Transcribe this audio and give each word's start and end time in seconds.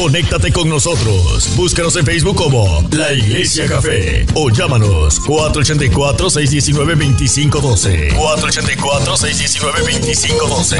Conéctate 0.00 0.50
con 0.50 0.68
nosotros. 0.70 1.54
Búscanos 1.56 1.94
en 1.96 2.06
Facebook 2.06 2.34
como 2.34 2.82
La 2.90 3.12
Iglesia 3.12 3.66
Café 3.66 4.24
o 4.32 4.48
llámanos 4.48 5.20
484-619-2512. 5.20 8.16
484-619-2512. 8.16 10.78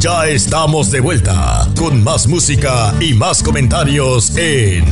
Ya 0.00 0.28
estamos 0.28 0.90
de 0.90 1.00
vuelta 1.00 1.68
con 1.76 2.02
más 2.02 2.26
música 2.26 2.94
y 3.00 3.12
más 3.12 3.42
comentarios 3.42 4.34
en 4.38 4.86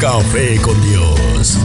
Café 0.00 0.60
con 0.62 0.80
Dios. 0.88 1.58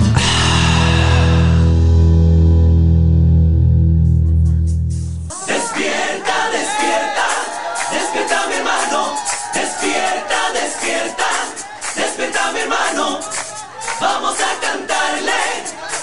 Vamos 14.02 14.36
a 14.40 14.60
cantarle 14.60 15.32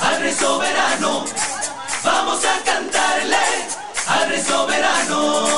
al 0.01 0.20
rey 0.20 0.33
soberano. 0.33 1.25
Vamos 2.05 2.41
a 2.45 2.64
cantarle 2.64 3.37
al 4.06 4.29
rey 4.29 4.41
soberano. 4.41 5.53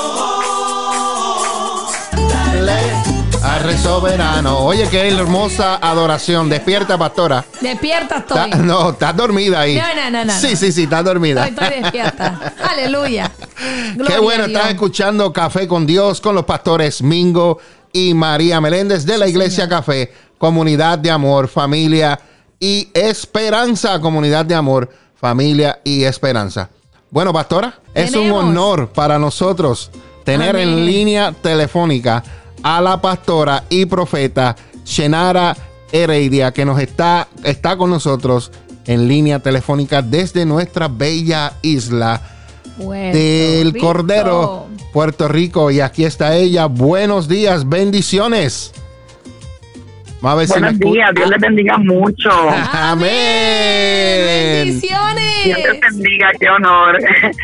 Al 3.43 3.63
rey 3.63 3.77
soberano. 3.77 4.59
Oye, 4.59 4.89
qué 4.89 5.07
hermosa 5.07 5.75
adoración. 5.75 6.49
Despierta, 6.49 6.97
pastora. 6.97 7.45
Despierta 7.61 8.17
estoy. 8.17 8.49
no, 8.63 8.89
estás 8.89 9.15
dormida 9.15 9.61
ahí. 9.61 9.75
No, 9.75 9.95
no, 9.95 10.11
no, 10.11 10.25
no. 10.25 10.33
Sí, 10.39 10.55
sí, 10.55 10.71
sí, 10.71 10.83
estás 10.83 11.05
dormida. 11.05 11.47
Estoy, 11.47 11.65
estoy 11.65 11.81
despierta. 11.83 12.53
Aleluya. 12.69 13.31
Qué 14.07 14.19
bueno, 14.19 14.45
estás 14.45 14.71
escuchando 14.71 15.31
Café 15.31 15.67
con 15.67 15.85
Dios 15.85 16.19
con 16.19 16.35
los 16.35 16.43
pastores 16.43 17.01
Mingo 17.01 17.59
y 17.95 18.13
María 18.13 18.59
Meléndez 18.59 19.05
de 19.05 19.17
la 19.17 19.25
Iglesia 19.25 19.69
Café, 19.69 20.11
comunidad 20.45 20.99
de 20.99 21.09
amor, 21.09 21.47
familia 21.47 22.19
y 22.59 22.87
esperanza, 22.93 23.99
comunidad 23.99 24.45
de 24.45 24.53
amor, 24.53 24.87
familia 25.15 25.79
y 25.83 26.03
esperanza. 26.03 26.69
Bueno, 27.09 27.33
pastora, 27.33 27.79
es 27.95 28.13
un 28.13 28.29
honor 28.31 28.89
para 28.89 29.17
nosotros 29.17 29.89
tener 30.23 30.55
en 30.55 30.85
línea 30.85 31.31
telefónica 31.31 32.23
a 32.61 32.79
la 32.79 33.01
pastora 33.01 33.63
y 33.71 33.87
profeta 33.87 34.55
Shenara 34.85 35.57
Heredia, 35.91 36.51
que 36.51 36.63
nos 36.63 36.79
está, 36.79 37.27
está 37.43 37.75
con 37.75 37.89
nosotros 37.89 38.51
en 38.85 39.07
línea 39.07 39.39
telefónica 39.39 40.03
desde 40.03 40.45
nuestra 40.45 40.87
bella 40.87 41.53
isla 41.63 42.21
del 42.77 43.75
Cordero, 43.79 44.67
Puerto 44.93 45.27
Rico. 45.27 45.71
Y 45.71 45.79
aquí 45.79 46.05
está 46.05 46.35
ella. 46.35 46.67
Buenos 46.67 47.27
días, 47.27 47.67
bendiciones. 47.67 48.73
Buenos 50.21 50.79
días, 50.79 51.11
Dios 51.13 51.29
les 51.29 51.39
bendiga 51.39 51.77
mucho. 51.77 52.29
Amén. 52.73 53.09
Bendiciones. 54.65 55.43
Dios 55.43 55.59
les 55.59 55.81
bendiga, 55.81 56.31
qué 56.39 56.49
honor. 56.49 56.97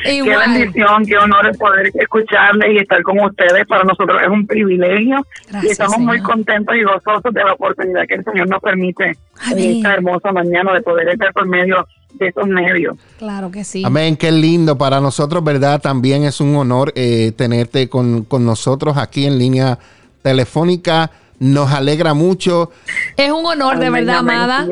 Qué 0.04 0.22
bendición, 0.24 1.06
qué 1.06 1.18
honor 1.18 1.56
poder 1.58 1.92
escucharles 1.94 2.74
y 2.74 2.78
estar 2.78 3.02
con 3.04 3.20
ustedes. 3.20 3.68
Para 3.68 3.84
nosotros 3.84 4.18
es 4.22 4.30
un 4.30 4.48
privilegio 4.48 5.26
y 5.62 5.68
estamos 5.68 6.00
muy 6.00 6.20
contentos 6.22 6.76
y 6.76 6.84
gozosos 6.84 7.34
de 7.34 7.44
la 7.44 7.54
oportunidad 7.54 8.08
que 8.08 8.16
el 8.16 8.24
Señor 8.24 8.50
nos 8.50 8.62
permite 8.62 9.16
en 9.52 9.60
esta 9.60 9.94
hermosa 9.94 10.32
mañana 10.32 10.74
de 10.74 10.82
poder 10.82 11.10
estar 11.10 11.32
por 11.34 11.46
medio 11.48 11.86
de 12.14 12.28
estos 12.28 12.48
medios. 12.48 12.98
Claro 13.20 13.52
que 13.52 13.64
sí. 13.64 13.84
Amén, 13.86 14.18
qué 14.18 14.32
lindo. 14.32 14.78
Para 14.78 15.00
nosotros, 15.00 15.44
¿verdad? 15.44 15.82
También 15.82 16.24
es 16.24 16.42
un 16.42 16.56
honor 16.56 16.92
eh, 16.96 17.32
tenerte 17.36 17.90
con, 17.90 18.24
con 18.24 18.46
nosotros 18.46 18.98
aquí 18.98 19.26
en 19.26 19.38
línea 19.38 19.78
telefónica 20.24 21.12
nos 21.42 21.72
alegra 21.72 22.14
mucho. 22.14 22.70
Es 23.18 23.32
un 23.32 23.44
honor, 23.48 23.80
de 23.80 23.90
verdad, 23.90 24.18
amada, 24.18 24.68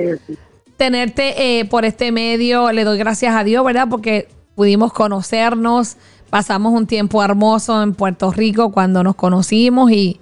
tenerte 0.77 1.59
eh, 1.59 1.65
por 1.65 1.83
este 1.83 2.11
medio. 2.11 2.71
Le 2.71 2.83
doy 2.83 2.99
gracias 2.99 3.35
a 3.35 3.43
Dios, 3.43 3.65
¿verdad? 3.65 3.87
Porque 3.89 4.27
pudimos 4.53 4.93
conocernos, 4.93 5.97
pasamos 6.29 6.71
un 6.73 6.85
tiempo 6.85 7.23
hermoso 7.23 7.81
en 7.81 7.95
Puerto 7.95 8.31
Rico 8.31 8.71
cuando 8.71 9.03
nos 9.03 9.15
conocimos 9.15 9.91
y, 9.91 10.19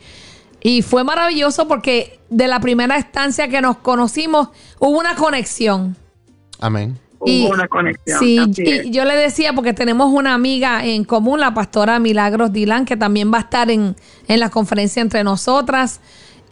y 0.61 0.83
fue 0.83 1.03
maravilloso 1.03 1.67
porque 1.67 2.17
de 2.29 2.47
la 2.47 2.61
primera 2.61 2.95
estancia 2.95 3.49
que 3.49 3.59
nos 3.59 3.79
conocimos 3.79 4.47
hubo 4.79 4.97
una 4.97 5.15
conexión. 5.15 5.97
Amén. 6.61 6.97
Hubo 7.19 7.49
una 7.49 7.67
conexión. 7.67 8.19
Sí, 8.19 8.39
y 8.85 8.91
yo 8.91 9.03
le 9.03 9.15
decía, 9.15 9.51
porque 9.51 9.73
tenemos 9.73 10.13
una 10.13 10.33
amiga 10.33 10.85
en 10.85 11.03
común, 11.03 11.41
la 11.41 11.53
pastora 11.53 11.99
Milagros 11.99 12.53
Dilan, 12.53 12.85
que 12.85 12.95
también 12.95 13.33
va 13.33 13.39
a 13.39 13.41
estar 13.41 13.69
en, 13.69 13.97
en 14.29 14.39
la 14.39 14.49
conferencia 14.49 15.01
entre 15.01 15.25
nosotras. 15.25 15.99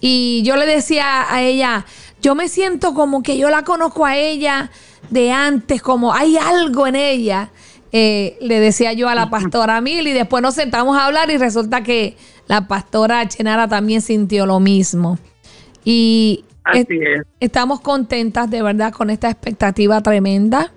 Y 0.02 0.44
yo 0.44 0.56
le 0.56 0.66
decía 0.66 1.34
a 1.34 1.42
ella, 1.42 1.86
yo 2.22 2.36
me 2.36 2.48
siento 2.48 2.94
como 2.94 3.24
que 3.24 3.38
yo 3.38 3.50
la 3.50 3.64
conozco 3.64 4.06
a 4.06 4.18
ella 4.18 4.72
de 5.10 5.32
antes, 5.32 5.82
como 5.82 6.14
hay 6.14 6.38
algo 6.38 6.88
en 6.88 6.96
ella. 6.96 7.50
Eh, 7.92 8.38
le 8.42 8.60
decía 8.60 8.94
yo 8.94 9.08
a 9.08 9.16
la 9.16 9.30
pastora 9.30 9.80
Mil 9.80 10.06
y 10.08 10.12
después 10.12 10.42
nos 10.44 10.56
sentamos 10.56 10.98
a 10.98 11.06
hablar 11.06 11.30
y 11.30 11.38
resulta 11.38 11.82
que 11.82 12.18
la 12.48 12.68
pastora 12.68 13.28
Chenara 13.28 13.68
también 13.68 14.02
sintió 14.02 14.46
lo 14.46 14.60
mismo. 14.60 15.18
Y 15.84 16.44
estamos 17.40 17.80
contentas 17.80 18.50
de 18.50 18.62
verdad 18.62 18.92
con 18.92 19.10
esta 19.10 19.30
expectativa 19.30 20.02
tremenda 20.02 20.72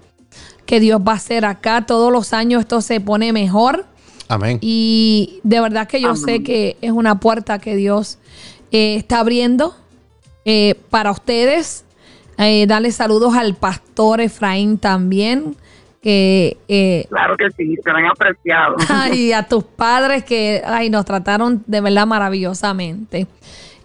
que 0.67 0.81
Dios 0.81 1.01
va 1.01 1.13
a 1.13 1.17
hacer 1.17 1.45
acá. 1.45 1.87
Todos 1.87 2.13
los 2.13 2.33
años 2.33 2.61
esto 2.61 2.83
se 2.83 3.01
pone 3.01 3.33
mejor. 3.33 3.87
Amén. 4.29 4.59
Y 4.61 5.41
de 5.43 5.61
verdad 5.61 5.89
que 5.89 6.03
yo 6.03 6.15
sé 6.15 6.43
que 6.43 6.77
es 6.83 6.93
una 6.93 7.19
puerta 7.21 7.59
que 7.59 7.75
Dios 7.75 8.19
eh, 8.71 8.97
está 8.97 9.21
abriendo 9.21 9.75
eh, 10.45 10.75
para 10.91 11.11
ustedes. 11.11 11.85
Eh, 12.37 12.67
darle 12.67 12.93
saludos 12.93 13.35
al 13.35 13.55
pastor 13.55 14.21
Efraín 14.21 14.79
también. 14.79 15.57
Que, 16.01 16.57
claro 17.09 17.37
que 17.37 17.51
sí, 17.57 17.75
han 17.85 18.07
apreciado. 18.07 18.77
Y 19.13 19.33
a 19.33 19.43
tus 19.49 19.65
padres 19.65 20.25
que 20.25 20.63
ay, 20.65 20.91
nos 20.91 21.05
trataron 21.05 21.63
de 21.67 21.81
verdad 21.81 22.07
maravillosamente. 22.07 23.27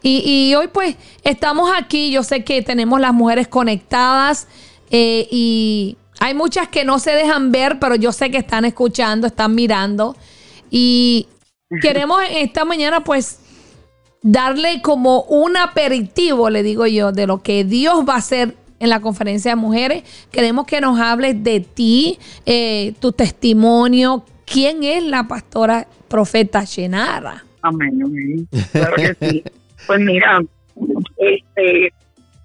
Y, 0.02 0.22
y, 0.26 0.56
hoy 0.56 0.68
pues 0.68 0.98
estamos 1.24 1.72
aquí, 1.76 2.12
yo 2.12 2.24
sé 2.24 2.44
que 2.44 2.62
tenemos 2.62 3.00
las 3.00 3.14
mujeres 3.14 3.48
conectadas 3.48 4.48
y 4.92 5.98
hay 6.20 6.34
muchas 6.34 6.68
que 6.68 6.86
no 6.86 7.00
se 7.00 7.12
dejan 7.12 7.52
ver, 7.52 7.80
pero 7.80 7.96
yo 7.96 8.12
sé 8.12 8.30
que 8.30 8.38
están 8.38 8.66
escuchando, 8.66 9.28
están 9.28 9.56
mirando. 9.56 10.16
Y 10.70 11.28
queremos 11.82 12.22
esta 12.30 12.66
mañana 12.66 13.04
pues 13.04 13.40
darle 14.24 14.82
como 14.82 15.24
un 15.24 15.58
aperitivo, 15.58 16.50
le 16.50 16.64
digo 16.64 16.88
yo, 16.88 17.12
de 17.12 17.28
lo 17.28 17.44
que 17.44 17.64
Dios 17.64 18.06
va 18.08 18.16
a 18.16 18.18
hacer 18.18 18.56
en 18.80 18.90
la 18.90 19.02
conferencia 19.02 19.52
de 19.52 19.56
mujeres. 19.56 20.04
Queremos 20.32 20.66
que 20.66 20.82
nos 20.82 21.00
hables 21.00 21.44
de 21.44 21.60
ti, 21.60 22.18
eh, 22.46 22.94
tu 23.00 23.12
testimonio. 23.12 24.26
¿Quién 24.46 24.84
es 24.84 25.04
la 25.04 25.28
pastora 25.28 25.88
profeta 26.08 26.64
Shenara? 26.64 27.44
Amén, 27.62 28.00
amén. 28.04 28.48
Claro 28.72 28.96
que 28.96 29.16
sí. 29.20 29.44
Pues 29.86 30.00
mira, 30.00 30.42
este, 31.18 31.94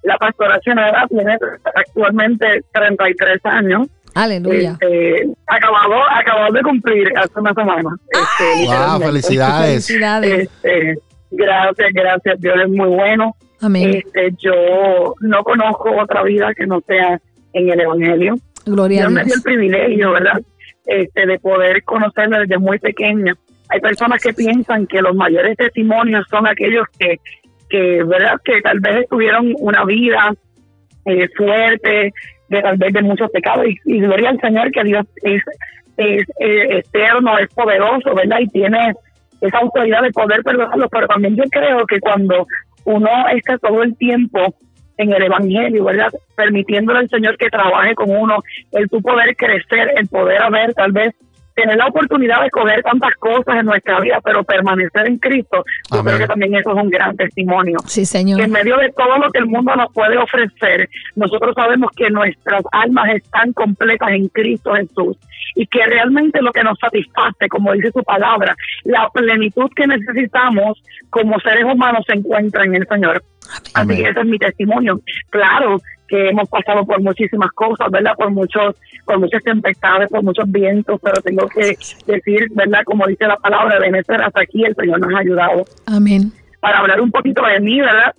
la 0.03 0.17
pastora 0.17 0.59
Shenara 0.65 1.07
tiene 1.09 1.37
actualmente 1.75 2.65
33 2.73 3.41
años. 3.45 3.89
Aleluya. 4.15 4.77
Este, 4.81 5.29
acabado, 5.47 6.53
de 6.53 6.63
cumplir 6.63 7.13
hace 7.17 7.39
una 7.39 7.55
semana. 7.55 7.91
Este, 8.11 8.67
wow, 8.67 9.01
felicidades. 9.01 9.87
felicidades. 9.87 10.41
Este, 10.41 10.99
Gracias, 11.31 11.93
gracias. 11.93 12.41
Dios 12.41 12.57
es 12.65 12.71
muy 12.71 12.89
bueno. 12.89 13.35
Amén. 13.61 13.95
Este, 13.95 14.33
yo 14.39 15.15
no 15.21 15.43
conozco 15.43 15.91
otra 15.97 16.23
vida 16.23 16.55
que 16.55 16.67
no 16.67 16.81
sea 16.87 17.21
en 17.53 17.71
el 17.71 17.81
Evangelio. 17.81 18.37
Gloria 18.65 19.01
Dios 19.01 19.07
a 19.07 19.11
Dios. 19.11 19.13
me 19.13 19.25
dio 19.25 19.35
el 19.35 19.43
privilegio, 19.43 20.13
¿verdad? 20.13 20.41
Este, 20.87 21.27
de 21.27 21.39
poder 21.39 21.83
conocerla 21.85 22.41
desde 22.41 22.59
muy 22.59 22.79
pequeña. 22.79 23.35
Hay 23.69 23.81
personas 23.81 24.23
que 24.23 24.33
piensan 24.33 24.87
que 24.87 25.03
los 25.03 25.15
mayores 25.15 25.57
testimonios 25.57 26.27
son 26.31 26.47
aquellos 26.47 26.87
que, 26.99 27.19
que 27.69 28.03
¿verdad? 28.05 28.41
Que 28.45 28.61
tal 28.63 28.81
vez 28.81 29.07
tuvieron 29.09 29.55
una 29.59 29.85
vida 29.85 30.33
eh, 31.05 31.29
fuerte, 31.37 32.13
de 32.49 32.63
tal 32.63 32.77
vez 32.79 32.93
de 32.93 33.03
muchos 33.03 33.31
pecados. 33.31 33.67
Y, 33.85 34.01
gloria 34.01 34.31
al 34.31 34.41
Señor 34.41 34.71
que 34.71 34.85
Dios 34.85 35.07
es 35.23 35.43
es 35.99 36.23
eh, 36.39 36.79
eterno, 36.79 37.37
es 37.39 37.53
poderoso, 37.53 38.15
¿verdad? 38.15 38.39
Y 38.41 38.47
tiene 38.49 38.95
esa 39.41 39.59
autoridad 39.59 40.03
de 40.03 40.11
poder 40.11 40.43
perdonarlo, 40.43 40.89
pero 40.89 41.07
también 41.07 41.37
yo 41.37 41.45
creo 41.51 41.87
que 41.87 42.01
cuando 42.01 42.47
uno 42.85 43.11
está 43.35 43.59
todo 43.59 43.83
el 43.83 43.97
tiempo 43.97 44.55
en 44.97 45.13
el 45.13 45.23
Evangelio, 45.23 45.85
¿verdad? 45.85 46.13
Permitiéndole 46.37 47.01
al 47.01 47.09
Señor 47.09 47.37
que 47.37 47.51
trabaje 47.51 47.95
con 47.95 48.11
uno, 48.11 48.43
el 48.73 48.89
tu 48.89 49.01
poder 49.01 49.37
crecer, 49.37 49.93
el 49.97 50.09
poder 50.09 50.43
haber 50.43 50.75
tal 50.75 50.93
vez 50.93 51.15
tener 51.59 51.77
la 51.77 51.87
oportunidad 51.87 52.41
de 52.43 52.51
coger 52.51 52.83
tantas 52.83 53.15
cosas 53.17 53.57
en 53.59 53.67
nuestra 53.67 53.99
vida, 53.99 54.21
pero 54.23 54.45
permanecer 54.45 55.09
en 55.09 55.19
Cristo, 55.19 55.65
yo 55.93 56.05
creo 56.05 56.19
que 56.19 56.27
también 56.29 56.55
eso 56.55 56.71
es 56.71 56.83
un 56.83 56.89
gran 56.89 57.17
testimonio. 57.17 57.79
Sí, 57.85 58.07
Señor. 58.07 58.39
Que 58.39 58.45
en 58.45 58.53
medio 58.53 58.77
de 58.77 58.91
todo 58.91 59.19
lo 59.19 59.29
que 59.31 59.41
el 59.41 59.47
mundo 59.47 59.75
nos 59.75 59.93
puede 59.93 60.17
ofrecer, 60.17 60.89
nosotros 61.17 61.55
sabemos 61.57 61.91
que 61.97 62.11
nuestras 62.11 62.63
almas 62.71 63.11
están 63.11 63.53
completas 63.55 64.11
en 64.11 64.29
Cristo 64.29 64.73
Jesús 64.75 65.17
y 65.57 65.67
que 65.67 65.85
realmente 65.85 66.41
lo 66.43 66.53
que 66.53 66.63
nos 66.63 66.79
satisface, 66.79 67.49
como 67.49 67.73
dice 67.73 67.91
su 67.91 68.05
palabra, 68.05 68.55
la 68.85 69.09
plenitud 69.13 69.69
que 69.75 69.89
necesitamos 69.89 70.81
como 71.11 71.41
seres 71.41 71.65
humanos 71.65 72.05
se 72.07 72.17
encuentra 72.17 72.65
en 72.65 72.77
el 72.77 72.87
Señor. 72.87 73.25
Así 73.75 73.97
que 73.97 74.09
ese 74.09 74.21
es 74.21 74.27
mi 74.27 74.39
testimonio. 74.39 75.01
Claro, 75.31 75.79
que 76.09 76.31
hemos 76.31 76.49
pasado 76.49 76.85
por 76.85 77.01
muchísimas 77.03 77.53
cosas, 77.53 77.91
¿verdad? 77.91 78.13
Por 78.17 78.31
muchos, 78.31 78.75
por 79.05 79.19
muchas 79.19 79.43
tempestades, 79.43 80.09
por 80.09 80.23
muchos 80.23 80.51
vientos, 80.51 80.99
pero 81.03 81.21
tengo 81.23 81.47
que 81.49 81.77
decir, 82.07 82.49
¿verdad? 82.53 82.81
Como 82.85 83.07
dice 83.07 83.27
la 83.27 83.37
palabra, 83.37 83.75
de 83.75 83.91
Venezuela 83.91 84.27
hasta 84.27 84.41
aquí 84.41 84.65
el 84.65 84.75
Señor 84.75 85.01
nos 85.01 85.15
ha 85.15 85.19
ayudado. 85.19 85.65
Amén. 85.87 86.33
Para 86.61 86.79
hablar 86.79 87.01
un 87.01 87.11
poquito 87.11 87.43
de 87.45 87.61
mí, 87.61 87.81
¿verdad? 87.81 88.15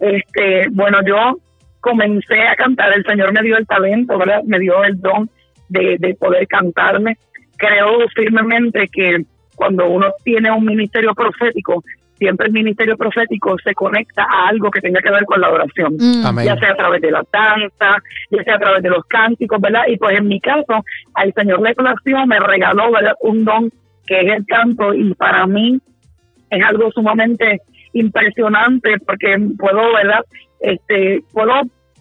Este, 0.00 0.68
bueno, 0.70 0.98
yo 1.06 1.38
comencé 1.80 2.42
a 2.42 2.56
cantar, 2.56 2.92
el 2.92 3.04
Señor 3.04 3.32
me 3.32 3.42
dio 3.42 3.56
el 3.56 3.66
talento, 3.66 4.18
¿verdad? 4.18 4.42
Me 4.44 4.58
dio 4.58 4.82
el 4.84 5.00
don 5.00 5.30
de, 5.68 5.96
de 5.98 6.14
poder 6.14 6.46
cantarme. 6.48 7.16
Creo 7.56 8.08
firmemente 8.14 8.88
que 8.92 9.24
cuando 9.54 9.86
uno 9.88 10.12
tiene 10.24 10.50
un 10.50 10.64
ministerio 10.64 11.14
profético, 11.14 11.82
siempre 12.18 12.46
el 12.46 12.52
ministerio 12.52 12.96
profético 12.96 13.56
se 13.62 13.74
conecta 13.74 14.24
a 14.24 14.48
algo 14.48 14.70
que 14.70 14.80
tenga 14.80 15.00
que 15.00 15.10
ver 15.10 15.24
con 15.24 15.40
la 15.40 15.50
oración, 15.50 15.94
mm. 15.94 16.42
ya 16.44 16.56
sea 16.56 16.72
a 16.72 16.76
través 16.76 17.00
de 17.00 17.10
la 17.10 17.24
danza, 17.32 18.02
ya 18.30 18.44
sea 18.44 18.56
a 18.56 18.58
través 18.58 18.82
de 18.82 18.90
los 18.90 19.04
cánticos, 19.06 19.60
¿verdad? 19.60 19.82
Y 19.88 19.96
pues 19.96 20.18
en 20.18 20.28
mi 20.28 20.40
caso, 20.40 20.84
al 21.14 21.32
Señor 21.34 21.62
de 21.62 21.74
oración 21.76 22.28
me 22.28 22.38
regaló 22.40 22.90
¿verdad? 22.90 23.14
un 23.20 23.44
don 23.44 23.70
que 24.06 24.20
es 24.20 24.36
el 24.36 24.46
canto 24.46 24.94
y 24.94 25.14
para 25.14 25.46
mí 25.46 25.78
es 26.50 26.64
algo 26.64 26.90
sumamente 26.92 27.60
impresionante 27.92 28.96
porque 29.06 29.36
puedo, 29.58 29.94
¿verdad? 29.94 30.24
Este, 30.60 31.22
puedo 31.32 31.52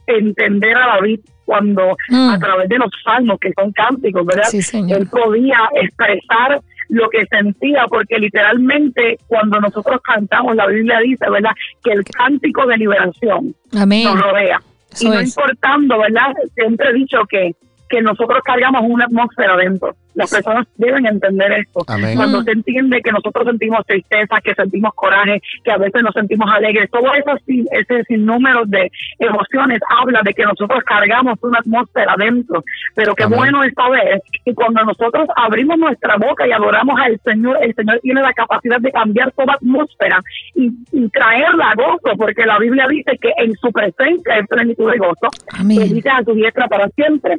entender 0.07 0.75
a 0.77 0.95
David 0.95 1.19
cuando 1.45 1.95
mm. 2.09 2.29
a 2.29 2.39
través 2.39 2.69
de 2.69 2.77
los 2.77 2.89
salmos 3.03 3.39
que 3.39 3.51
son 3.53 3.71
cánticos, 3.71 4.25
¿verdad? 4.25 4.47
Él 4.89 5.07
podía 5.09 5.59
expresar 5.75 6.59
lo 6.89 7.09
que 7.09 7.25
sentía, 7.25 7.85
porque 7.87 8.17
literalmente 8.17 9.17
cuando 9.27 9.59
nosotros 9.59 10.01
cantamos, 10.01 10.55
la 10.55 10.67
Biblia 10.67 10.99
dice, 10.99 11.29
¿verdad?, 11.29 11.51
que 11.83 11.91
el 11.91 12.03
cántico 12.03 12.65
de 12.65 12.77
liberación 12.77 13.55
nos 13.71 14.21
rodea. 14.21 14.61
y 14.99 15.09
no 15.09 15.21
importando, 15.21 15.99
¿verdad?, 15.99 16.33
siempre 16.55 16.89
he 16.89 16.93
dicho 16.93 17.19
que, 17.29 17.51
que 17.89 18.01
nosotros 18.01 18.41
cargamos 18.43 18.83
una 18.85 19.05
atmósfera 19.05 19.55
dentro. 19.57 19.95
Las 20.17 20.31
personas 20.31 20.67
deben 20.77 21.05
entender 21.05 21.51
esto. 21.51 21.81
Cuando 21.85 22.41
se 22.41 22.51
entiende 22.51 23.03
que 23.03 23.11
nosotros 23.11 23.45
sentimos 23.45 23.85
tristeza, 23.85 24.41
que 24.43 24.55
sentimos 24.55 24.91
coraje, 24.95 25.39
que 25.63 25.71
a 25.71 25.77
veces 25.77 26.01
nos 26.01 26.13
sentimos 26.15 26.49
alegres, 26.51 26.89
todo 26.89 27.13
eso, 27.13 27.37
ese 27.45 28.03
sinnúmero 28.05 28.63
de 28.65 28.89
emociones 29.19 29.79
habla 29.87 30.21
de 30.23 30.33
que 30.33 30.43
nosotros 30.43 30.83
cargamos 30.85 31.37
una 31.43 31.59
atmósfera 31.59 32.15
dentro. 32.17 32.63
Pero 32.95 33.13
qué 33.13 33.27
bueno 33.27 33.63
es 33.63 33.75
saber 33.75 34.23
que 34.43 34.55
cuando 34.55 34.83
nosotros 34.85 35.27
abrimos 35.35 35.77
nuestra 35.77 36.17
boca 36.17 36.47
y 36.47 36.51
adoramos 36.51 36.99
al 36.99 37.19
Señor, 37.23 37.59
el 37.61 37.75
Señor 37.75 37.99
tiene 38.01 38.21
la 38.23 38.33
capacidad 38.33 38.79
de 38.79 38.91
cambiar 38.91 39.31
toda 39.33 39.53
atmósfera 39.53 40.19
y, 40.55 40.71
traerla 41.09 41.71
a 41.71 41.75
gozo, 41.75 42.17
porque 42.17 42.45
la 42.45 42.57
Biblia 42.57 42.87
dice 42.89 43.17
que 43.21 43.31
en 43.37 43.53
su 43.57 43.71
presencia 43.71 44.33
hay 44.33 44.43
plenitud 44.43 44.91
de 44.91 44.97
gozo. 44.97 45.27
Amén. 45.53 45.93
dice 45.93 46.09
a 46.09 46.23
su 46.23 46.33
diestra 46.33 46.67
para 46.67 46.89
siempre. 46.89 47.37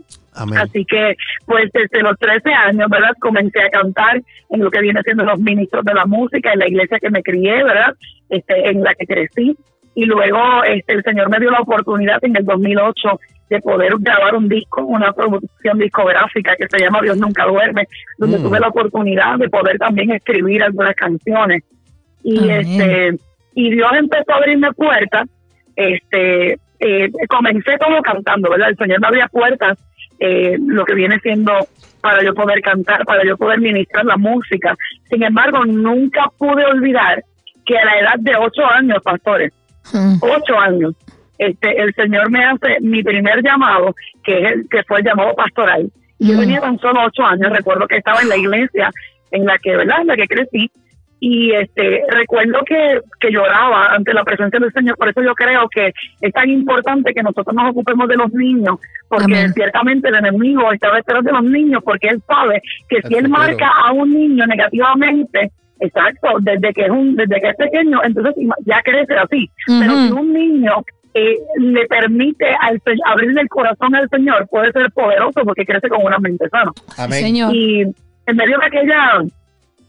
Así 0.57 0.85
que, 0.85 1.17
pues 1.47 1.71
desde 1.73 2.03
los 2.03 2.17
13 2.19 2.53
años, 2.53 2.68
¿verdad? 2.77 3.13
Comencé 3.21 3.61
a 3.61 3.71
cantar 3.71 4.23
en 4.51 4.61
lo 4.61 4.71
que 4.71 4.81
viene 4.81 5.03
siendo 5.03 5.25
los 5.25 5.39
ministros 5.41 5.85
de 5.85 5.95
la 5.95 6.07
música, 6.07 6.53
en 6.53 6.59
la 6.61 6.69
iglesia 6.69 6.99
que 6.99 7.11
me 7.11 7.23
crié, 7.23 7.63
¿verdad? 7.65 7.95
Este, 8.29 8.69
en 8.71 8.83
la 8.83 8.95
que 8.95 9.07
crecí. 9.07 9.57
Y 9.95 10.05
luego 10.05 10.63
este, 10.65 10.95
el 10.95 11.03
Señor 11.03 11.31
me 11.31 11.41
dio 11.41 11.51
la 11.51 11.61
oportunidad 11.61 12.19
en 12.23 12.37
el 12.37 12.45
2008 12.45 13.21
de 13.51 13.61
poder 13.61 13.95
grabar 13.99 14.35
un 14.35 14.49
disco, 14.49 14.85
una 14.85 15.13
producción 15.13 15.79
discográfica 15.79 16.55
que 16.57 16.69
se 16.69 16.79
llama 16.79 17.01
Dios 17.03 17.17
Nunca 17.17 17.47
Duerme, 17.47 17.89
donde 18.19 18.39
mm. 18.39 18.43
tuve 18.43 18.61
la 18.61 18.69
oportunidad 18.69 19.39
de 19.39 19.49
poder 19.49 19.79
también 19.79 20.13
escribir 20.13 20.63
algunas 20.63 20.95
canciones. 20.95 21.65
Y 22.23 22.49
este 22.51 23.19
y 23.55 23.71
Dios 23.71 23.91
empezó 23.99 24.33
a 24.33 24.37
abrirme 24.37 24.73
puertas. 24.73 25.29
Este, 25.75 26.59
eh, 26.81 27.11
comencé 27.29 27.77
todo 27.79 28.01
cantando, 28.03 28.51
¿verdad? 28.51 28.69
El 28.69 28.77
Señor 28.77 29.01
me 29.01 29.09
abría 29.09 29.27
puertas 29.29 29.79
eh, 30.21 30.57
lo 30.59 30.85
que 30.85 30.95
viene 30.95 31.19
siendo 31.21 31.53
para 32.01 32.23
yo 32.23 32.35
poder 32.35 32.61
cantar, 32.61 33.05
para 33.05 33.25
yo 33.25 33.37
poder 33.37 33.61
ministrar 33.61 34.05
la 34.05 34.17
música. 34.17 34.77
Sin 35.11 35.23
embargo, 35.23 35.65
nunca 35.65 36.31
pude 36.39 36.65
olvidar 36.65 37.23
que 37.65 37.79
a 37.79 37.85
la 37.85 37.99
edad 37.99 38.19
de 38.19 38.35
ocho 38.37 38.65
años, 38.67 38.99
pastores, 39.03 39.53
hmm. 39.93 40.17
ocho 40.21 40.59
años, 40.59 40.95
este, 41.39 41.81
el 41.81 41.95
Señor 41.95 42.31
me 42.31 42.45
hace 42.45 42.79
mi 42.81 43.03
primer 43.03 43.43
llamado, 43.43 43.95
que 44.25 44.39
es 44.39 44.53
el 44.55 44.69
que 44.69 44.83
fue 44.85 44.99
el 44.99 45.05
llamado 45.05 45.35
pastoral. 45.35 45.91
Yo 46.19 46.35
hmm. 46.35 46.41
tenía 46.41 46.61
tan 46.61 46.79
solo 46.79 47.01
ocho 47.07 47.25
años, 47.25 47.53
recuerdo 47.53 47.87
que 47.87 47.99
estaba 47.99 48.21
en 48.23 48.29
la 48.29 48.37
iglesia 48.37 48.91
en 49.31 49.45
la 49.45 49.59
que, 49.59 49.77
¿verdad? 49.77 50.01
En 50.01 50.07
la 50.07 50.17
que 50.17 50.27
crecí, 50.27 50.71
y 51.21 51.53
este 51.53 52.03
recuerdo 52.09 52.61
que, 52.65 53.01
que 53.21 53.31
lloraba 53.31 53.95
ante 53.95 54.15
la 54.15 54.25
presencia 54.25 54.61
del 54.61 54.73
Señor, 54.73 54.97
por 54.97 55.09
eso 55.09 55.23
yo 55.23 55.35
creo 55.35 55.69
que 55.69 55.93
es 56.21 56.33
tan 56.33 56.49
importante 56.49 57.13
que 57.13 57.23
nosotros 57.23 57.55
nos 57.55 57.71
ocupemos 57.71 58.09
de 58.09 58.17
los 58.17 58.33
niños, 58.33 58.79
porque 59.09 59.49
ciertamente 59.55 60.09
el 60.09 60.17
enemigo 60.17 60.73
está 60.73 60.95
detrás 60.95 61.25
de 61.25 61.33
los 61.33 61.43
niños, 61.43 61.83
porque 61.85 62.09
él 62.09 62.23
sabe 62.27 62.63
que 62.89 63.03
si 63.03 63.15
él 63.15 63.29
marca 63.29 63.69
a 63.85 63.93
un 63.93 64.13
niño 64.13 64.47
negativamente, 64.47 65.51
exacto, 65.81 66.29
desde 66.41 66.73
que 66.73 66.83
es 66.83 66.91
un 66.91 67.17
desde 67.17 67.41
que 67.41 67.49
es 67.49 67.57
pequeño, 67.57 68.01
entonces 68.05 68.35
ya 68.65 68.81
crece 68.83 69.15
así, 69.15 69.51
pero 69.67 69.97
si 69.97 70.13
un 70.13 70.33
niño 70.33 70.85
eh, 71.15 71.37
le 71.57 71.87
permite 71.87 72.47
al, 72.61 72.81
abrirle 73.07 73.41
el 73.41 73.49
corazón 73.49 73.95
al 73.95 74.09
Señor, 74.09 74.47
puede 74.49 74.71
ser 74.73 74.91
poderoso 74.93 75.41
porque 75.45 75.65
crece 75.65 75.89
con 75.89 76.05
una 76.05 76.19
mente 76.19 76.49
sana. 76.49 76.71
Amén. 76.97 77.35
Y 77.53 77.83
en 77.83 78.37
medio 78.37 78.59
de 78.59 78.67
aquella 78.67 79.23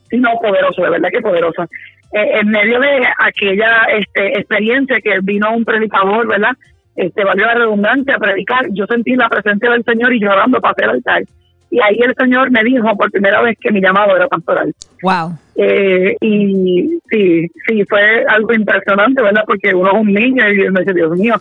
sí, 0.09 0.17
no, 0.17 0.31
poderoso, 0.41 0.81
de 0.81 0.89
verdad 0.89 1.09
que 1.11 1.21
poderosa. 1.21 1.67
Eh, 2.11 2.39
en 2.39 2.49
medio 2.49 2.79
de 2.79 3.03
aquella 3.19 3.83
este, 3.97 4.39
experiencia 4.39 4.99
que 5.01 5.19
vino 5.21 5.53
un 5.55 5.63
predicador, 5.63 6.27
¿verdad? 6.27 6.53
Este, 6.95 7.23
valió 7.23 7.45
la 7.45 7.53
redundancia 7.53 8.15
a 8.15 8.19
predicar, 8.19 8.65
yo 8.71 8.85
sentí 8.87 9.15
la 9.15 9.29
presencia 9.29 9.69
del 9.71 9.83
Señor 9.83 10.13
y 10.13 10.19
llorando 10.19 10.59
para 10.59 10.73
el 10.79 10.89
altar. 10.89 11.23
Y 11.71 11.79
ahí 11.81 11.99
el 11.99 12.15
Señor 12.15 12.49
me 12.49 12.63
dijo 12.63 12.97
por 12.97 13.11
primera 13.11 13.41
vez 13.41 13.57
que 13.61 13.71
mi 13.71 13.79
llamado 13.79 14.15
era 14.15 14.27
pastoral. 14.27 14.73
Wow. 15.03 15.37
Eh, 15.55 16.15
y 16.19 16.99
sí, 17.09 17.47
sí, 17.67 17.83
fue 17.87 18.25
algo 18.27 18.53
impresionante, 18.53 19.21
¿verdad? 19.21 19.43
Porque 19.45 19.73
uno 19.73 19.91
es 19.91 19.97
un 19.99 20.13
niño 20.13 20.49
y 20.49 20.71
me 20.71 20.79
dice, 20.79 20.93
Dios 20.93 21.11
mío, 21.17 21.35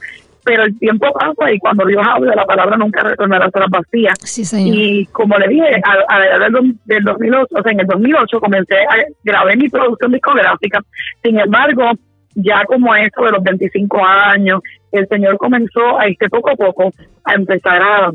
pero 0.45 0.64
el 0.64 0.78
tiempo 0.78 1.07
pasa 1.12 1.52
y 1.52 1.59
cuando 1.59 1.85
Dios 1.87 2.02
habla, 2.07 2.35
la 2.35 2.45
palabra 2.45 2.76
nunca 2.76 3.02
retornará 3.02 3.50
a 3.52 3.61
las 3.61 3.71
vacía. 3.71 4.12
Sí, 4.23 4.45
señor. 4.45 4.76
Y 4.76 5.07
como 5.07 5.37
le 5.38 5.49
dije, 5.49 5.80
a, 5.85 6.18
la 6.18 6.37
edad 6.37 6.49
del, 6.85 7.04
2008, 7.04 7.47
o 7.50 7.62
sea, 7.62 7.73
en 7.73 7.80
el 7.80 7.87
2008 7.87 8.40
comencé 8.40 8.76
a 8.76 8.97
grabar 9.25 9.57
mi 9.57 9.68
producción 9.68 10.12
discográfica. 10.12 10.80
Sin 11.23 11.38
embargo, 11.38 11.90
ya 12.35 12.64
como 12.66 12.95
eso 12.95 13.25
de 13.25 13.33
los 13.33 13.42
25 13.42 14.04
años, 14.04 14.61
el 14.92 15.07
Señor 15.09 15.37
comenzó 15.38 15.99
a 15.99 16.09
irse 16.09 16.28
poco 16.28 16.50
a 16.50 16.57
poco 16.57 16.90
a 17.25 17.35
empezar 17.35 17.83
a 17.83 18.11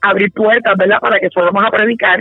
abrir 0.00 0.32
puertas, 0.32 0.74
¿verdad? 0.76 1.00
Para 1.00 1.18
que 1.18 1.28
fuéramos 1.30 1.64
a 1.64 1.70
predicar 1.70 2.20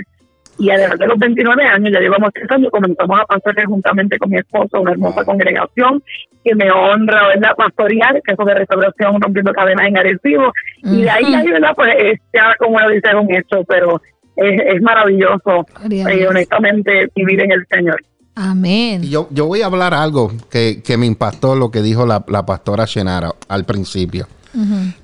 y 0.59 0.69
además 0.69 0.97
de 0.97 1.07
los 1.07 1.19
29 1.19 1.63
años, 1.65 1.93
ya 1.93 1.99
llevamos 1.99 2.31
tres 2.33 2.49
años, 2.49 2.71
comenzamos 2.71 3.19
a 3.19 3.25
pasar 3.25 3.65
juntamente 3.65 4.17
con 4.17 4.29
mi 4.29 4.37
esposo 4.37 4.81
una 4.81 4.91
hermosa 4.91 5.23
congregación 5.23 6.01
que 6.43 6.55
me 6.55 6.71
honra, 6.71 7.27
¿verdad? 7.27 7.51
Pastorear, 7.57 8.21
que 8.23 8.31
es 8.31 8.37
de 8.37 8.53
restauración 8.53 9.21
rompiendo 9.21 9.53
cadenas 9.53 9.87
en 9.87 9.97
Arecibo. 9.97 10.51
Y 10.83 11.01
de 11.01 11.09
ahí, 11.09 11.33
ahí, 11.33 11.47
¿verdad? 11.47 11.73
Pues 11.75 11.89
ya 12.33 12.55
como 12.57 12.79
lo 12.79 12.89
dice, 12.89 13.15
un 13.15 13.33
hecho, 13.35 13.63
pero 13.67 14.01
es, 14.35 14.81
maravilloso, 14.81 15.65
eh, 15.89 16.27
honestamente, 16.27 17.09
vivir 17.15 17.41
en 17.41 17.51
el 17.51 17.65
Señor. 17.69 18.01
Amén. 18.35 19.01
yo, 19.01 19.27
yo 19.31 19.47
voy 19.47 19.63
a 19.63 19.65
hablar 19.65 19.95
algo 19.95 20.31
que, 20.51 20.83
que 20.83 20.95
me 20.95 21.07
impactó 21.07 21.55
lo 21.55 21.71
que 21.71 21.81
dijo 21.81 22.05
la, 22.05 22.23
la 22.27 22.45
pastora 22.45 22.85
Shenara 22.85 23.31
al 23.47 23.65
principio. 23.65 24.27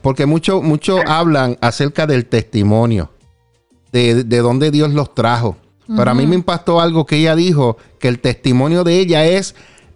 Porque 0.02 0.26
muchos 0.26 0.64
mucho 0.64 0.98
hablan 1.06 1.58
acerca 1.62 2.08
del 2.08 2.26
testimonio 2.26 3.13
de, 3.94 4.26
de 4.26 4.38
dónde 4.40 4.72
Dios 4.72 4.92
los 4.92 5.16
trajo. 5.16 5.56
Pero 5.96 6.10
a 6.10 6.14
mí 6.14 6.26
me 6.26 6.36
impactó 6.36 6.82
algo 6.82 7.06
que 7.06 7.18
ella 7.18 7.36
dijo, 7.36 7.78
que 8.00 8.08
el 8.08 8.20
testimonio 8.20 8.84
de 8.84 9.00
ella 9.00 9.26
es, 9.26 9.54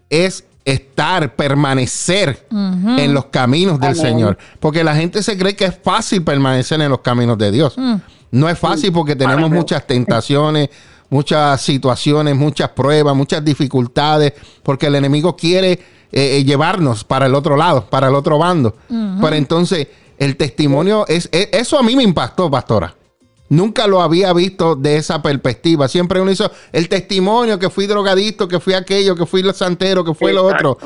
es 0.10 0.46
estar, 0.66 1.36
permanecer 1.36 2.46
en 2.52 3.14
los 3.14 3.26
caminos 3.26 3.80
del 3.80 3.96
Señor. 3.96 4.38
Porque 4.60 4.84
la 4.84 4.96
gente 4.96 5.24
se 5.24 5.38
cree 5.38 5.56
que 5.56 5.66
es 5.66 5.80
fácil 5.82 6.24
permanecer 6.24 6.80
en 6.82 6.90
los 6.90 7.00
caminos 7.00 7.38
de 7.38 7.52
Dios. 7.52 7.74
Mm. 7.78 7.96
No 8.32 8.50
es 8.50 8.60
fácil 8.60 8.92
porque 8.92 9.16
tenemos 9.16 9.50
muchas 9.50 9.88
tentaciones, 9.88 10.70
muchas 11.10 11.62
situaciones, 11.62 12.36
muchas 12.36 12.70
pruebas, 12.70 13.16
muchas 13.16 13.44
dificultades, 13.44 14.34
porque 14.62 14.88
el 14.88 14.96
enemigo 14.96 15.38
quiere 15.38 15.72
eh, 15.72 15.80
eh, 16.12 16.44
llevarnos 16.44 17.06
para 17.06 17.26
el 17.26 17.34
otro 17.34 17.56
lado, 17.56 17.86
para 17.90 18.10
el 18.10 18.16
otro 18.16 18.38
bando. 18.38 18.76
Pero 18.90 19.36
entonces, 19.36 19.88
el 20.20 20.36
testimonio 20.36 21.06
es, 21.08 21.30
e, 21.32 21.50
eso 21.54 21.80
a 21.80 21.84
mí 21.84 21.96
me 21.96 22.04
impactó, 22.04 22.52
pastora. 22.52 22.94
Nunca 23.50 23.88
lo 23.88 24.02
había 24.02 24.34
visto 24.34 24.76
de 24.76 24.98
esa 24.98 25.22
perspectiva. 25.22 25.88
Siempre 25.88 26.20
uno 26.20 26.32
hizo 26.32 26.52
el 26.74 26.90
testimonio 26.90 27.58
que 27.58 27.70
fui 27.70 27.88
drogadito, 27.88 28.48
que 28.48 28.60
fui 28.60 28.74
aquello, 28.74 29.16
que 29.16 29.26
fui 29.26 29.42
lo 29.42 29.54
santero, 29.54 30.04
que 30.04 30.14
fue 30.14 30.34
lo 30.34 30.46
otro. 30.46 30.78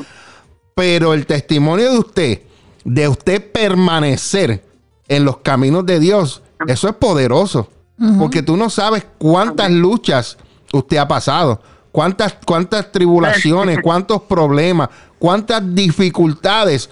Pero 0.74 1.12
el 1.12 1.26
testimonio 1.26 1.90
de 1.90 1.98
usted, 1.98 2.42
de 2.84 3.08
usted 3.08 3.50
permanecer 3.50 4.64
en 5.08 5.24
los 5.24 5.38
caminos 5.38 5.84
de 5.86 5.98
Dios, 5.98 6.42
eso 6.66 6.88
es 6.88 6.94
poderoso. 6.94 7.68
Porque 8.18 8.42
tú 8.42 8.56
no 8.56 8.68
sabes 8.68 9.06
cuántas 9.18 9.70
luchas 9.70 10.36
usted 10.72 10.96
ha 10.96 11.06
pasado, 11.06 11.60
cuántas, 11.92 12.36
cuántas 12.44 12.90
tribulaciones, 12.90 13.78
cuántos 13.82 14.22
problemas, 14.22 14.88
cuántas 15.20 15.62
dificultades, 15.72 16.90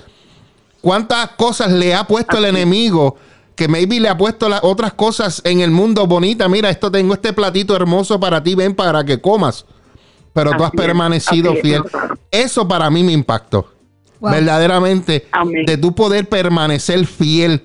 cuántas 0.81 1.31
cosas 1.31 1.73
le 1.73 1.95
ha 1.95 2.07
puesto 2.07 2.39
el 2.39 2.45
enemigo 2.45 3.17
que 3.61 3.69
maybe 3.69 4.01
le 4.01 4.09
ha 4.09 4.17
puesto 4.17 4.49
las 4.49 4.61
otras 4.63 4.95
cosas 4.95 5.43
en 5.45 5.61
el 5.61 5.71
mundo 5.71 6.07
bonita. 6.07 6.49
Mira, 6.49 6.71
esto 6.71 6.91
tengo 6.91 7.13
este 7.13 7.35
platito 7.35 7.77
hermoso 7.77 8.19
para 8.19 8.43
ti, 8.43 8.55
ven 8.55 8.75
para 8.75 9.05
que 9.05 9.21
comas. 9.21 9.67
Pero 10.33 10.53
tú 10.57 10.65
has 10.65 10.71
permanecido 10.71 11.55
fiel. 11.57 11.83
Eso 12.31 12.67
para 12.67 12.89
mí 12.89 13.05
me 13.05 13.13
impactó 13.13 13.69
verdaderamente 14.19 15.27
de 15.67 15.77
tu 15.77 15.95
poder 15.95 16.27
permanecer 16.27 17.07
fiel 17.07 17.63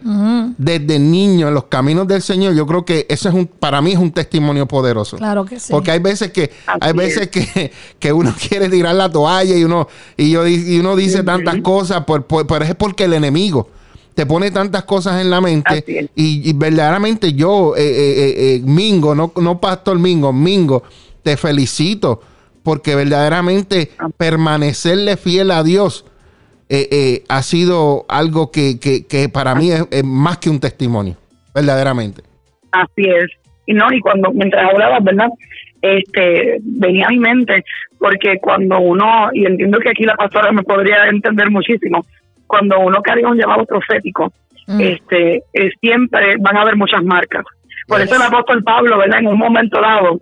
desde 0.57 0.99
niño 0.99 1.47
en 1.47 1.53
los 1.53 1.65
caminos 1.65 2.05
del 2.07 2.21
Señor, 2.21 2.53
yo 2.55 2.67
creo 2.67 2.83
que 2.83 3.05
eso 3.09 3.29
es 3.29 3.35
un, 3.35 3.45
para 3.47 3.81
mí 3.81 3.93
es 3.93 3.97
un 3.97 4.11
testimonio 4.11 4.65
poderoso. 4.65 5.15
Claro 5.15 5.45
que 5.45 5.61
sí. 5.61 5.71
Porque 5.71 5.91
hay 5.91 5.99
veces 5.99 6.31
que, 6.31 6.51
hay 6.81 6.91
veces 6.91 7.29
que, 7.99 8.13
uno 8.13 8.33
quiere 8.49 8.67
tirar 8.67 8.95
la 8.95 9.09
toalla 9.09 9.55
y 9.55 9.63
uno, 9.63 9.87
y 10.17 10.31
yo, 10.31 10.45
y 10.45 10.77
uno 10.77 10.97
dice 10.97 11.23
tantas 11.23 11.61
cosas, 11.61 12.03
pero 12.05 12.65
es 12.65 12.75
porque 12.75 13.05
el 13.05 13.13
enemigo 13.13 13.69
te 14.15 14.25
pone 14.25 14.49
tantas 14.49 14.85
cosas 14.85 15.21
en 15.21 15.29
la 15.29 15.41
mente 15.41 16.09
y, 16.15 16.53
verdaderamente 16.53 17.33
yo, 17.33 17.75
eh, 17.75 17.81
eh, 17.81 18.33
eh, 18.37 18.61
Mingo, 18.63 19.13
no, 19.13 19.31
no 19.41 19.59
Pastor 19.59 19.99
Mingo, 19.99 20.31
Mingo, 20.31 20.83
te 21.21 21.37
felicito 21.37 22.21
porque 22.63 22.95
verdaderamente 22.95 23.91
permanecerle 24.17 25.17
fiel 25.17 25.51
a 25.51 25.63
Dios 25.63 26.05
eh, 26.67 26.87
eh, 26.91 27.23
ha 27.29 27.43
sido 27.43 28.05
algo 28.09 28.51
que, 28.51 28.79
que, 28.79 29.29
para 29.29 29.53
mí 29.53 29.69
es, 29.71 30.03
más 30.03 30.39
que 30.39 30.49
un 30.49 30.59
testimonio, 30.59 31.15
verdaderamente. 31.53 32.23
Así 32.71 33.07
es. 33.07 33.29
Y 33.67 33.73
no, 33.73 33.85
y 33.91 33.99
cuando 33.99 34.31
mientras 34.31 34.67
hablabas, 34.67 35.03
¿verdad? 35.03 35.29
Este, 35.81 36.57
venía 36.63 37.05
a 37.05 37.11
mi 37.11 37.19
mente, 37.19 37.63
porque 37.99 38.39
cuando 38.41 38.79
uno, 38.79 39.29
y 39.33 39.45
entiendo 39.45 39.77
que 39.77 39.89
aquí 39.89 40.03
la 40.03 40.15
pastora 40.15 40.51
me 40.51 40.63
podría 40.63 41.07
entender 41.07 41.51
muchísimo, 41.51 42.03
cuando 42.47 42.79
uno 42.79 43.01
carga 43.01 43.29
un 43.29 43.37
llamado 43.37 43.65
profético, 43.65 44.31
mm. 44.67 44.81
este, 44.81 45.43
siempre 45.79 46.35
van 46.39 46.57
a 46.57 46.61
haber 46.61 46.75
muchas 46.75 47.03
marcas. 47.03 47.45
Por 47.87 48.01
eso 48.01 48.15
el 48.15 48.21
apóstol 48.21 48.63
Pablo, 48.63 48.97
¿verdad? 48.97 49.19
En 49.19 49.27
un 49.27 49.37
momento 49.37 49.79
dado, 49.79 50.19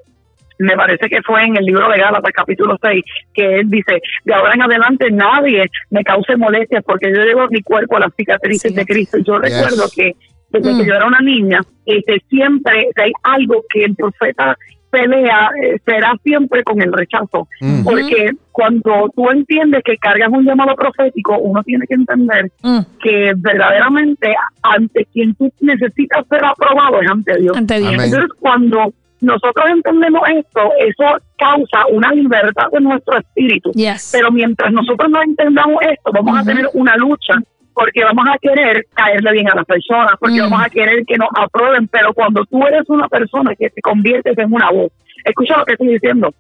me 0.59 0.75
parece 0.75 1.07
que 1.09 1.21
fue 1.21 1.43
en 1.43 1.57
el 1.57 1.65
libro 1.65 1.89
de 1.89 1.97
Gálatas, 1.97 2.31
capítulo 2.33 2.77
6, 2.81 3.03
que 3.33 3.59
él 3.59 3.69
dice, 3.69 4.01
de 4.23 4.33
ahora 4.33 4.53
en 4.53 4.61
adelante 4.61 5.09
nadie 5.11 5.65
me 5.89 6.03
cause 6.03 6.37
molestias 6.37 6.83
porque 6.85 7.11
yo 7.13 7.23
llevo 7.23 7.47
mi 7.49 7.61
cuerpo 7.61 7.97
a 7.97 8.01
las 8.01 8.15
cicatrices 8.15 8.73
de 8.75 8.85
Cristo. 8.85 9.17
Yo 9.19 9.37
recuerdo 9.39 9.85
que 9.95 10.13
desde 10.49 10.77
que 10.77 10.83
mm. 10.83 10.87
yo 10.87 10.93
era 10.93 11.07
una 11.07 11.19
niña, 11.19 11.61
este, 11.85 12.21
siempre 12.29 12.89
hay 13.01 13.11
algo 13.23 13.63
que 13.69 13.85
el 13.85 13.95
profeta 13.95 14.57
pelea 14.93 15.49
eh, 15.59 15.79
será 15.83 16.13
siempre 16.23 16.63
con 16.63 16.79
el 16.79 16.93
rechazo, 16.93 17.47
mm. 17.59 17.83
porque 17.83 18.31
cuando 18.51 19.09
tú 19.15 19.27
entiendes 19.31 19.81
que 19.83 19.97
cargas 19.97 20.29
un 20.29 20.45
llamado 20.45 20.75
profético, 20.75 21.39
uno 21.39 21.63
tiene 21.63 21.87
que 21.87 21.95
entender 21.95 22.51
mm. 22.61 22.79
que 23.01 23.33
verdaderamente 23.35 24.35
ante 24.61 25.05
quien 25.11 25.33
tú 25.33 25.51
necesitas 25.61 26.27
ser 26.27 26.45
aprobado 26.45 27.01
es 27.01 27.09
ante 27.09 27.39
Dios. 27.39 27.57
Entonces 27.57 28.29
cuando 28.39 28.93
nosotros 29.21 29.65
entendemos 29.71 30.21
esto, 30.29 30.61
eso 30.85 31.05
causa 31.37 31.87
una 31.91 32.11
libertad 32.11 32.67
de 32.71 32.81
nuestro 32.81 33.17
espíritu. 33.17 33.71
Pero 34.11 34.31
mientras 34.31 34.71
nosotros 34.71 35.09
no 35.09 35.23
entendamos 35.23 35.81
esto, 35.81 36.11
vamos 36.13 36.37
a 36.37 36.43
tener 36.43 36.69
una 36.73 36.95
lucha 36.97 37.33
porque 37.73 38.03
vamos 38.03 38.25
a 38.27 38.37
querer 38.37 38.85
caerle 38.93 39.31
bien 39.31 39.49
a 39.49 39.55
las 39.55 39.65
personas, 39.65 40.13
porque 40.19 40.41
mm. 40.41 40.49
vamos 40.49 40.65
a 40.65 40.69
querer 40.69 41.05
que 41.05 41.17
nos 41.17 41.29
aprueben, 41.35 41.87
pero 41.87 42.13
cuando 42.13 42.45
tú 42.45 42.65
eres 42.65 42.87
una 42.89 43.07
persona 43.07 43.55
que 43.55 43.69
te 43.69 43.81
conviertes 43.81 44.37
en 44.37 44.53
una 44.53 44.71
voz, 44.71 44.91
escucha 45.23 45.57
lo 45.57 45.65
que 45.65 45.73
estoy 45.73 45.87
diciendo. 45.89 46.33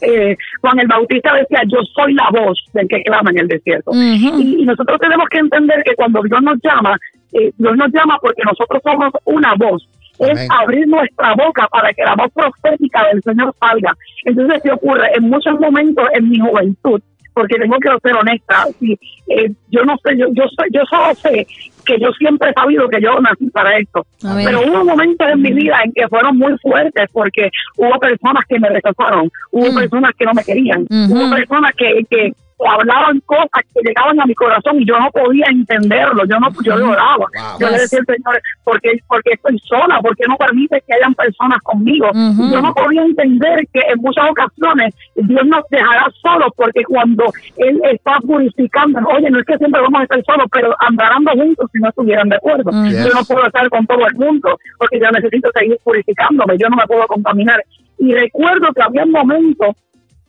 Eh, 0.00 0.36
Juan 0.60 0.80
el 0.80 0.88
Bautista 0.88 1.34
decía, 1.34 1.62
yo 1.68 1.78
soy 1.94 2.14
la 2.14 2.28
voz 2.30 2.58
del 2.72 2.88
que 2.88 3.02
clama 3.02 3.30
en 3.30 3.38
el 3.38 3.48
desierto. 3.48 3.92
y, 3.94 4.64
nosotros 4.64 4.98
tenemos 5.00 5.28
que 5.28 5.38
entender 5.38 5.82
que 5.84 5.94
cuando 5.94 6.20
Dios 6.22 6.42
nos 6.42 6.58
llama, 6.62 6.96
eh, 7.32 7.52
Dios 7.56 7.76
nos 7.76 7.92
llama 7.92 8.18
porque 8.20 8.42
nosotros 8.44 8.82
somos 8.84 9.12
una 9.24 9.54
voz 9.54 9.88
es 10.18 10.48
abrir 10.50 10.86
nuestra 10.88 11.34
boca 11.34 11.68
para 11.70 11.92
que 11.92 12.02
la 12.02 12.14
voz 12.14 12.32
profética 12.32 13.06
del 13.12 13.22
Señor 13.22 13.54
salga. 13.60 13.92
Entonces, 14.24 14.62
¿qué 14.62 14.72
ocurre? 14.72 15.10
En 15.14 15.28
muchos 15.28 15.58
momentos 15.60 16.04
en 16.14 16.28
mi 16.28 16.38
juventud, 16.38 17.02
porque 17.36 17.58
tengo 17.58 17.76
que 17.78 17.90
ser 18.02 18.16
honesta, 18.16 18.64
si, 18.80 18.92
eh, 19.28 19.52
yo 19.68 19.84
no 19.84 19.94
sé, 20.02 20.16
yo, 20.16 20.24
yo, 20.32 20.44
yo 20.72 20.80
solo 20.88 21.14
sé 21.14 21.46
que 21.84 22.00
yo 22.00 22.08
siempre 22.18 22.48
he 22.48 22.54
sabido 22.54 22.88
que 22.88 22.98
yo 23.02 23.20
nací 23.20 23.50
para 23.50 23.76
esto. 23.76 24.06
Pero 24.22 24.62
hubo 24.62 24.84
momentos 24.86 25.28
en 25.28 25.42
mi 25.42 25.52
vida 25.52 25.76
en 25.84 25.92
que 25.92 26.08
fueron 26.08 26.38
muy 26.38 26.56
fuertes 26.62 27.10
porque 27.12 27.50
hubo 27.76 27.98
personas 28.00 28.42
que 28.48 28.58
me 28.58 28.70
rechazaron, 28.70 29.30
hubo 29.52 29.70
mm. 29.70 29.74
personas 29.74 30.10
que 30.18 30.24
no 30.24 30.32
me 30.32 30.44
querían, 30.44 30.86
hubo 30.88 31.30
personas 31.30 31.74
que, 31.76 32.06
que 32.08 32.32
hablaban 32.58 33.20
cosas 33.20 33.62
que 33.74 33.80
llegaban 33.84 34.20
a 34.20 34.26
mi 34.26 34.34
corazón 34.34 34.80
y 34.80 34.86
yo 34.86 34.98
no 34.98 35.10
podía 35.10 35.46
entenderlo, 35.50 36.24
yo 36.24 36.38
no 36.40 36.48
yo 36.62 36.78
lloraba. 36.78 37.26
Yo 37.60 37.68
le 37.68 37.78
decía 37.78 37.98
al 38.00 38.06
Señor, 38.06 38.42
¿por 38.64 38.80
qué, 38.80 38.98
porque 39.06 39.32
estoy 39.34 39.58
sola? 39.60 40.00
¿Por 40.00 40.16
qué 40.16 40.24
no 40.26 40.36
permite 40.36 40.82
que 40.86 40.94
hayan 40.94 41.14
personas 41.14 41.58
conmigo? 41.62 42.10
Yo 42.12 42.62
no 42.62 42.72
podía 42.74 43.02
entender 43.02 43.66
que 43.72 43.80
en 43.80 44.00
muchas 44.00 44.30
ocasiones 44.30 44.94
Dios 45.14 45.46
nos 45.46 45.64
dejará 45.70 46.06
solos 46.22 46.50
porque 46.56 46.82
cuando 46.84 47.24
Él 47.56 47.80
está 47.90 48.18
purificando, 48.20 49.00
oye, 49.08 49.30
no 49.30 49.40
es 49.40 49.46
que 49.46 49.58
siempre 49.58 49.82
vamos 49.82 50.00
a 50.00 50.04
estar 50.04 50.22
solos, 50.24 50.46
pero 50.52 50.74
andarán 50.80 51.24
juntos 51.26 51.70
si 51.72 51.78
no 51.80 51.88
estuvieran 51.88 52.28
de 52.28 52.36
acuerdo. 52.36 52.70
Yo 52.70 53.14
no 53.14 53.24
puedo 53.26 53.46
estar 53.46 53.68
con 53.68 53.86
todo 53.86 54.06
el 54.06 54.14
mundo 54.14 54.58
porque 54.78 55.00
yo 55.00 55.10
necesito 55.10 55.50
seguir 55.54 55.78
purificándome, 55.82 56.56
yo 56.58 56.68
no 56.68 56.76
me 56.76 56.86
puedo 56.86 57.06
contaminar. 57.06 57.62
Y 57.98 58.12
recuerdo 58.12 58.68
que 58.74 58.82
había 58.82 59.06
momentos 59.06 59.74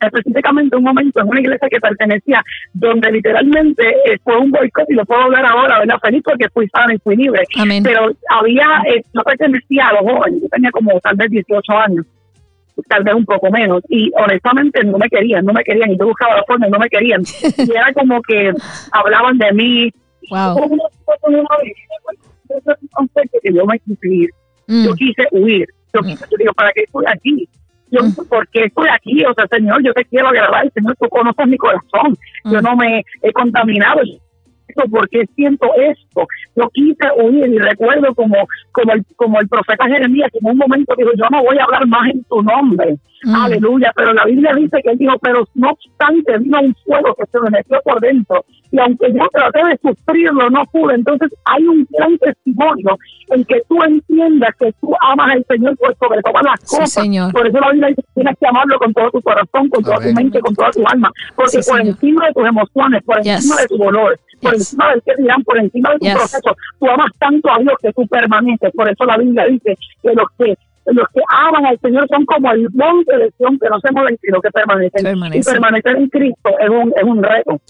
específicamente 0.00 0.76
un 0.76 0.84
momento 0.84 1.20
en 1.20 1.28
una 1.28 1.40
iglesia 1.40 1.68
que 1.68 1.80
pertenecía, 1.80 2.42
donde 2.72 3.10
literalmente 3.10 3.88
eh, 4.04 4.18
fue 4.22 4.36
un 4.36 4.50
boicot, 4.50 4.88
y 4.88 4.94
lo 4.94 5.04
puedo 5.04 5.22
hablar 5.22 5.44
ahora, 5.44 5.80
¿verdad? 5.80 5.98
Feliz 6.00 6.22
porque 6.24 6.48
fui 6.50 6.68
sana 6.68 6.94
y 6.94 6.98
fui 6.98 7.16
libre. 7.16 7.42
Pero 7.82 8.10
había, 8.30 8.82
eh, 8.88 9.02
yo 9.12 9.22
pertenecía 9.22 9.86
a 9.86 9.94
los 9.94 10.12
jóvenes, 10.12 10.42
yo 10.42 10.48
tenía 10.48 10.70
como 10.70 10.98
tal 11.00 11.16
vez 11.16 11.30
18 11.30 11.72
años, 11.72 12.06
tal 12.88 13.02
vez 13.02 13.14
un 13.14 13.24
poco 13.24 13.50
menos, 13.50 13.82
y 13.88 14.10
honestamente 14.16 14.84
no 14.84 14.98
me 14.98 15.08
querían, 15.08 15.44
no 15.44 15.52
me 15.52 15.64
querían, 15.64 15.90
y 15.90 15.98
yo 15.98 16.06
buscaba 16.06 16.36
la 16.36 16.44
forma 16.44 16.68
y 16.68 16.70
no 16.70 16.78
me 16.78 16.88
querían. 16.88 17.22
y 17.58 17.70
era 17.70 17.92
como 17.92 18.20
que 18.22 18.52
hablaban 18.92 19.38
de 19.38 19.52
mí. 19.52 19.90
Wow. 20.30 20.56
Yo 23.44 23.66
me 23.66 23.78
quise 23.80 24.08
ir, 24.08 24.30
yo 24.66 24.94
quise 24.94 25.26
huir, 25.32 25.66
yo, 25.94 26.00
quise, 26.02 26.24
yo 26.30 26.36
digo, 26.38 26.52
¿para 26.52 26.70
qué 26.72 26.82
estoy 26.84 27.04
aquí? 27.08 27.48
Yo, 27.90 28.00
¿por 28.28 28.48
qué 28.48 28.64
estoy 28.64 28.88
aquí? 28.88 29.24
O 29.24 29.34
sea, 29.34 29.46
Señor, 29.50 29.82
yo 29.84 29.92
te 29.92 30.04
quiero 30.04 30.28
agradar, 30.28 30.70
Señor, 30.72 30.96
tú 31.00 31.08
conoces 31.08 31.46
mi 31.46 31.56
corazón, 31.56 32.16
yo 32.44 32.60
no 32.60 32.76
me 32.76 33.04
he 33.22 33.32
contaminado, 33.32 34.00
¿por 34.90 35.08
qué 35.08 35.24
siento 35.34 35.66
esto? 35.76 36.26
Yo 36.56 36.68
quise 36.72 37.06
huir 37.16 37.48
y 37.48 37.58
recuerdo 37.58 38.14
como, 38.14 38.36
como, 38.72 38.92
el, 38.92 39.04
como 39.16 39.40
el 39.40 39.48
profeta 39.48 39.86
Jeremías, 39.86 40.30
que 40.32 40.38
en 40.38 40.50
un 40.50 40.58
momento 40.58 40.94
dijo, 40.96 41.10
yo 41.16 41.24
no 41.30 41.42
voy 41.42 41.58
a 41.58 41.64
hablar 41.64 41.86
más 41.86 42.10
en 42.10 42.22
tu 42.24 42.42
nombre. 42.42 42.98
Aleluya. 43.26 43.92
Pero 43.96 44.12
la 44.12 44.24
Biblia 44.24 44.52
dice 44.54 44.80
que 44.82 44.90
él 44.90 44.98
dijo, 44.98 45.18
pero 45.20 45.44
no 45.54 45.70
obstante, 45.70 46.38
vino 46.38 46.60
un 46.60 46.74
fuego 46.84 47.14
que 47.14 47.24
se 47.26 47.40
me 47.40 47.50
metió 47.50 47.80
por 47.84 48.00
dentro. 48.00 48.44
Y 48.70 48.78
aunque 48.78 49.12
yo 49.12 49.26
traté 49.32 49.64
de 49.64 49.78
sufrirlo, 49.82 50.50
no 50.50 50.64
pude. 50.66 50.94
Entonces 50.94 51.32
hay 51.46 51.66
un 51.66 51.86
gran 51.90 52.18
testimonio 52.18 52.98
en 53.30 53.44
que 53.44 53.62
tú 53.68 53.82
entiendas 53.82 54.54
que 54.58 54.72
tú 54.80 54.94
amas 55.00 55.30
al 55.30 55.44
Señor 55.48 55.76
por 55.78 55.96
sobre 55.96 56.22
todas 56.22 56.42
las 56.44 56.60
cosas. 56.60 57.08
Por 57.32 57.46
eso 57.46 57.58
la 57.58 57.70
Biblia 57.70 57.88
dice 57.88 58.02
tienes 58.14 58.36
que 58.38 58.46
amarlo 58.46 58.78
con 58.78 58.92
todo 58.92 59.10
tu 59.10 59.22
corazón, 59.22 59.68
con 59.68 59.82
toda 59.82 59.96
tu 59.98 60.12
mente, 60.12 60.40
con 60.40 60.54
toda 60.54 60.70
tu 60.70 60.84
alma. 60.86 61.10
Porque 61.34 61.60
por 61.66 61.80
encima 61.80 62.26
de 62.26 62.32
tus 62.32 62.46
emociones, 62.46 63.02
por 63.04 63.18
encima 63.18 63.56
de 63.56 63.66
tu 63.68 63.76
dolor, 63.78 64.18
por 64.40 64.54
encima 64.54 64.90
del 64.90 65.02
que 65.02 65.12
dirán, 65.16 65.42
por 65.42 65.58
encima 65.58 65.90
de 65.92 65.98
tu 65.98 66.06
proceso. 66.16 66.56
Tú 66.78 66.88
amas 66.88 67.10
tanto 67.18 67.50
a 67.50 67.58
Dios 67.58 67.74
que 67.80 67.92
tú 67.92 68.06
permaneces. 68.06 68.72
Por 68.72 68.88
eso 68.88 69.04
la 69.04 69.16
Biblia 69.18 69.46
dice 69.46 69.76
que 70.02 70.14
los 70.14 70.26
que 70.38 70.56
los 70.90 71.06
que 71.08 71.20
aman 71.28 71.66
al 71.66 71.78
Señor 71.80 72.08
son 72.08 72.24
como 72.24 72.50
el 72.50 72.66
monte 72.72 73.14
de 73.16 73.30
Sion 73.36 73.58
que 73.58 73.68
no 73.68 73.78
se 73.78 73.92
mueven, 73.92 74.18
sino 74.22 74.40
que 74.40 74.50
permanecen. 74.50 75.34
Y 75.34 75.42
permanecer 75.42 75.96
en 75.96 76.08
Cristo 76.08 76.50
es 76.58 76.70
un, 76.70 76.92
es 76.96 77.02
un 77.02 77.22
reto. 77.22 77.60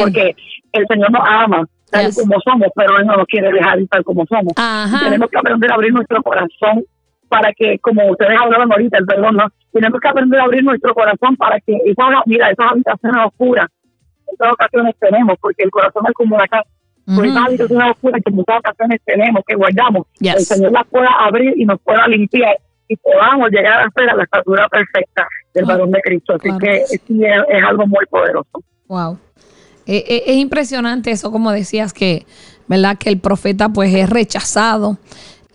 Porque 0.00 0.34
el 0.72 0.86
Señor 0.88 1.12
nos 1.12 1.22
ama 1.24 1.64
tal 1.90 2.12
como 2.12 2.40
somos, 2.40 2.68
pero 2.74 2.98
Él 2.98 3.06
no 3.06 3.16
nos 3.16 3.26
quiere 3.26 3.52
dejar 3.52 3.78
tal 3.88 4.04
como 4.04 4.26
somos. 4.26 4.52
Tenemos 5.00 5.30
que 5.30 5.38
aprender 5.38 5.70
a 5.70 5.74
abrir 5.74 5.92
nuestro 5.92 6.22
corazón 6.22 6.84
para 7.28 7.52
que, 7.52 7.78
como 7.78 8.08
ustedes 8.10 8.38
hablaban 8.38 8.70
ahorita, 8.70 8.98
el 8.98 9.06
perdón, 9.06 9.36
¿no? 9.36 9.46
tenemos 9.72 10.00
que 10.00 10.08
aprender 10.08 10.40
a 10.40 10.44
abrir 10.44 10.64
nuestro 10.64 10.94
corazón 10.94 11.36
para 11.36 11.60
que 11.60 11.76
esas, 11.84 12.06
mira, 12.26 12.50
esas 12.50 12.72
habitaciones 12.72 13.26
oscuras, 13.26 13.66
esas 14.32 14.52
ocasiones 14.52 14.94
tenemos, 14.98 15.36
porque 15.40 15.62
el 15.62 15.70
corazón 15.70 16.04
es 16.06 16.12
como 16.14 16.36
una 16.36 16.46
casa. 16.46 16.68
Esas 17.06 17.46
habitaciones 17.46 17.90
oscuras 17.92 18.20
que 18.24 18.32
muchas 18.32 18.58
ocasiones 18.58 19.00
tenemos, 19.04 19.42
que 19.46 19.54
guardamos, 19.54 20.06
el 20.20 20.40
Señor 20.40 20.72
las 20.72 20.86
pueda 20.88 21.10
abrir 21.20 21.54
y 21.56 21.64
nos 21.64 21.80
pueda 21.80 22.08
limpiar 22.08 22.58
y 22.88 22.96
podamos 22.96 23.50
llegar 23.50 23.80
a 23.80 23.90
ser 23.90 24.10
a 24.10 24.16
la 24.16 24.24
estatura 24.24 24.68
perfecta 24.68 25.26
del 25.54 25.64
varón 25.64 25.90
de 25.92 26.00
Cristo. 26.00 26.34
Así 26.34 26.48
que 26.58 26.76
es, 26.78 26.92
es, 26.92 27.64
algo 27.64 27.86
muy 27.86 28.04
poderoso. 28.06 28.62
Wow. 28.88 29.18
Eh, 29.86 30.04
eh, 30.08 30.22
es 30.26 30.36
impresionante 30.36 31.12
eso, 31.12 31.30
como 31.30 31.52
decías, 31.52 31.92
que, 31.92 32.26
¿verdad? 32.66 32.98
Que 32.98 33.08
el 33.08 33.20
profeta 33.20 33.68
pues 33.68 33.94
es 33.94 34.10
rechazado 34.10 34.98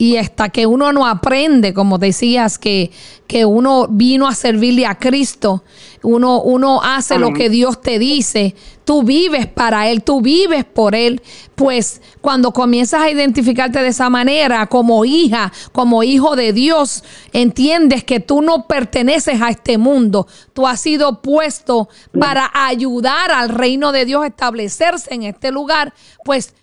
y 0.02 0.18
hasta 0.18 0.50
que 0.50 0.66
uno 0.66 0.92
no 0.92 1.06
aprende, 1.06 1.76
como 1.76 2.00
decías, 2.00 2.58
que, 2.58 2.90
que 3.28 3.46
uno 3.46 3.86
vino 3.88 4.28
a 4.28 4.34
servirle 4.34 4.88
a 4.88 4.96
Cristo, 4.96 5.64
uno, 6.02 6.42
uno 6.42 6.82
hace 6.82 7.20
lo 7.20 7.34
que 7.34 7.52
Dios 7.52 7.82
te 7.82 8.00
dice, 8.00 8.56
tú 8.84 9.04
vives 9.04 9.46
para 9.46 9.90
Él, 9.90 10.02
tú 10.02 10.20
vives 10.20 10.66
por 10.66 10.96
Él, 10.96 11.22
pues 11.54 12.02
cuando 12.20 12.52
comienzas 12.52 13.04
a 13.04 13.12
identificarte 13.12 13.78
de 13.84 13.90
esa 13.90 14.10
manera, 14.10 14.66
como 14.66 15.06
hija, 15.06 15.54
como 15.72 16.02
hijo 16.02 16.36
de 16.36 16.52
Dios, 16.52 17.04
entiendes 17.32 18.04
que 18.04 18.20
tú 18.20 18.42
no 18.42 18.66
perteneces 18.66 19.40
a 19.40 19.50
este 19.50 19.78
mundo, 19.78 20.26
tú 20.54 20.66
has 20.66 20.82
sido 20.82 21.22
puesto 21.22 21.90
para 22.20 22.50
ayudar 22.52 23.30
al 23.30 23.50
reino 23.50 23.92
de 23.92 24.06
Dios 24.06 24.24
a 24.24 24.28
establecerse 24.30 25.14
en 25.14 25.22
este 25.22 25.52
lugar, 25.52 25.94
pues 26.26 26.56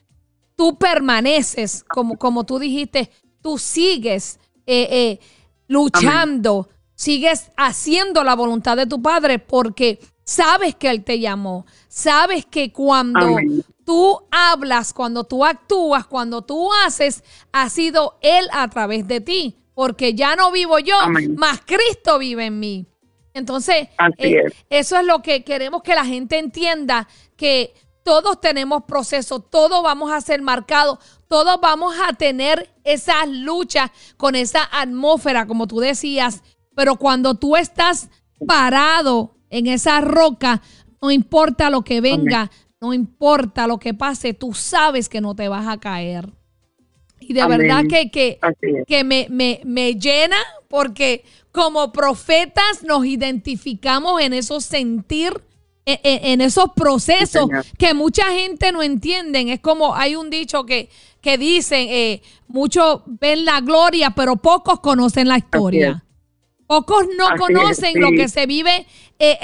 tú 0.57 0.77
permaneces, 0.77 1.85
como, 1.89 2.19
como 2.19 2.45
tú 2.45 2.59
dijiste, 2.59 3.13
tú 3.41 3.59
sigues 3.59 4.39
eh, 4.67 4.89
eh, 4.91 5.21
luchando, 5.67 6.69
sigues 6.95 7.51
haciendo 7.57 8.25
la 8.25 8.35
voluntad 8.35 8.77
de 8.77 8.87
tu 8.87 9.01
Padre 9.01 9.39
porque 9.39 9.99
sabes 10.25 10.75
que 10.75 10.91
Él 10.91 11.05
te 11.05 11.19
llamó, 11.21 11.65
sabes 11.89 12.45
que 12.45 12.73
cuando 12.73 13.37
tú 13.85 14.21
hablas, 14.31 14.93
cuando 14.93 15.25
tú 15.25 15.45
actúas, 15.45 16.07
cuando 16.07 16.43
tú 16.43 16.69
haces, 16.85 17.25
ha 17.53 17.71
sido 17.71 18.19
Él 18.21 18.47
a 18.53 18.69
través 18.69 19.09
de 19.09 19.21
ti, 19.21 19.57
porque 19.75 20.15
ya 20.15 20.37
no 20.37 20.53
vivo 20.53 20.79
yo, 20.79 20.97
más 21.37 21.61
Cristo 21.65 22.19
vive 22.19 22.47
en 22.47 22.61
mí. 22.61 22.87
Entonces, 23.33 23.89
eh, 24.19 24.43
eso 24.69 24.99
es 24.99 25.07
lo 25.07 25.23
que 25.23 25.45
queremos 25.45 25.83
que 25.83 25.95
la 25.95 26.05
gente 26.05 26.39
entienda, 26.39 27.09
que 27.37 27.73
todos 28.09 28.41
tenemos 28.41 28.85
procesos, 28.85 29.51
todos 29.51 29.83
vamos 29.83 30.11
a 30.11 30.23
ser 30.23 30.41
marcados, 30.41 30.99
todos 31.29 31.61
vamos 31.61 31.95
a 32.03 32.15
tener 32.15 32.71
esas 32.83 33.29
luchas 33.29 33.91
con 34.17 34.35
esa 34.35 34.67
atmósfera, 34.73 35.47
como 35.47 35.67
tú 35.67 35.79
decías, 35.79 36.43
pero 36.75 36.97
cuando 36.97 37.35
tú 37.35 37.55
estás 37.55 38.09
parado 38.47 39.37
en 39.51 39.67
esa 39.67 40.01
roca, 40.01 40.63
no 41.03 41.11
importa 41.11 41.69
lo 41.69 41.83
que 41.83 42.01
venga, 42.01 42.51
no 42.81 42.95
importa 42.95 43.67
lo 43.67 43.79
que 43.79 43.93
pase, 43.93 44.33
tú 44.33 44.55
sabes 44.55 45.11
que 45.11 45.21
no 45.21 45.35
te 45.35 45.49
vas 45.49 45.69
a 45.69 45.77
caer. 45.77 46.33
Y 47.21 47.35
de 47.35 47.47
verdad 47.47 47.83
que, 47.91 48.11
que, 48.11 48.41
que 48.87 49.05
me, 49.05 49.27
me, 49.29 49.61
me 49.67 49.97
llena 49.97 50.39
porque 50.67 51.27
como 51.53 51.93
profetas 51.93 52.83
nos 52.85 53.05
identificamos 53.05 54.19
en 54.23 54.33
esos 54.33 54.65
sentir 54.65 55.45
en, 56.03 56.41
esos 56.41 56.73
procesos 56.75 57.49
que 57.79 57.95
mucha 57.95 58.27
gente 58.33 58.73
no 58.73 58.83
entienden. 58.83 59.49
Es 59.49 59.61
como 59.61 59.95
hay 59.95 60.17
un 60.17 60.31
dicho 60.31 60.65
que, 60.65 60.91
que 61.21 61.39
dicen, 61.39 61.87
eh, 61.89 62.23
muchos 62.47 63.03
ven 63.07 63.45
la 63.45 63.61
gloria, 63.61 64.11
pero 64.11 64.37
pocos 64.37 64.81
conocen 64.81 65.29
la 65.29 65.39
historia. 65.39 66.05
Pocos 66.67 67.07
no 67.17 67.29
conocen 67.39 67.99
lo 67.99 68.11
que 68.11 68.29
se 68.29 68.45
vive 68.45 68.87
eh, 69.19 69.39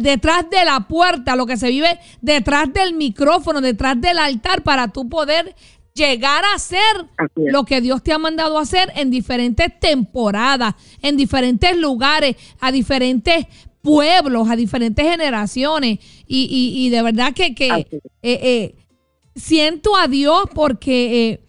detrás 0.00 0.48
de 0.48 0.64
la 0.64 0.86
puerta, 0.86 1.34
lo 1.34 1.44
que 1.44 1.56
se 1.56 1.70
vive 1.70 1.98
detrás 2.20 2.72
del 2.72 2.94
micrófono, 2.94 3.60
detrás 3.60 4.00
del 4.00 4.18
altar, 4.18 4.62
para 4.62 4.88
tú 4.88 5.08
poder 5.08 5.56
llegar 5.96 6.44
a 6.44 6.54
hacer 6.54 7.06
lo 7.34 7.64
que 7.64 7.80
Dios 7.80 8.02
te 8.02 8.12
ha 8.12 8.18
mandado 8.18 8.58
a 8.58 8.62
hacer 8.62 8.92
en 8.94 9.10
diferentes 9.10 9.76
temporadas, 9.80 10.74
en 11.02 11.16
diferentes 11.16 11.76
lugares, 11.76 12.36
a 12.60 12.70
diferentes 12.70 13.46
pueblos, 13.86 14.50
a 14.50 14.56
diferentes 14.56 15.08
generaciones. 15.08 16.00
Y, 16.26 16.74
y, 16.76 16.90
de 16.90 17.02
verdad 17.02 17.32
que, 17.32 17.54
que 17.54 17.70
eh, 17.70 17.86
eh, 18.22 18.74
siento 19.34 19.96
a 19.96 20.08
Dios 20.08 20.44
porque 20.54 21.30
eh, 21.30 21.40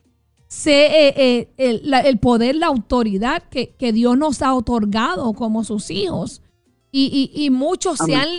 sé 0.48 1.50
el, 1.58 2.20
poder, 2.20 2.56
la 2.56 2.68
autoridad 2.68 3.44
que, 3.50 3.92
Dios 3.92 4.18
nos 4.18 4.42
ha 4.42 4.54
otorgado 4.54 5.34
como 5.34 5.64
sus 5.64 5.90
hijos. 5.90 6.42
Y, 6.92 7.32
y 7.34 7.50
muchos 7.50 8.00
se 8.00 8.16
han 8.16 8.30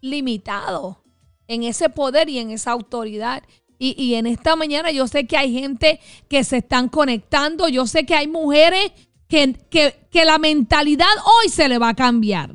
limitado 0.00 1.02
en 1.48 1.64
ese 1.64 1.88
poder 1.88 2.28
y 2.28 2.38
en 2.38 2.50
esa 2.50 2.72
autoridad. 2.72 3.42
Y, 3.78 3.94
y, 4.00 4.14
en 4.14 4.26
esta 4.26 4.56
mañana 4.56 4.90
yo 4.90 5.06
sé 5.08 5.26
que 5.26 5.36
hay 5.36 5.52
gente 5.52 6.00
que 6.28 6.44
se 6.44 6.58
están 6.58 6.88
conectando, 6.88 7.68
yo 7.68 7.86
sé 7.86 8.04
que 8.04 8.14
hay 8.14 8.28
mujeres 8.28 8.92
que, 9.26 9.54
que, 9.70 9.94
que 10.10 10.24
la 10.24 10.38
mentalidad 10.38 11.08
hoy 11.24 11.48
se 11.48 11.68
le 11.68 11.78
va 11.78 11.90
a 11.90 11.94
cambiar. 11.94 12.52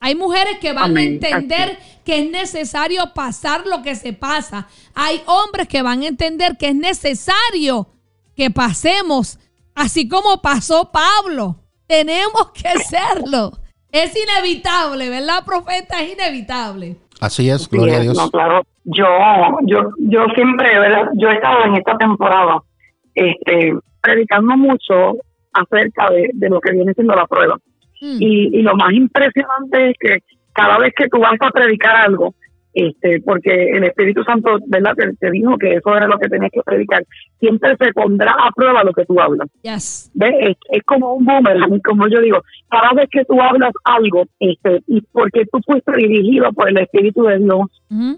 Hay 0.00 0.14
mujeres 0.14 0.58
que 0.60 0.72
van 0.72 0.96
a 0.96 1.02
entender 1.02 1.78
que 2.04 2.20
es 2.20 2.30
necesario 2.30 3.12
pasar 3.14 3.66
lo 3.66 3.82
que 3.82 3.94
se 3.94 4.12
pasa. 4.12 4.68
Hay 4.94 5.20
hombres 5.26 5.68
que 5.68 5.82
van 5.82 6.02
a 6.02 6.06
entender 6.06 6.56
que 6.56 6.68
es 6.68 6.74
necesario 6.74 7.88
que 8.36 8.50
pasemos, 8.50 9.38
así 9.74 10.08
como 10.08 10.40
pasó 10.40 10.90
Pablo. 10.92 11.56
Tenemos 11.86 12.52
que 12.52 12.68
hacerlo. 12.68 13.52
Es 13.90 14.14
inevitable, 14.16 15.08
¿verdad, 15.08 15.44
profeta? 15.44 16.00
Es 16.00 16.12
inevitable. 16.12 16.96
Así 17.20 17.50
es, 17.50 17.68
gloria 17.68 17.96
a 17.96 18.00
Dios. 18.00 18.30
claro, 18.30 18.62
yo, 18.84 19.06
yo, 19.66 19.90
yo 19.98 20.24
siempre, 20.34 20.78
¿verdad? 20.78 21.10
Yo 21.16 21.28
he 21.28 21.34
estado 21.34 21.64
en 21.64 21.74
esta 21.76 21.96
temporada 21.96 22.62
este, 23.14 23.74
predicando 24.00 24.56
mucho 24.56 25.16
acerca 25.52 26.10
de, 26.10 26.30
de 26.34 26.48
lo 26.48 26.60
que 26.60 26.72
viene 26.72 26.94
siendo 26.94 27.14
la 27.14 27.26
prueba. 27.26 27.58
Mm. 28.00 28.16
Y, 28.20 28.58
y 28.58 28.62
lo 28.62 28.74
más 28.76 28.92
impresionante 28.92 29.90
es 29.90 29.96
que 29.98 30.18
cada 30.52 30.78
vez 30.78 30.92
que 30.96 31.08
tú 31.08 31.18
vas 31.18 31.36
a 31.40 31.50
predicar 31.50 31.96
algo, 31.96 32.34
este, 32.78 33.20
porque 33.22 33.50
el 33.50 33.82
Espíritu 33.82 34.22
Santo, 34.22 34.56
¿verdad? 34.68 34.94
Te, 35.18 35.30
dijo 35.32 35.58
que 35.58 35.74
eso 35.74 35.96
era 35.96 36.06
lo 36.06 36.16
que 36.16 36.28
tenías 36.28 36.52
que 36.52 36.62
predicar. 36.62 37.04
Siempre 37.40 37.76
se 37.76 37.92
pondrá 37.92 38.30
a 38.30 38.52
prueba 38.52 38.84
lo 38.84 38.92
que 38.92 39.04
tú 39.04 39.20
hablas. 39.20 39.48
Yes. 39.62 40.12
¿Ves? 40.14 40.56
Es, 40.70 40.82
como 40.84 41.14
un 41.14 41.24
boomerang, 41.24 41.80
como 41.80 42.06
yo 42.06 42.20
digo, 42.20 42.40
cada 42.70 42.92
vez 42.92 43.08
que 43.10 43.24
tú 43.24 43.40
hablas 43.42 43.72
algo, 43.82 44.26
este, 44.38 44.80
y 44.86 45.00
porque 45.12 45.44
tú 45.50 45.58
fuiste 45.66 45.90
dirigido 45.96 46.52
por 46.52 46.68
el 46.68 46.78
Espíritu 46.78 47.24
de 47.24 47.38
Dios 47.38 47.66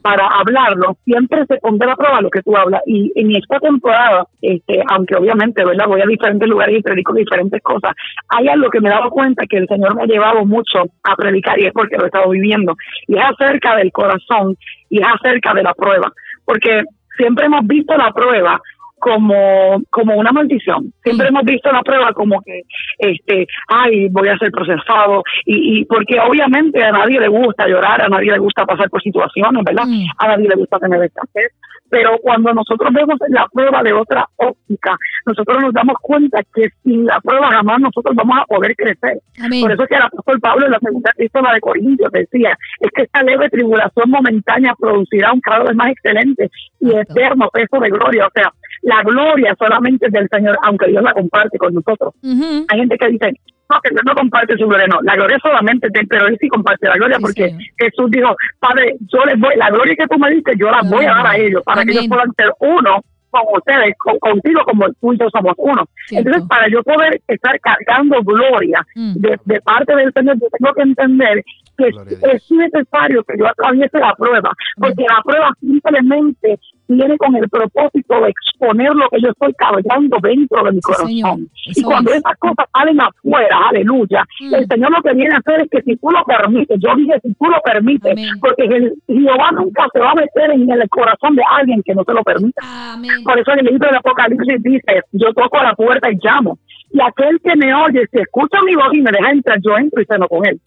para 0.02 0.26
hablarlo, 0.26 0.96
siempre 1.04 1.46
se 1.46 1.56
pondrá 1.58 1.92
a 1.92 1.96
prueba 1.96 2.20
lo 2.20 2.28
que 2.28 2.42
tú 2.42 2.54
hablas. 2.54 2.82
Y 2.86 3.12
en 3.14 3.34
esta 3.34 3.60
temporada, 3.60 4.26
este, 4.42 4.82
aunque 4.90 5.16
obviamente, 5.16 5.64
¿verdad? 5.64 5.86
Voy 5.86 6.02
a 6.02 6.06
diferentes 6.06 6.48
lugares 6.48 6.78
y 6.78 6.82
predico 6.82 7.14
diferentes 7.14 7.62
cosas, 7.62 7.92
hay 8.28 8.48
algo 8.48 8.68
que 8.68 8.80
me 8.80 8.88
he 8.88 8.92
dado 8.92 9.08
cuenta 9.10 9.46
que 9.46 9.56
el 9.56 9.68
Señor 9.68 9.94
me 9.94 10.02
ha 10.02 10.06
llevado 10.06 10.44
mucho 10.44 10.84
a 11.02 11.16
predicar 11.16 11.58
y 11.58 11.66
es 11.66 11.72
porque 11.72 11.96
lo 11.96 12.04
he 12.04 12.06
estado 12.06 12.28
viviendo. 12.28 12.76
Y 13.06 13.16
es 13.16 13.24
acerca 13.24 13.76
del 13.76 13.90
corazón 13.92 14.49
y 14.88 15.00
es 15.00 15.06
acerca 15.06 15.54
de 15.54 15.62
la 15.62 15.74
prueba, 15.74 16.12
porque 16.44 16.82
siempre 17.16 17.46
hemos 17.46 17.66
visto 17.66 17.96
la 17.96 18.12
prueba 18.12 18.60
como, 19.00 19.82
como 19.90 20.14
una 20.16 20.30
maldición. 20.30 20.92
Siempre 21.02 21.28
hemos 21.28 21.42
visto 21.44 21.72
la 21.72 21.82
prueba 21.82 22.12
como 22.12 22.40
que, 22.42 22.62
este, 22.98 23.46
ay, 23.68 24.08
voy 24.10 24.28
a 24.28 24.38
ser 24.38 24.50
procesado, 24.50 25.22
y, 25.46 25.80
y 25.80 25.84
porque 25.86 26.20
obviamente 26.20 26.84
a 26.84 26.92
nadie 26.92 27.18
le 27.18 27.28
gusta 27.28 27.66
llorar, 27.66 28.02
a 28.02 28.08
nadie 28.08 28.30
le 28.30 28.38
gusta 28.38 28.64
pasar 28.66 28.88
por 28.90 29.02
situaciones, 29.02 29.64
¿verdad? 29.64 29.86
Mm. 29.86 30.04
A 30.18 30.28
nadie 30.28 30.48
le 30.48 30.56
gusta 30.56 30.78
tener 30.78 31.02
escasez, 31.02 31.52
pero 31.90 32.16
cuando 32.22 32.54
nosotros 32.54 32.92
vemos 32.92 33.18
la 33.28 33.46
prueba 33.52 33.82
de 33.82 33.92
otra 33.92 34.26
óptica, 34.36 34.96
nosotros 35.26 35.60
nos 35.60 35.72
damos 35.74 35.96
cuenta 36.00 36.40
que 36.54 36.70
sin 36.82 37.04
la 37.04 37.20
prueba 37.20 37.50
jamás 37.50 37.80
nosotros 37.80 38.14
vamos 38.14 38.38
a 38.40 38.46
poder 38.46 38.74
crecer. 38.76 39.18
Por 39.60 39.72
eso 39.72 39.86
que 39.86 39.96
el 39.96 40.02
apóstol 40.02 40.40
Pablo 40.40 40.66
en 40.66 40.72
la 40.72 40.78
segunda 40.78 41.10
epístola 41.16 41.52
de 41.52 41.60
Corintios 41.60 42.12
decía, 42.12 42.56
es 42.78 42.90
que 42.94 43.02
esta 43.02 43.22
leve 43.22 43.50
tribulación 43.50 44.10
momentánea 44.10 44.74
producirá 44.78 45.32
un 45.32 45.40
cada 45.40 45.64
vez 45.64 45.74
más 45.74 45.90
excelente 45.90 46.50
y 46.78 46.94
eterno 46.94 47.48
peso 47.52 47.80
de 47.80 47.90
gloria. 47.90 48.26
O 48.26 48.30
sea, 48.32 48.52
la 48.82 49.02
gloria 49.02 49.54
solamente 49.58 50.06
es 50.06 50.12
del 50.12 50.28
Señor, 50.30 50.56
aunque 50.62 50.88
Dios 50.88 51.02
la 51.02 51.12
comparte 51.12 51.58
con 51.58 51.74
nosotros. 51.74 52.14
Hay 52.22 52.78
gente 52.78 52.96
que 52.96 53.08
dice, 53.08 53.32
no, 53.70 53.80
que 53.80 53.90
Dios 53.90 54.02
no 54.04 54.14
comparte 54.14 54.56
su 54.56 54.66
gloria, 54.66 54.86
no, 54.86 55.00
la 55.02 55.16
gloria 55.16 55.38
solamente 55.40 55.86
es 55.86 56.08
pero 56.08 56.26
Él 56.26 56.36
sí 56.40 56.48
comparte 56.48 56.88
la 56.88 56.96
gloria 56.96 57.18
porque 57.20 57.56
Jesús 57.78 58.10
dijo, 58.10 58.34
Padre, 58.58 58.96
yo 59.00 59.24
les 59.24 59.38
voy, 59.38 59.54
la 59.56 59.70
gloria 59.70 59.94
que 59.96 60.06
tú 60.06 60.18
me 60.18 60.30
diste, 60.30 60.52
yo 60.58 60.70
la 60.70 60.82
voy 60.82 61.04
a 61.04 61.14
dar 61.14 61.26
a 61.26 61.36
ellos 61.36 61.62
para 61.64 61.84
que 61.84 61.92
ellos 61.92 62.08
puedan 62.08 62.32
ser 62.36 62.52
uno 62.58 63.02
con 63.30 63.42
ustedes, 63.56 63.94
contigo 63.98 64.60
como 64.64 64.86
tú 65.00 65.12
y 65.12 65.18
yo 65.18 65.28
somos 65.30 65.54
uno. 65.56 65.84
Entonces, 66.10 66.42
para 66.48 66.68
yo 66.68 66.82
poder 66.82 67.20
estar 67.28 67.58
cargando 67.60 68.20
gloria 68.22 68.84
mm. 68.94 69.14
de, 69.16 69.60
parte 69.60 69.94
del 69.94 70.12
Señor, 70.12 70.36
yo 70.40 70.48
tengo 70.58 70.74
que 70.74 70.82
entender 70.82 71.44
que 71.78 71.88
es 71.88 72.50
necesario 72.50 73.22
que 73.24 73.38
yo 73.38 73.48
atraviese 73.48 73.98
la 73.98 74.14
prueba, 74.14 74.52
porque 74.76 75.04
la 75.08 75.22
prueba 75.22 75.52
simplemente 75.60 76.58
viene 76.90 77.16
con 77.16 77.34
el 77.36 77.48
propósito 77.48 78.20
de 78.20 78.30
exponer 78.30 78.94
lo 78.94 79.08
que 79.08 79.20
yo 79.20 79.30
estoy 79.30 79.52
cargando 79.54 80.16
dentro 80.22 80.64
de 80.64 80.72
mi 80.72 80.80
corazón. 80.80 81.48
y 81.66 81.82
cuando 81.82 82.10
esas 82.10 82.36
cosas 82.38 82.66
salen 82.72 83.00
afuera, 83.00 83.68
aleluya, 83.68 84.24
mm. 84.40 84.54
el 84.54 84.66
Señor 84.66 84.90
lo 84.90 85.02
que 85.02 85.14
viene 85.14 85.34
a 85.34 85.38
hacer 85.38 85.62
es 85.62 85.70
que 85.70 85.82
si 85.82 85.96
tú 85.96 86.10
lo 86.10 86.24
permites, 86.24 86.78
yo 86.80 86.94
dije 86.96 87.14
si 87.22 87.34
tú 87.34 87.46
lo 87.46 87.60
permites, 87.62 88.14
porque 88.40 88.64
el, 88.64 88.94
Jehová 89.06 89.50
nunca 89.52 89.86
se 89.92 90.00
va 90.00 90.10
a 90.10 90.14
meter 90.14 90.50
en 90.50 90.70
el 90.70 90.88
corazón 90.88 91.36
de 91.36 91.42
alguien 91.58 91.82
que 91.82 91.94
no 91.94 92.04
se 92.04 92.12
lo 92.12 92.22
permita. 92.22 92.62
Por 93.24 93.38
eso 93.38 93.52
en 93.52 93.60
el 93.60 93.66
libro 93.66 93.88
del 93.88 93.96
Apocalipsis 93.96 94.62
dice, 94.62 95.02
yo 95.12 95.32
toco 95.32 95.58
a 95.58 95.64
la 95.64 95.74
puerta 95.74 96.10
y 96.10 96.18
llamo 96.22 96.58
y 96.92 97.00
aquel 97.00 97.40
que 97.40 97.54
me 97.56 97.72
oye, 97.74 98.06
si 98.12 98.18
escucha 98.18 98.58
mi 98.64 98.74
voz 98.74 98.92
y 98.92 99.00
me 99.00 99.12
deja 99.12 99.30
entrar, 99.30 99.58
yo 99.62 99.76
entro 99.76 100.02
y 100.02 100.06
ceno 100.06 100.26
con 100.26 100.44
él. 100.46 100.60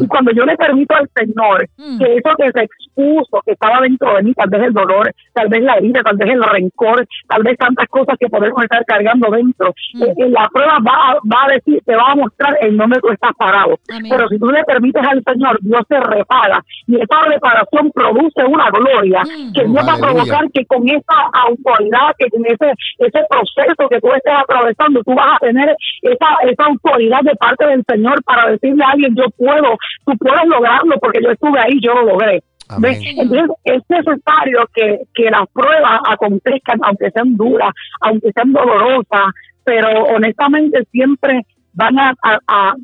Y 0.00 0.06
cuando 0.06 0.30
yo 0.32 0.44
le 0.44 0.56
permito 0.56 0.94
al 0.94 1.08
Señor 1.16 1.68
mm. 1.76 1.98
que 1.98 2.16
eso 2.16 2.30
que 2.38 2.52
se 2.52 2.64
expuso, 2.64 3.42
que 3.44 3.52
estaba 3.52 3.80
dentro 3.80 4.14
de 4.14 4.22
mí, 4.22 4.34
tal 4.34 4.50
vez 4.50 4.62
el 4.62 4.72
dolor, 4.72 5.12
tal 5.32 5.48
vez 5.48 5.62
la 5.62 5.74
herida, 5.74 6.02
tal 6.04 6.16
vez 6.16 6.30
el 6.30 6.42
rencor, 6.42 7.06
tal 7.28 7.42
vez 7.42 7.58
tantas 7.58 7.88
cosas 7.88 8.16
que 8.18 8.28
podemos 8.28 8.62
estar 8.62 8.84
cargando 8.84 9.30
dentro, 9.30 9.74
mm. 9.94 10.02
eh, 10.02 10.14
eh, 10.16 10.30
la 10.30 10.48
prueba 10.52 10.78
va, 10.78 11.18
va 11.24 11.44
a 11.46 11.52
decir, 11.54 11.82
te 11.84 11.96
va 11.96 12.12
a 12.12 12.16
mostrar 12.16 12.56
en 12.60 12.76
dónde 12.76 13.00
tú 13.00 13.10
estás 13.10 13.32
parado. 13.36 13.78
Pero 13.86 14.28
si 14.28 14.38
tú 14.38 14.46
le 14.50 14.62
permites 14.64 15.02
al 15.04 15.22
Señor, 15.24 15.58
Dios 15.60 15.82
se 15.88 15.98
repara 15.98 16.62
y 16.86 16.96
esa 16.96 17.22
reparación 17.26 17.90
produce 17.92 18.44
una 18.46 18.70
gloria 18.70 19.22
mm. 19.22 19.52
que 19.52 19.64
Dios 19.64 19.86
va 19.86 19.94
a 19.94 19.98
provocar 19.98 20.50
que 20.52 20.64
con 20.66 20.88
esa 20.88 21.16
autoridad, 21.48 22.14
que 22.18 22.30
con 22.30 22.46
ese, 22.46 22.72
ese 22.98 23.20
proceso 23.28 23.88
que 23.88 24.00
tú 24.00 24.12
estés 24.12 24.34
atravesando, 24.36 25.02
tú 25.02 25.14
vas 25.14 25.36
a 25.36 25.38
tener 25.38 25.63
esa, 26.02 26.26
esa 26.50 26.64
autoridad 26.64 27.20
de 27.22 27.34
parte 27.36 27.66
del 27.66 27.82
Señor 27.88 28.22
para 28.24 28.50
decirle 28.50 28.84
a 28.84 28.90
alguien, 28.90 29.14
yo 29.14 29.24
puedo, 29.36 29.76
tú 30.06 30.12
puedes 30.18 30.46
lograrlo 30.46 30.98
porque 31.00 31.20
yo 31.22 31.30
estuve 31.30 31.58
ahí, 31.58 31.78
yo 31.80 31.94
lo 31.94 32.06
logré. 32.06 32.42
Entonces 32.70 33.50
es 33.64 33.82
necesario 33.88 34.66
que, 34.74 35.00
que 35.14 35.30
las 35.30 35.46
pruebas 35.52 36.00
acontezcan, 36.08 36.80
aunque 36.82 37.10
sean 37.10 37.36
duras, 37.36 37.72
aunque 38.00 38.32
sean 38.32 38.52
dolorosas, 38.52 39.34
pero 39.64 40.04
honestamente 40.04 40.84
siempre 40.90 41.42
van 41.74 41.98
a, 41.98 42.14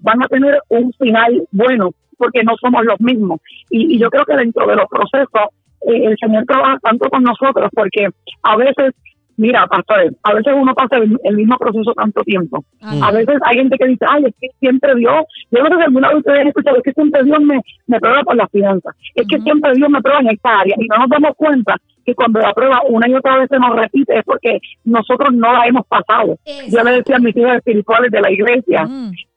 van 0.03 0.23
a 0.23 0.29
tener 0.29 0.61
un 0.69 0.93
final 0.95 1.47
bueno, 1.53 1.91
porque 2.19 2.43
no 2.43 2.55
somos 2.61 2.85
los 2.85 3.01
mismos. 3.01 3.41
Y, 3.71 3.99
yo 3.99 4.11
creo 4.11 4.25
que 4.25 4.37
dentro 4.37 4.67
de 4.67 4.77
los 4.77 4.87
procesos 4.89 5.55
eh, 5.87 6.05
el 6.05 6.17
Señor 6.19 6.45
trabaja 6.47 6.79
tanto 6.83 7.09
con 7.09 7.23
nosotros, 7.23 7.71
porque 7.75 8.09
a 8.43 8.57
veces 8.57 8.95
Mira, 9.41 9.67
pastores, 9.67 10.13
a 10.23 10.35
veces 10.35 10.53
uno 10.55 10.75
pasa 10.75 10.99
el, 10.99 11.35
mismo 11.35 11.57
proceso 11.57 11.95
tanto 11.95 12.23
tiempo. 12.25 12.63
A 12.83 13.11
veces 13.11 13.39
hay 13.47 13.57
gente 13.57 13.79
que 13.79 13.87
dice, 13.87 14.05
ay, 14.07 14.25
es 14.27 14.35
que 14.39 14.49
siempre 14.59 14.95
Dios, 14.97 15.25
yo 15.51 15.65
sé 15.65 15.77
si 15.77 15.83
alguna 15.83 16.09
vez 16.09 16.19
ustedes 16.19 16.41
han 16.41 16.49
escuchado, 16.49 16.77
es 16.77 16.83
que 16.83 16.93
siempre 16.93 17.25
Dios 17.25 17.41
me, 17.41 17.59
me 17.87 17.99
prueba 17.99 18.23
por 18.23 18.37
las 18.37 18.51
finanzas, 18.51 18.95
es 19.15 19.27
que 19.27 19.41
siempre 19.41 19.73
Dios 19.77 19.89
me 19.89 20.03
prueba 20.03 20.21
en 20.21 20.29
esta 20.29 20.61
área 20.61 20.77
y 20.79 20.87
no 20.87 20.99
nos 20.99 21.09
damos 21.09 21.35
cuenta 21.39 21.75
que 22.11 22.15
cuando 22.15 22.41
la 22.41 22.53
prueba 22.53 22.83
una 22.89 23.09
y 23.09 23.15
otra 23.15 23.39
vez 23.39 23.49
se 23.49 23.59
nos 23.59 23.75
repite 23.77 24.19
es 24.19 24.25
porque 24.25 24.59
nosotros 24.85 25.33
no 25.33 25.53
la 25.53 25.67
hemos 25.67 25.87
pasado. 25.87 26.37
Yo 26.69 26.83
le 26.83 26.93
decía 26.93 27.17
a 27.17 27.21
mis 27.21 27.37
hijos 27.37 27.57
espirituales 27.57 28.11
de 28.11 28.21
la 28.21 28.31
iglesia, 28.31 28.89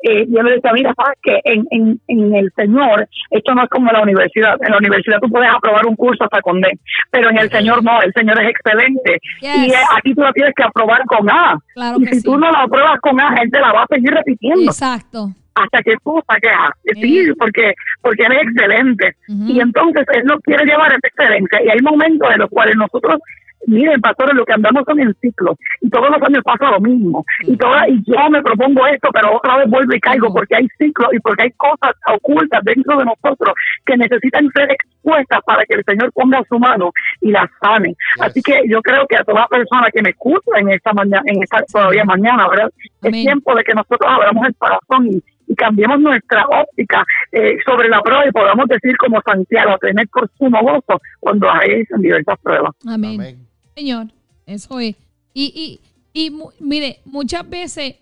eh, 0.04 0.26
yo 0.28 0.42
le 0.42 0.56
decía, 0.56 0.72
mira, 0.74 0.94
sabes 0.96 1.18
que 1.22 1.40
en, 1.46 1.66
en, 1.72 2.00
en 2.08 2.36
el 2.36 2.52
Señor 2.56 3.08
esto 3.30 3.54
no 3.54 3.64
es 3.64 3.70
como 3.70 3.92
la 3.92 4.02
universidad. 4.02 4.58
En 4.62 4.72
la 4.72 4.78
universidad 4.78 5.20
tú 5.22 5.30
puedes 5.30 5.50
aprobar 5.50 5.86
un 5.86 5.96
curso 5.96 6.24
hasta 6.24 6.42
con 6.42 6.60
D, 6.62 6.68
pero 7.12 7.30
en 7.30 7.38
el 7.38 7.50
Señor 7.50 7.84
no, 7.84 8.02
el 8.02 8.12
Señor 8.14 8.42
es 8.42 8.50
excelente. 8.50 9.20
Y 9.42 9.72
eh, 9.72 9.76
aquí 9.96 10.14
tú 10.14 10.22
la 10.22 10.32
tienes 10.34 10.54
que 10.56 10.64
aprobar 10.64 11.04
con 11.06 11.30
A. 11.30 11.58
y 12.00 12.06
si 12.08 12.24
tú 12.24 12.38
no 12.38 12.52
la 12.52 12.64
apruebas 12.64 13.00
con 13.02 13.20
A, 13.22 13.36
gente 13.38 13.60
la 13.60 13.72
va 13.72 13.84
a 13.84 13.88
seguir 13.88 14.12
repitiendo. 14.12 14.72
Exacto 14.72 15.30
hasta 15.56 15.82
que 15.82 15.96
tú 16.04 16.22
saques 16.28 16.52
Sí, 16.96 17.32
porque, 17.40 17.74
porque 18.02 18.24
eres 18.24 18.44
excelente. 18.44 19.16
Y 19.28 19.60
entonces 19.60 20.06
él 20.14 20.26
nos 20.26 20.40
quiere 20.42 20.66
llevar 20.66 20.92
a 20.92 20.96
esa 20.96 21.08
excelencia. 21.08 21.64
Y 21.64 21.70
hay 21.70 21.80
momentos 21.82 22.30
en 22.32 22.40
los 22.40 22.50
cuales 22.50 22.76
nosotros 22.76 23.20
miren, 23.68 24.02
pastores, 24.02 24.36
lo 24.36 24.46
que 24.46 24.54
andamos 24.54 24.84
son 24.86 25.00
en 25.00 25.14
ciclos 25.22 25.58
y 25.82 25.90
todos 25.90 26.10
los 26.10 26.22
años 26.22 26.44
pasa 26.44 26.72
lo 26.72 26.80
mismo. 26.80 27.26
Y, 27.42 27.58
toda, 27.58 27.88
y 27.88 28.02
yo 28.06 28.30
me 28.30 28.42
propongo 28.42 28.86
esto, 28.88 29.10
pero 29.14 29.36
otra 29.38 29.58
vez 29.58 29.70
vuelvo 29.70 29.94
y 29.94 30.00
caigo 30.00 30.34
porque 30.34 30.56
hay 30.56 30.68
ciclos 30.78 31.10
y 31.14 31.20
porque 31.20 31.44
hay 31.44 31.52
cosas 31.52 31.96
ocultas 32.14 32.64
dentro 32.64 32.98
de 32.98 33.06
nosotros 33.06 33.56
que 33.86 33.98
necesitan 33.98 34.50
ser 34.56 34.72
expuestas 34.72 35.40
para 35.46 35.66
que 35.66 35.76
el 35.76 35.84
Señor 35.86 36.12
ponga 36.14 36.42
su 36.50 36.60
mano 36.60 36.92
y 37.22 37.32
las 37.32 37.50
sane. 37.62 37.96
Así 38.20 38.42
que 38.42 38.62
yo 38.68 38.82
creo 38.82 39.06
que 39.08 39.18
a 39.18 39.24
toda 39.24 39.48
persona 39.48 39.90
que 39.92 40.02
me 40.02 40.12
escucha 40.12 40.60
en 40.60 40.70
esta 40.70 40.94
mañana, 40.94 41.24
en 41.26 41.44
esta 41.44 41.64
todavía 41.72 42.06
mañana, 42.06 42.48
¿verdad? 42.50 42.72
Es 43.02 43.12
tiempo 43.12 43.56
de 43.56 43.64
que 43.64 43.74
nosotros 43.74 44.02
abramos 44.06 44.48
el 44.48 44.56
corazón 44.56 45.08
y 45.08 45.24
cambiemos 45.58 46.00
nuestra 46.00 46.46
óptica 46.48 47.06
eh, 47.32 47.58
sobre 47.66 47.90
la 47.90 48.02
prueba 48.02 48.28
y 48.28 48.32
podamos 48.32 48.68
decir 48.68 48.98
como 48.98 49.22
Santiago, 49.22 49.78
tener 49.80 50.08
por 50.10 50.30
sumo 50.38 50.62
gozo 50.62 51.02
cuando 51.20 51.50
hay 51.50 51.84
diversas 51.98 52.40
pruebas. 52.42 52.72
Amén. 52.88 53.46
Señor, 53.76 54.08
eso 54.46 54.80
es. 54.80 54.96
Y, 55.34 55.80
y, 56.14 56.28
y 56.28 56.32
mire, 56.60 57.00
muchas 57.06 57.50
veces 57.50 57.96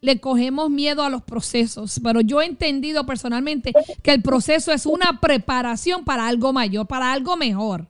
le 0.00 0.20
cogemos 0.20 0.70
miedo 0.70 1.02
a 1.02 1.10
los 1.10 1.22
procesos, 1.22 2.00
pero 2.02 2.20
yo 2.20 2.40
he 2.40 2.46
entendido 2.46 3.04
personalmente 3.04 3.72
que 4.02 4.12
el 4.12 4.22
proceso 4.22 4.72
es 4.72 4.86
una 4.86 5.20
preparación 5.20 6.04
para 6.04 6.28
algo 6.28 6.52
mayor, 6.52 6.86
para 6.86 7.12
algo 7.12 7.36
mejor. 7.36 7.86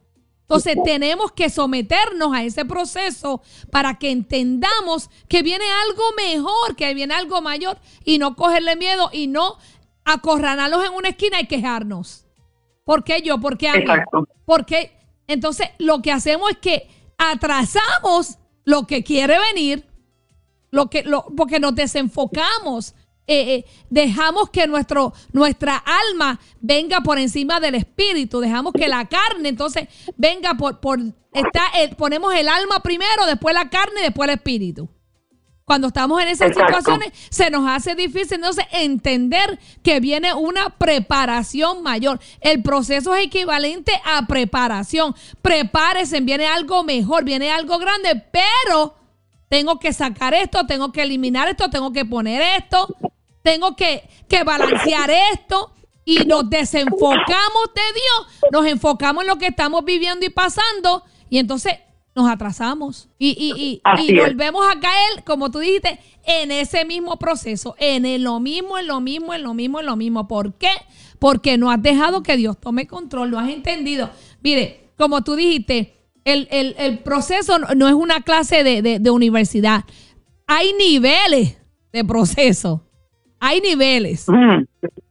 Entonces 0.50 0.78
tenemos 0.82 1.32
que 1.32 1.50
someternos 1.50 2.32
a 2.32 2.42
ese 2.42 2.64
proceso 2.64 3.42
para 3.70 3.98
que 3.98 4.10
entendamos 4.10 5.10
que 5.28 5.42
viene 5.42 5.66
algo 5.86 6.02
mejor, 6.16 6.74
que 6.74 6.94
viene 6.94 7.12
algo 7.12 7.42
mayor 7.42 7.78
y 8.02 8.16
no 8.16 8.34
cogerle 8.34 8.74
miedo 8.74 9.10
y 9.12 9.26
no 9.26 9.58
acorralarlos 10.06 10.86
en 10.86 10.94
una 10.94 11.10
esquina 11.10 11.38
y 11.38 11.46
quejarnos. 11.46 12.24
¿Por 12.82 13.04
qué 13.04 13.20
yo? 13.20 13.38
¿Por 13.38 13.58
qué 13.58 13.68
a 13.68 13.74
mí? 13.74 13.84
Porque 14.46 14.96
entonces 15.26 15.68
lo 15.76 16.00
que 16.00 16.12
hacemos 16.12 16.50
es 16.52 16.56
que 16.56 16.88
atrasamos 17.18 18.38
lo 18.64 18.86
que 18.86 19.04
quiere 19.04 19.36
venir, 19.52 19.86
lo 20.70 20.88
que, 20.88 21.02
lo, 21.02 21.26
porque 21.36 21.60
nos 21.60 21.74
desenfocamos 21.74 22.94
eh, 23.28 23.54
eh, 23.54 23.64
dejamos 23.90 24.50
que 24.50 24.66
nuestro, 24.66 25.12
nuestra 25.32 25.76
alma 25.76 26.40
venga 26.60 27.02
por 27.02 27.18
encima 27.18 27.60
del 27.60 27.74
espíritu, 27.74 28.40
dejamos 28.40 28.72
que 28.72 28.88
la 28.88 29.04
carne 29.04 29.50
entonces 29.50 29.86
venga 30.16 30.54
por, 30.54 30.80
por 30.80 30.98
está, 31.32 31.62
ponemos 31.96 32.34
el 32.34 32.48
alma 32.48 32.80
primero, 32.82 33.26
después 33.26 33.54
la 33.54 33.68
carne 33.70 34.00
y 34.00 34.04
después 34.04 34.28
el 34.28 34.36
espíritu. 34.36 34.88
Cuando 35.68 35.88
estamos 35.88 36.22
en 36.22 36.28
esas 36.28 36.54
situaciones, 36.54 37.12
se 37.28 37.50
nos 37.50 37.68
hace 37.68 37.94
difícil 37.94 38.36
entonces 38.36 38.64
entender 38.72 39.58
que 39.82 40.00
viene 40.00 40.32
una 40.32 40.70
preparación 40.70 41.82
mayor. 41.82 42.18
El 42.40 42.62
proceso 42.62 43.14
es 43.14 43.26
equivalente 43.26 43.92
a 44.06 44.26
preparación. 44.26 45.14
Prepárese, 45.42 46.22
viene 46.22 46.46
algo 46.46 46.84
mejor, 46.84 47.22
viene 47.22 47.50
algo 47.50 47.78
grande, 47.78 48.24
pero 48.32 48.94
tengo 49.50 49.78
que 49.78 49.92
sacar 49.92 50.32
esto, 50.32 50.66
tengo 50.66 50.90
que 50.90 51.02
eliminar 51.02 51.48
esto, 51.48 51.68
tengo 51.68 51.92
que 51.92 52.06
poner 52.06 52.40
esto, 52.56 52.88
tengo 53.48 53.74
que, 53.74 54.02
balancear 54.44 55.10
esto 55.32 55.72
y 56.04 56.18
nos 56.26 56.50
desenfocamos 56.50 57.70
de 57.74 57.82
Dios, 57.94 58.50
nos 58.52 58.66
enfocamos 58.66 59.22
en 59.22 59.28
lo 59.28 59.38
que 59.38 59.46
estamos 59.46 59.84
viviendo 59.86 60.26
y 60.26 60.28
pasando 60.28 61.02
y 61.30 61.38
entonces 61.38 61.74
nos 62.14 62.28
atrasamos 62.30 63.08
y, 63.18 63.30
y, 63.38 63.80
y, 64.02 64.18
volvemos 64.18 64.66
a 64.70 64.78
caer, 64.80 65.24
como 65.24 65.50
tú 65.50 65.60
dijiste, 65.60 65.98
en 66.24 66.50
ese 66.50 66.84
mismo 66.84 67.18
proceso, 67.18 67.74
en 67.78 68.22
lo 68.22 68.38
mismo, 68.38 68.76
en 68.76 68.86
lo 68.86 69.00
mismo, 69.00 69.32
en 69.32 69.42
lo 69.42 69.54
mismo, 69.54 69.80
en 69.80 69.86
lo 69.86 69.96
mismo. 69.96 70.28
¿Por 70.28 70.54
qué? 70.54 70.72
Porque 71.18 71.56
no 71.56 71.70
has 71.70 71.80
dejado 71.80 72.22
que 72.22 72.36
Dios 72.36 72.60
tome 72.60 72.86
control, 72.86 73.30
no 73.30 73.38
has 73.38 73.48
entendido. 73.48 74.10
Mire, 74.42 74.90
como 74.98 75.22
tú 75.24 75.36
dijiste, 75.36 75.94
el, 76.24 76.98
proceso 76.98 77.58
no 77.58 77.88
es 77.88 77.94
una 77.94 78.22
clase 78.22 78.62
de, 78.62 78.98
de 78.98 79.10
universidad. 79.10 79.84
Hay 80.46 80.74
niveles 80.74 81.56
de 81.92 82.04
proceso. 82.04 82.87
Hay 83.40 83.60
niveles. 83.60 84.26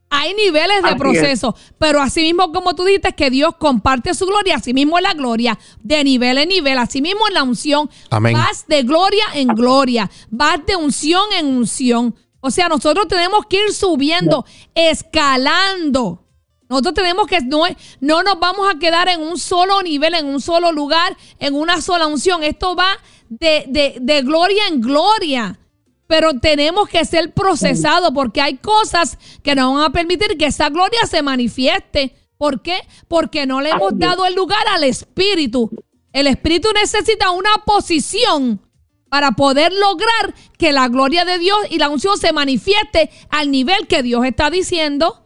Hay 0.10 0.34
niveles 0.36 0.84
de 0.84 0.96
proceso, 0.96 1.56
pero 1.78 2.02
así 2.02 2.22
mismo 2.22 2.54
como 2.54 2.76
tú 2.76 2.86
dices 2.86 3.14
que 3.16 3.30
Dios 3.30 3.56
comparte 3.58 4.14
su 4.14 4.26
gloria, 4.26 4.56
así 4.56 4.74
mismo 4.74 5.00
la 5.02 5.14
gloria, 5.14 5.60
de 5.84 6.02
nivel 6.04 6.38
en 6.38 6.48
nivel, 6.48 6.78
así 6.78 7.02
mismo 7.02 7.28
la 7.34 7.44
unción. 7.44 7.90
Vas 8.34 8.66
de 8.68 8.84
gloria 8.84 9.26
en 9.34 9.50
gloria, 9.50 10.10
vas 10.30 10.66
de 10.66 10.78
unción 10.78 11.24
en 11.38 11.48
unción. 11.48 12.16
O 12.40 12.52
sea, 12.52 12.70
nosotros 12.70 13.08
tenemos 13.10 13.46
que 13.48 13.58
ir 13.66 13.74
subiendo, 13.74 14.46
escalando. 14.76 16.24
Nosotros 16.70 16.94
tenemos 16.96 17.28
que, 17.28 17.42
no, 17.42 17.64
no 18.00 18.24
nos 18.24 18.40
vamos 18.40 18.70
a 18.74 18.80
quedar 18.80 19.10
en 19.10 19.22
un 19.22 19.38
solo 19.38 19.82
nivel, 19.82 20.14
en 20.14 20.26
un 20.26 20.40
solo 20.40 20.72
lugar, 20.72 21.18
en 21.40 21.54
una 21.54 21.82
sola 21.82 22.08
unción. 22.08 22.44
Esto 22.44 22.76
va 22.76 22.98
de, 23.28 23.66
de, 23.68 23.98
de 24.00 24.22
gloria 24.22 24.68
en 24.70 24.80
gloria 24.80 25.60
pero 26.08 26.40
tenemos 26.40 26.88
que 26.88 27.04
ser 27.06 27.34
procesados 27.34 28.12
porque 28.14 28.42
hay 28.42 28.58
cosas 28.58 29.18
que 29.44 29.56
no 29.56 29.74
van 29.74 29.84
a 29.84 29.90
permitir 29.92 30.38
que 30.38 30.46
esa 30.46 30.70
gloria 30.70 31.06
se 31.06 31.22
manifieste. 31.22 32.16
¿Por 32.38 32.62
qué? 32.62 32.80
Porque 33.08 33.46
no 33.46 33.62
le 33.62 33.72
hemos 33.72 33.98
dado 33.98 34.26
el 34.26 34.36
lugar 34.36 34.66
al 34.70 34.84
Espíritu. 34.84 35.70
El 36.14 36.28
Espíritu 36.28 36.70
necesita 36.74 37.32
una 37.32 37.64
posición 37.66 38.62
para 39.10 39.32
poder 39.32 39.74
lograr 39.74 40.34
que 40.58 40.72
la 40.72 40.88
gloria 40.88 41.26
de 41.26 41.40
Dios 41.40 41.58
y 41.70 41.78
la 41.78 41.90
unción 41.90 42.18
se 42.18 42.34
manifieste 42.34 43.10
al 43.30 43.52
nivel 43.52 43.88
que 43.88 44.04
Dios 44.04 44.26
está 44.26 44.50
diciendo. 44.50 45.24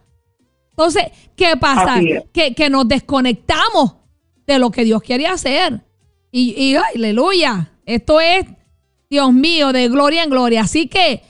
Entonces, 0.71 1.05
¿qué 1.35 1.57
pasa? 1.57 1.99
Que, 2.33 2.55
que 2.55 2.69
nos 2.69 2.87
desconectamos 2.87 3.95
de 4.47 4.59
lo 4.59 4.71
que 4.71 4.83
Dios 4.83 5.01
quiere 5.01 5.27
hacer. 5.27 5.83
Y, 6.31 6.53
y 6.57 6.75
aleluya, 6.75 7.73
esto 7.85 8.21
es, 8.21 8.45
Dios 9.11 9.33
mío, 9.33 9.73
de 9.73 9.89
gloria 9.89 10.23
en 10.23 10.29
gloria. 10.29 10.61
Así 10.61 10.87
que, 10.87 11.21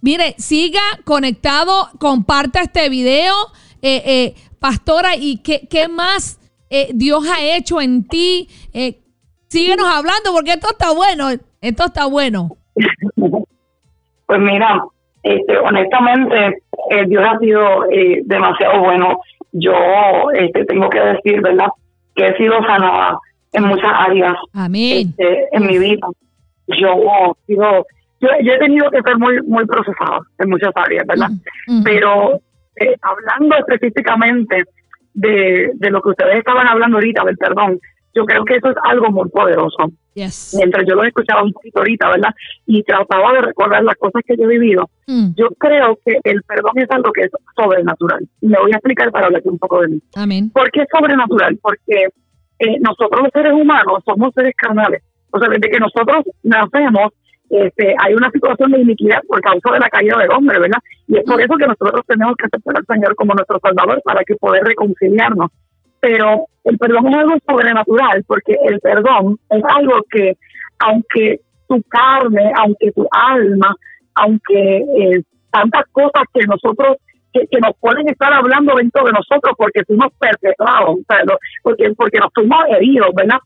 mire, 0.00 0.34
siga 0.36 0.80
conectado, 1.04 1.88
comparta 2.00 2.60
este 2.60 2.88
video. 2.88 3.32
Eh, 3.80 4.02
eh, 4.04 4.34
pastora, 4.58 5.10
¿y 5.16 5.40
qué, 5.40 5.68
qué 5.70 5.86
más 5.86 6.40
eh, 6.70 6.88
Dios 6.92 7.24
ha 7.30 7.40
hecho 7.56 7.80
en 7.80 8.04
ti? 8.08 8.48
Eh, 8.72 8.98
síguenos 9.46 9.86
hablando 9.86 10.32
porque 10.32 10.54
esto 10.54 10.66
está 10.72 10.92
bueno, 10.92 11.28
esto 11.60 11.84
está 11.84 12.06
bueno. 12.06 12.50
Pues 14.26 14.40
mira, 14.40 14.82
este, 15.22 15.58
honestamente, 15.58 16.62
eh, 16.90 17.04
Dios 17.06 17.22
ha 17.30 17.38
sido 17.38 17.60
demasiado 18.24 18.80
bueno. 18.80 19.20
Yo 19.52 19.74
este, 20.32 20.64
tengo 20.64 20.88
que 20.88 20.98
decir, 20.98 21.42
¿verdad? 21.42 21.68
Que 22.16 22.28
he 22.28 22.36
sido 22.38 22.54
sanada 22.66 23.18
en 23.52 23.64
muchas 23.64 23.92
áreas 23.92 24.34
Amén. 24.54 25.10
este, 25.10 25.48
en 25.52 25.66
mi 25.66 25.78
vida. 25.78 26.08
Yo, 26.80 27.36
digo, 27.46 27.86
yo, 28.20 28.28
yo 28.42 28.52
he 28.52 28.58
tenido 28.58 28.90
que 28.90 29.02
ser 29.02 29.18
muy, 29.18 29.40
muy 29.42 29.64
procesada 29.66 30.20
en 30.38 30.50
muchas 30.50 30.72
áreas, 30.74 31.06
¿verdad? 31.06 31.28
Pero 31.84 32.40
eh, 32.76 32.94
hablando 33.02 33.56
específicamente 33.58 34.64
de, 35.14 35.70
de 35.74 35.90
lo 35.90 36.00
que 36.02 36.10
ustedes 36.10 36.36
estaban 36.36 36.66
hablando 36.66 36.96
ahorita, 36.96 37.22
del 37.24 37.36
perdón, 37.36 37.78
yo 38.14 38.24
creo 38.24 38.44
que 38.44 38.54
eso 38.56 38.70
es 38.70 38.76
algo 38.84 39.10
muy 39.10 39.28
poderoso. 39.28 39.90
Yes. 40.14 40.54
Mientras 40.56 40.86
yo 40.88 40.94
lo 40.94 41.02
escuchaba 41.02 41.42
un 41.42 41.52
poquito 41.52 41.80
ahorita, 41.80 42.08
¿verdad? 42.08 42.30
Y 42.66 42.84
trataba 42.84 43.32
de 43.32 43.40
recordar 43.42 43.82
las 43.82 43.96
cosas 43.96 44.22
que 44.24 44.36
yo 44.36 44.44
he 44.44 44.58
vivido, 44.58 44.88
Mm. 45.06 45.34
yo 45.36 45.48
creo 45.58 45.98
que 46.04 46.18
el 46.24 46.42
perdón 46.44 46.72
es 46.76 46.90
algo 46.90 47.12
que 47.12 47.22
es 47.22 47.30
sobrenatural. 47.56 48.26
Y 48.40 48.46
me 48.46 48.58
voy 48.58 48.70
a 48.72 48.76
explicar 48.76 49.10
para 49.10 49.26
hablar 49.26 49.42
un 49.44 49.58
poco 49.58 49.80
de 49.82 49.88
mí. 49.88 50.00
Amén. 50.14 50.50
¿Por 50.50 50.70
qué 50.70 50.82
es 50.82 50.88
sobrenatural? 50.90 51.58
Porque 51.60 52.08
eh, 52.60 52.78
nosotros 52.80 53.20
los 53.22 53.30
seres 53.32 53.52
humanos 53.52 54.02
somos 54.06 54.32
seres 54.34 54.54
carnales. 54.56 55.02
O 55.34 55.38
sea, 55.40 55.48
desde 55.48 55.68
que 55.68 55.80
nosotros 55.80 56.24
nacemos, 56.44 57.10
este, 57.50 57.92
hay 57.98 58.14
una 58.14 58.30
situación 58.30 58.70
de 58.70 58.82
iniquidad 58.82 59.20
por 59.26 59.40
causa 59.40 59.72
de 59.72 59.80
la 59.80 59.88
caída 59.88 60.16
del 60.16 60.30
hombre, 60.30 60.60
¿verdad? 60.60 60.78
Y 61.08 61.16
es 61.16 61.24
por 61.24 61.40
eso 61.40 61.56
que 61.56 61.66
nosotros 61.66 62.02
tenemos 62.06 62.36
que 62.36 62.46
aceptar 62.46 62.76
al 62.76 62.86
Señor 62.86 63.16
como 63.16 63.34
nuestro 63.34 63.58
Salvador 63.60 64.00
para 64.04 64.22
que 64.22 64.36
poder 64.36 64.62
reconciliarnos. 64.62 65.50
Pero 65.98 66.46
el 66.62 66.78
perdón 66.78 67.08
es 67.08 67.16
algo 67.16 67.34
sobrenatural 67.48 68.22
porque 68.28 68.56
el 68.64 68.78
perdón 68.78 69.36
es 69.50 69.62
algo 69.64 70.02
que, 70.08 70.34
aunque 70.78 71.40
tu 71.68 71.82
carne, 71.88 72.52
aunque 72.56 72.92
tu 72.92 73.08
alma, 73.10 73.74
aunque 74.14 74.76
eh, 74.76 75.22
tantas 75.50 75.84
cosas 75.90 76.22
que 76.32 76.46
nosotros 76.46 76.98
que, 77.32 77.44
que 77.50 77.58
nos 77.58 77.76
pueden 77.80 78.08
estar 78.08 78.32
hablando 78.32 78.76
dentro 78.76 79.04
de 79.04 79.10
nosotros 79.10 79.54
porque 79.58 79.82
fuimos 79.84 80.12
perpetrados, 80.16 80.90
o 80.90 81.02
sea, 81.08 81.24
porque, 81.60 81.92
porque 81.96 82.20
nos 82.20 82.30
fuimos 82.32 82.64
heridos, 82.70 83.08
¿verdad? 83.16 83.38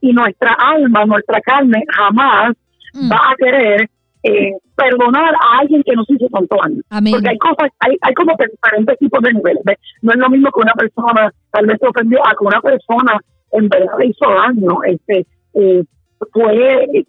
Y 0.00 0.12
nuestra 0.12 0.52
alma, 0.58 1.04
nuestra 1.04 1.40
carne 1.40 1.82
jamás 1.94 2.54
Mm. 2.94 3.12
va 3.12 3.16
a 3.30 3.34
querer 3.36 3.90
eh, 4.22 4.52
perdonar 4.74 5.34
a 5.34 5.58
alguien 5.60 5.82
que 5.84 5.94
nos 5.94 6.08
hizo 6.08 6.26
tanto 6.32 6.56
daño. 6.62 6.80
Porque 7.12 7.28
hay 7.28 7.38
cosas, 7.38 7.70
hay, 7.80 7.96
hay 8.00 8.14
como 8.14 8.32
diferentes 8.32 8.98
tipos 8.98 9.22
de 9.22 9.32
niveles. 9.34 9.62
¿ves? 9.64 9.76
No 10.02 10.12
es 10.12 10.18
lo 10.18 10.30
mismo 10.30 10.50
que 10.50 10.60
una 10.60 10.72
persona 10.72 11.30
tal 11.52 11.66
vez 11.66 11.76
se 11.78 11.86
ofendió 11.86 12.20
a 12.26 12.30
que 12.30 12.44
una 12.44 12.60
persona 12.62 13.20
en 13.52 13.68
verdad 13.68 13.92
le 13.98 14.06
hizo 14.06 14.26
daño. 14.30 14.78
Este, 14.84 15.26
eh, 15.54 15.84
fue 16.32 16.84
eh, 16.94 17.04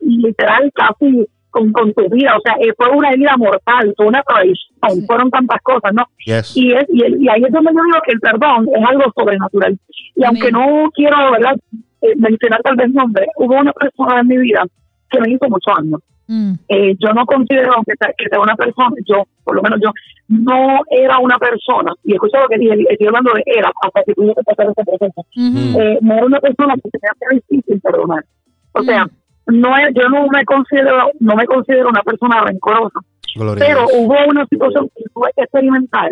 literal 0.00 0.70
casi 0.74 1.26
con, 1.50 1.72
con 1.72 1.92
tu 1.94 2.08
vida. 2.10 2.36
O 2.36 2.40
sea, 2.42 2.54
eh, 2.60 2.72
fue 2.76 2.90
una 2.90 3.10
herida 3.10 3.34
mortal, 3.38 3.92
fue 3.96 4.06
una 4.06 4.22
traición, 4.22 5.06
fueron 5.06 5.30
tantas 5.30 5.60
cosas, 5.62 5.92
¿no? 5.94 6.04
Yes. 6.26 6.56
Y, 6.56 6.72
es, 6.74 6.84
y, 6.90 7.02
el- 7.04 7.22
y 7.22 7.28
ahí 7.28 7.42
es 7.42 7.52
donde 7.52 7.72
yo 7.74 7.82
digo 7.84 7.98
que 8.06 8.12
el 8.12 8.20
perdón 8.20 8.68
es 8.74 8.84
algo 8.88 9.04
sobrenatural. 9.16 9.78
Y 10.14 10.24
Amén. 10.24 10.42
aunque 10.42 10.52
no 10.52 10.90
quiero 10.94 11.16
¿verdad? 11.32 11.56
Eh, 12.02 12.14
mencionar 12.16 12.60
tal 12.62 12.76
vez 12.76 12.90
nombre, 12.90 13.26
hubo 13.36 13.54
una 13.54 13.72
persona 13.72 14.20
en 14.20 14.26
mi 14.26 14.38
vida 14.38 14.64
que 15.10 15.20
me 15.20 15.30
hizo 15.30 15.48
mucho 15.48 15.70
daño. 15.76 15.98
Mm. 16.26 16.52
Eh, 16.68 16.94
yo 16.98 17.12
no 17.12 17.24
considero 17.26 17.74
que 17.86 17.94
sea, 18.00 18.12
que 18.16 18.28
sea 18.28 18.40
una 18.40 18.56
persona, 18.56 18.90
yo, 19.06 19.24
por 19.44 19.54
lo 19.56 19.62
menos 19.62 19.80
yo, 19.82 19.90
no 20.28 20.80
era 20.90 21.18
una 21.18 21.38
persona, 21.38 21.92
y 22.04 22.14
escucha 22.14 22.40
lo 22.40 22.48
que 22.48 22.58
dije, 22.58 22.74
estoy 22.88 23.06
hablando 23.06 23.32
de 23.34 23.42
era, 23.46 23.70
hasta 23.82 24.02
que 24.04 24.14
tuve 24.14 24.34
que 24.34 24.42
pasar 24.42 24.66
ese 24.66 24.84
proceso, 24.84 25.26
eh, 25.36 25.98
no 26.00 26.14
era 26.14 26.26
una 26.26 26.40
persona 26.40 26.74
que 26.74 26.90
tenía 26.90 27.12
que 27.20 27.26
ser 27.28 27.42
difícil 27.48 27.80
perdonar. 27.80 28.24
O 28.72 28.82
sea, 28.82 29.04
Mm. 29.04 29.60
no 29.60 29.76
es, 29.76 29.94
yo 29.94 30.08
no 30.08 30.26
me 30.28 30.44
considero, 30.44 31.10
no 31.20 31.34
me 31.36 31.44
considero 31.46 31.88
una 31.88 32.02
persona 32.02 32.44
rencorosa, 32.44 33.00
Gloria 33.34 33.64
pero 33.66 33.86
hubo 33.94 34.14
una 34.28 34.46
situación 34.46 34.88
que 34.96 35.04
tuve 35.14 35.30
que 35.36 35.42
experimentar 35.42 36.10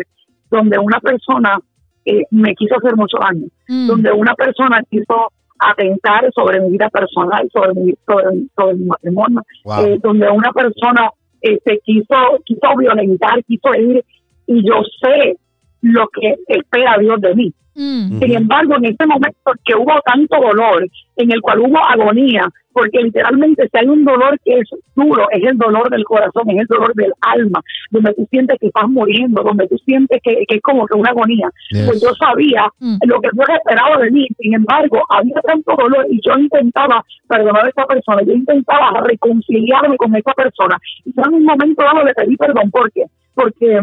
donde 0.49 0.77
una 0.77 0.99
persona 0.99 1.57
eh, 2.05 2.23
me 2.31 2.53
quiso 2.55 2.75
hacer 2.75 2.95
mucho 2.95 3.17
daño, 3.21 3.45
Mm. 3.67 3.87
donde 3.87 4.11
una 4.11 4.33
persona 4.35 4.81
quiso 4.89 5.31
atentar 5.61 6.29
sobre 6.33 6.59
mi 6.61 6.71
vida 6.71 6.89
personal, 6.89 7.47
sobre 7.53 7.73
mi, 7.73 7.93
sobre, 8.05 8.25
sobre 8.55 8.75
mi 8.75 8.85
matrimonio, 8.85 9.41
Wow. 9.63 9.85
eh, 9.85 9.99
donde 10.01 10.29
una 10.29 10.51
persona 10.51 11.09
este, 11.41 11.79
quiso, 11.85 12.15
quiso 12.45 12.75
violentar, 12.77 13.43
quiso 13.45 13.73
ir, 13.75 14.03
y 14.47 14.67
yo 14.67 14.81
sé 15.01 15.37
lo 15.81 16.07
que 16.09 16.35
espera 16.47 16.97
Dios 16.99 17.19
de 17.21 17.35
mí. 17.35 17.53
Mm. 17.73 18.19
Sin 18.19 18.35
embargo, 18.35 18.75
en 18.77 18.85
ese 18.85 19.05
momento 19.05 19.51
que 19.63 19.75
hubo 19.75 19.93
tanto 20.05 20.35
dolor, 20.39 20.87
en 21.15 21.31
el 21.31 21.41
cual 21.41 21.59
hubo 21.59 21.77
agonía, 21.77 22.47
porque 22.73 23.01
literalmente 23.01 23.67
si 23.69 23.77
hay 23.77 23.87
un 23.87 24.03
dolor 24.05 24.37
que 24.43 24.59
es 24.59 24.69
duro, 24.95 25.27
es 25.31 25.43
el 25.43 25.57
dolor 25.57 25.89
del 25.89 26.03
corazón, 26.05 26.49
es 26.49 26.61
el 26.61 26.67
dolor 26.67 26.93
del 26.95 27.11
alma, 27.21 27.61
donde 27.89 28.13
tú 28.13 28.27
sientes 28.29 28.57
que 28.59 28.67
estás 28.67 28.89
muriendo, 28.89 29.43
donde 29.43 29.67
tú 29.67 29.77
sientes 29.85 30.19
que, 30.23 30.43
que 30.47 30.55
es 30.55 30.61
como 30.61 30.85
que 30.85 30.97
una 30.97 31.11
agonía. 31.11 31.49
Yes. 31.71 31.85
Pues 31.87 32.01
yo 32.01 32.09
sabía 32.15 32.65
Mm. 32.79 32.97
lo 33.05 33.21
que 33.21 33.29
fue 33.29 33.45
esperado 33.55 34.01
de 34.01 34.11
mí, 34.11 34.27
sin 34.39 34.53
embargo, 34.53 35.01
había 35.09 35.35
tanto 35.41 35.75
dolor 35.77 36.05
y 36.09 36.19
yo 36.25 36.33
intentaba 36.37 37.03
perdonar 37.27 37.65
a 37.65 37.69
esa 37.69 37.85
persona, 37.85 38.21
yo 38.23 38.33
intentaba 38.33 39.01
reconciliarme 39.05 39.97
con 39.97 40.15
esa 40.15 40.33
persona. 40.33 40.77
Y 41.05 41.13
yo 41.15 41.23
en 41.25 41.33
un 41.35 41.45
momento 41.45 41.83
dado 41.83 42.03
le 42.03 42.13
pedí 42.13 42.35
perdón, 42.37 42.71
¿por 42.71 42.91
qué? 42.91 43.05
Porque 43.35 43.81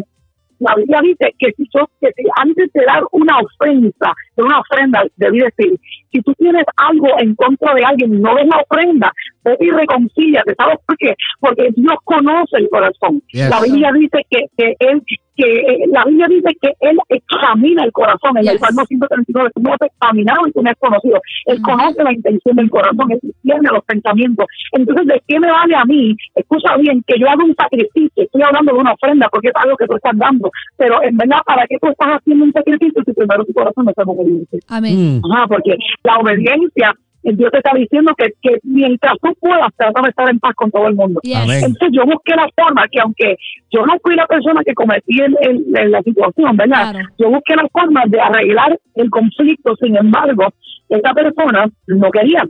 la 0.61 0.75
Biblia 0.77 1.01
dice 1.03 1.35
que 1.39 1.53
si 1.53 1.69
yo, 1.73 1.89
que 2.01 2.11
si 2.17 2.25
antes 2.37 2.73
de 2.73 2.85
dar 2.85 3.03
una 3.13 3.39
ofensa, 3.41 4.13
de 4.39 4.45
una 4.45 4.61
ofrenda, 4.61 5.03
debí 5.17 5.41
decir, 5.41 5.79
si 6.13 6.23
tú 6.23 6.33
tienes 6.35 6.65
algo 6.77 7.09
en 7.19 7.35
contra 7.35 7.75
de 7.75 7.85
alguien 7.85 8.15
y 8.15 8.19
no 8.19 8.35
ves 8.35 8.47
la 8.47 8.63
ofrenda, 8.69 9.13
vete 9.45 9.67
y 9.67 9.71
reconcíliate, 9.71 10.55
¿sabes 10.57 10.79
por 10.87 10.97
qué? 10.97 11.15
Porque 11.41 11.69
Dios 11.77 11.97
conoce 12.05 12.57
el 12.57 12.69
corazón. 12.71 13.21
Yes. 13.33 13.51
La 13.51 13.61
Biblia 13.61 13.91
dice 13.93 14.25
que, 14.31 14.47
que 14.57 14.77
él, 14.79 15.03
que 15.37 15.61
eh, 15.61 15.85
la 15.89 16.05
Biblia 16.05 16.27
dice 16.29 16.57
que 16.61 16.73
él 16.81 16.99
examina 17.09 17.85
el 17.85 17.93
corazón, 17.93 18.37
en 18.37 18.49
el 18.49 18.53
Yes. 18.53 18.61
Salmo 18.61 18.85
139, 18.87 19.51
tú 19.55 19.61
no 19.61 19.73
has 19.73 19.83
examinado 19.83 20.47
y 20.47 20.53
tú 20.53 20.63
no 20.63 20.71
has 20.71 20.79
conocido. 20.79 21.21
Él 21.47 21.61
conoce 21.63 22.03
la 22.03 22.13
intención 22.13 22.57
del 22.57 22.71
corazón, 22.71 23.13
él 23.13 23.21
tiene 23.43 23.69
los 23.71 23.85
pensamientos. 23.85 24.47
Entonces, 24.73 25.07
¿de 25.07 25.23
qué 25.27 25.41
me 25.41 25.51
vale 25.51 25.75
a 25.75 25.85
mí? 25.85 26.17
Escucha 26.35 26.77
bien, 26.77 27.03
que 27.07 27.19
yo 27.19 27.29
haga 27.29 27.45
un 27.45 27.55
sacrificio, 27.55 28.23
estoy 28.23 28.43
hablando 28.43 28.73
de 28.73 28.79
una 28.79 28.93
ofrenda 28.93 29.29
porque 29.31 29.49
es 29.49 29.55
algo 29.57 29.77
que 29.77 29.87
tú 29.87 29.97
estás 29.97 30.17
dando, 30.17 30.51
pero 30.77 31.03
en 31.03 31.17
verdad, 31.17 31.39
¿para 31.45 31.67
qué 31.67 31.77
tú 31.81 31.89
estás 31.89 32.19
haciendo 32.19 32.45
un 32.45 32.53
sacrificio 32.53 33.03
si 33.05 33.13
primero 33.13 33.45
tu 33.45 33.53
corazón 33.53 33.85
no 33.85 33.91
está 33.91 34.05
con 34.05 34.17
obediente? 34.29 34.59
Amén. 34.69 35.21
Mm. 35.23 35.33
Ajá, 35.33 35.47
porque 35.49 35.77
la 36.05 36.17
obediencia, 36.19 36.95
Dios 37.23 37.51
te 37.51 37.59
está 37.59 37.73
diciendo 37.77 38.13
que, 38.17 38.29
que 38.41 38.59
mientras 38.63 39.15
tú 39.23 39.35
puedas, 39.41 39.69
trata 39.77 40.03
de 40.03 40.09
estar 40.11 40.31
en 40.31 40.39
paz 40.39 40.55
con 40.55 40.71
todo 40.71 40.87
el 40.89 40.95
mundo. 40.95 41.21
Yes. 41.23 41.37
Entonces 41.65 41.89
yo 41.93 42.05
busqué 42.05 42.35
la 42.37 42.49
forma 42.57 42.87
que 42.91 43.01
aunque 43.01 43.37
yo 43.71 43.85
no 43.85 43.95
fui 44.03 44.15
la 44.15 44.27
persona 44.27 44.63
que 44.65 44.73
cometí 44.75 45.21
el, 45.21 45.37
el- 45.43 45.65
el- 45.77 45.91
la 45.91 46.03
situación, 46.03 46.57
¿verdad? 46.57 46.91
Claro. 46.93 47.09
Yo 47.19 47.29
busqué 47.31 47.55
la 47.57 47.69
forma 47.73 48.03
de 48.07 48.21
arreglar 48.21 48.79
el 48.95 49.11
conflicto, 49.11 49.75
sin 49.77 49.97
embargo, 49.97 50.47
esa 50.89 51.13
persona 51.13 51.67
no 51.89 52.11
quería. 52.11 52.45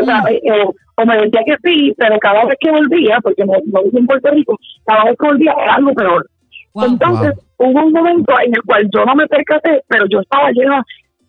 O, 0.00 0.04
sea, 0.04 0.22
Mm. 0.22 0.26
eh, 0.28 0.40
eh, 0.44 0.64
o 0.96 1.04
me 1.06 1.16
decía 1.16 1.40
que 1.44 1.56
sí, 1.64 1.92
pero 1.98 2.18
cada 2.18 2.44
vez 2.44 2.56
que 2.60 2.70
volvía, 2.70 3.18
porque 3.22 3.44
no, 3.44 3.54
no 3.66 3.82
vivo 3.82 3.98
en 3.98 4.06
Puerto 4.06 4.30
Rico, 4.30 4.58
cada 4.86 5.04
vez 5.04 5.16
que 5.18 5.26
volvía 5.26 5.52
era 5.62 5.74
algo 5.74 5.92
peor. 5.94 6.26
Wow. 6.74 6.84
Entonces 6.86 7.32
hubo 7.58 7.84
un 7.84 7.92
momento 7.92 8.34
en 8.44 8.54
el 8.54 8.62
cual 8.62 8.88
yo 8.94 9.04
no 9.04 9.14
me 9.14 9.26
percaté, 9.26 9.82
pero 9.88 10.06
yo 10.08 10.20
estaba 10.20 10.50
llena 10.52 10.82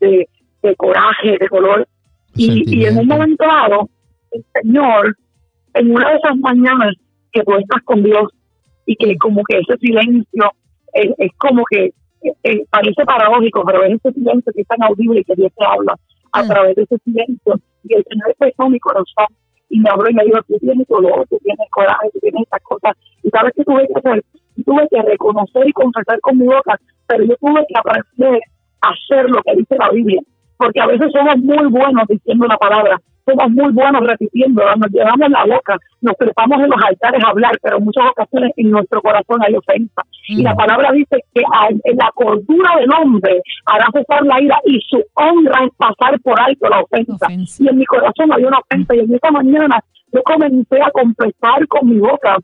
de, 0.08 0.30
de 0.63 0.76
coraje, 0.76 1.38
de 1.39 1.48
dolor. 1.52 1.88
Y, 2.36 2.63
y 2.80 2.86
en 2.86 2.98
un 2.98 3.08
momento 3.08 3.46
dado, 3.46 3.89
el 4.32 4.44
Señor, 4.62 5.16
en 5.76 5.92
una 5.92 6.10
de 6.12 6.16
esas 6.18 6.38
mañanas 6.38 6.96
que 7.32 7.44
tú 7.44 7.54
estás 7.56 7.82
con 7.84 8.04
Dios 8.04 8.32
y 8.86 8.96
que 8.96 9.16
como 9.18 9.44
que 9.44 9.60
ese 9.60 9.78
silencio 9.78 10.52
es, 10.94 11.12
es 11.18 11.32
como 11.38 11.63
que 11.70 11.86
eh, 12.24 12.34
eh, 12.44 12.66
parece 12.70 13.04
paradójico, 13.06 13.63
pero 13.66 13.84
es 13.84 13.94
ese 13.96 14.13
silencio 14.13 14.52
que 14.54 14.62
es 14.62 14.68
tan 14.68 14.82
audible 14.84 15.20
y 15.20 15.24
que 15.24 15.36
Dios 15.36 15.52
te 15.58 15.66
habla 15.66 15.96
a 16.32 16.44
Mm. 16.44 16.48
través 16.48 16.76
de 16.76 16.84
ese 16.84 16.98
silencio. 17.04 17.60
Y 17.84 17.94
el 17.96 18.04
Señor 18.10 18.36
empezó 18.39 18.70
mi 18.70 18.80
corazón 18.80 19.28
y 19.70 19.80
me 19.80 19.89
habló 19.89 20.10
y 20.10 20.13
me 20.13 20.24
dijo, 20.26 20.39
tú 20.48 20.58
tienes 20.60 20.88
dolor, 20.88 21.28
tú 21.30 21.38
tienes 21.44 21.68
coraje, 21.72 22.10
tú 22.13 22.20
tienes 22.20 22.42
estas 22.44 22.62
cosas. 22.63 22.94
Y 23.24 23.30
sabes 23.30 23.54
qué 23.56 23.63
tuve 23.63 23.88
que 23.88 23.94
hacer? 24.00 24.24
Tuve 24.66 24.88
que 24.89 25.02
reconocer 25.02 25.68
y 25.68 25.74
confesar 25.74 26.20
con 26.22 26.38
mi 26.38 26.46
boca, 26.46 26.80
pero 27.08 27.24
yo 27.26 27.36
tuve 27.38 27.66
que 27.68 27.76
aprender 27.78 28.39
hacer 28.84 29.30
lo 29.30 29.41
que 29.43 29.56
dice 29.56 29.76
la 29.78 29.89
Biblia. 29.89 30.22
Porque 30.58 30.80
a 30.80 30.88
veces 30.88 31.12
somos 31.12 31.38
muy 31.38 31.67
buenos 31.67 32.08
diciendo 32.08 32.46
la 32.48 32.58
palabra, 32.58 32.98
somos 33.26 33.52
muy 33.52 33.72
buenos 33.72 34.02
repitiendo, 34.06 34.63
nos 34.76 34.91
llevamos 34.91 35.30
la 35.30 35.46
boca, 35.46 35.78
nos 36.02 36.15
trepamos 36.17 36.60
en 36.62 36.69
los 36.69 36.84
altares 36.84 37.24
a 37.24 37.30
hablar, 37.30 37.58
pero 37.62 37.78
en 37.78 37.86
muchas 37.86 38.06
ocasiones 38.12 38.52
en 38.58 38.72
nuestro 38.72 39.02
corazón 39.02 39.41
hay 39.46 39.56
ofensa. 39.56 40.04
Y 40.28 40.41
la 40.41 40.54
palabra 40.56 40.91
dice 40.91 41.17
que 41.34 41.41
en 41.41 41.98
la 41.98 42.12
cordura 42.13 42.76
del 42.80 42.89
hombre 42.93 43.41
hará 43.65 43.88
cesar 43.93 44.26
la 44.26 44.41
ira 44.41 44.58
y 44.65 44.80
su 44.89 45.04
honra 45.13 45.65
es 45.65 45.72
pasar 45.78 46.19
por 46.22 46.39
alto 46.39 46.69
la 46.69 46.82
ofensa. 46.82 47.28
Y 47.60 47.67
en 47.67 47.78
mi 47.78 47.86
corazón 47.86 48.32
había 48.32 48.48
una 48.48 48.60
ofensa 48.60 48.96
y 48.96 49.00
en 49.00 49.13
esta 49.13 49.32
mañana 49.32 49.84
yo 50.12 50.22
comencé 50.24 50.82
a 50.82 50.91
confesar 50.91 51.67
con 51.67 51.89
mi 51.89 51.98
boca 51.98 52.38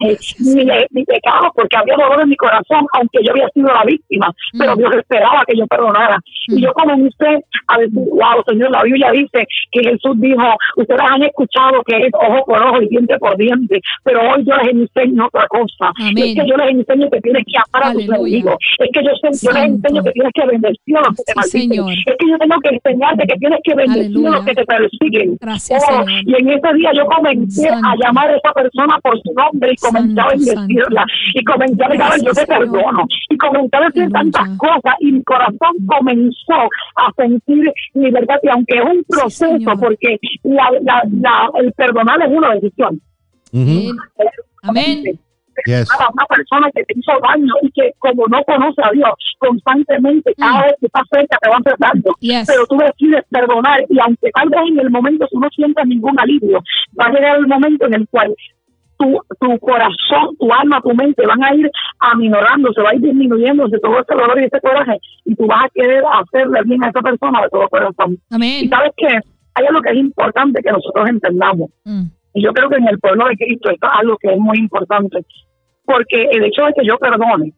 mi, 0.00 1.04
pecado 1.04 1.52
porque 1.54 1.76
había 1.76 1.94
dolor 1.96 2.22
en 2.22 2.28
mi 2.28 2.36
corazón, 2.36 2.86
aunque 2.94 3.18
yo 3.22 3.32
había 3.32 3.48
sido 3.50 3.68
la 3.68 3.84
víctima, 3.84 4.32
pero 4.58 4.74
mm. 4.74 4.78
Dios 4.78 4.96
esperaba 4.96 5.42
que 5.46 5.56
yo 5.56 5.66
perdonara. 5.66 6.18
Y 6.48 6.56
mm. 6.56 6.58
yo 6.58 6.72
comencé 6.72 7.44
a 7.68 7.78
decir, 7.78 8.08
wow, 8.10 8.42
Señor, 8.48 8.70
la 8.70 8.82
Biblia 8.82 9.10
dice 9.12 9.46
que 9.72 9.80
Jesús 9.82 10.20
dijo, 10.20 10.42
ustedes 10.76 11.00
han 11.00 11.22
escuchado 11.22 11.82
que 11.86 11.96
es 11.96 12.12
ojo 12.14 12.44
por 12.46 12.62
ojo 12.62 12.82
y 12.82 12.88
diente 12.88 13.18
por 13.18 13.36
diente, 13.36 13.80
pero 14.04 14.20
hoy 14.30 14.44
yo 14.44 14.56
les 14.56 14.68
enseño 14.68 15.26
otra 15.26 15.46
cosa. 15.48 15.92
Es 16.16 16.34
que 16.34 16.46
yo 16.46 16.56
les 16.56 16.70
enseño 16.70 17.10
que 17.10 17.20
tienes 17.20 17.44
que 17.44 17.58
amar 17.58 17.90
a 17.90 17.92
tus 17.92 18.04
enemigos. 18.04 18.56
Es 18.78 18.88
que 18.92 19.04
yo, 19.04 19.10
yo, 19.10 19.52
les 19.52 19.64
enseño 19.64 20.02
que 20.02 20.12
tienes 20.12 20.32
que 20.34 20.46
bendecir 20.46 20.96
a 20.96 21.00
los 21.00 21.16
que 21.16 21.22
te 21.26 21.34
maldicen. 21.34 21.88
Es 22.06 22.16
que 22.18 22.28
yo 22.28 22.38
tengo 22.38 22.60
que 22.60 22.68
enseñarte 22.70 23.26
que 23.26 23.38
tienes 23.38 23.60
que 23.64 23.74
bendecir 23.74 24.26
a 24.26 24.30
los 24.30 24.44
que 24.44 24.54
te 24.54 24.64
persiguen. 24.64 25.38
Oh, 25.40 26.04
y 26.08 26.34
en 26.34 26.48
ese 26.48 26.74
día 26.74 26.90
yo 26.94 27.04
comencé 27.06 27.68
a 27.68 27.94
llamar 27.96 28.30
a 28.30 28.36
esa 28.36 28.52
persona 28.52 28.98
por 29.02 29.20
su 29.20 29.32
nombre 29.34 29.72
y 29.72 29.76
comenzaba 29.92 30.30
a 30.30 30.36
decirla 30.36 31.04
y 31.34 31.44
comenzaba 31.44 31.94
a 31.94 32.10
decir 32.12 32.26
yo 32.26 32.32
te 32.32 32.46
perdono 32.46 33.06
y 33.28 33.36
comenzaba 33.36 33.86
a 33.86 33.88
decir 33.88 34.10
tantas 34.10 34.48
cosas 34.58 34.94
y 35.00 35.12
mi 35.12 35.22
corazón 35.24 35.72
comenzó 35.86 36.68
a 36.96 37.12
sentir 37.16 37.72
libertad. 37.94 38.36
Y 38.42 38.48
aunque 38.48 38.78
es 38.78 38.84
un 38.84 39.04
proceso 39.08 39.72
porque 39.80 40.18
la, 40.44 40.70
la, 40.82 41.02
la, 41.10 41.50
el 41.60 41.72
perdonar 41.72 42.20
es 42.22 42.28
una 42.30 42.54
decisión. 42.54 43.00
Amén. 44.62 45.18
Una 45.66 46.26
persona 46.26 46.70
que 46.74 46.84
te 46.84 46.98
hizo 46.98 47.12
daño 47.20 47.52
y 47.62 47.70
que 47.72 47.92
como 47.98 48.26
no 48.28 48.42
conoce 48.44 48.80
a 48.82 48.90
Dios 48.92 49.10
constantemente 49.38 50.32
cada 50.38 50.58
mm. 50.58 50.62
vez 50.62 50.74
que 50.80 50.86
está 50.86 51.02
cerca 51.10 51.38
te 51.40 51.50
va 51.50 51.56
a 51.56 51.58
hacer 51.58 51.74
daño 51.78 52.46
pero 52.46 52.66
tú 52.66 52.78
decides 52.78 53.24
perdonar 53.30 53.80
y 53.88 53.98
aunque 54.00 54.30
tal 54.30 54.48
vez 54.48 54.60
en 54.68 54.78
el 54.78 54.90
momento 54.90 55.26
tú 55.30 55.40
no 55.40 55.48
sientas 55.50 55.86
ningún 55.86 56.18
alivio. 56.18 56.62
Va 56.98 57.06
a 57.06 57.12
llegar 57.12 57.38
el 57.38 57.46
momento 57.46 57.86
en 57.86 57.94
el 57.94 58.08
cual 58.08 58.34
tu, 59.00 59.18
tu 59.40 59.58
corazón, 59.60 60.36
tu 60.38 60.52
alma, 60.52 60.80
tu 60.82 60.94
mente 60.94 61.26
van 61.26 61.42
a 61.42 61.54
ir 61.54 61.70
aminorando, 62.00 62.70
se 62.74 62.82
va 62.82 62.90
a 62.90 62.94
ir 62.94 63.00
disminuyéndose 63.00 63.78
todo 63.78 63.98
ese 63.98 64.14
dolor 64.14 64.38
y 64.38 64.44
ese 64.44 64.60
coraje 64.60 64.98
y 65.24 65.34
tú 65.34 65.46
vas 65.46 65.64
a 65.64 65.68
querer 65.74 66.04
hacerle 66.12 66.60
bien 66.64 66.84
a 66.84 66.90
esa 66.90 67.00
persona 67.00 67.40
de 67.42 67.48
todo 67.48 67.68
corazón. 67.68 68.18
Y 68.38 68.68
sabes 68.68 68.92
que 68.96 69.06
hay 69.06 69.66
algo 69.66 69.80
que 69.80 69.90
es 69.90 69.96
importante 69.96 70.62
que 70.62 70.70
nosotros 70.70 71.08
entendamos. 71.08 71.70
Mm. 71.84 72.02
Y 72.34 72.44
yo 72.44 72.52
creo 72.52 72.68
que 72.68 72.76
en 72.76 72.88
el 72.88 72.98
pueblo 73.00 73.26
de 73.26 73.36
Cristo 73.36 73.70
esto 73.70 73.86
es 73.86 73.92
algo 73.98 74.16
que 74.18 74.32
es 74.32 74.38
muy 74.38 74.58
importante. 74.58 75.24
Porque 75.84 76.24
el 76.30 76.44
hecho 76.44 76.66
de 76.66 76.74
que 76.74 76.86
yo 76.86 76.98
perdone 76.98 77.52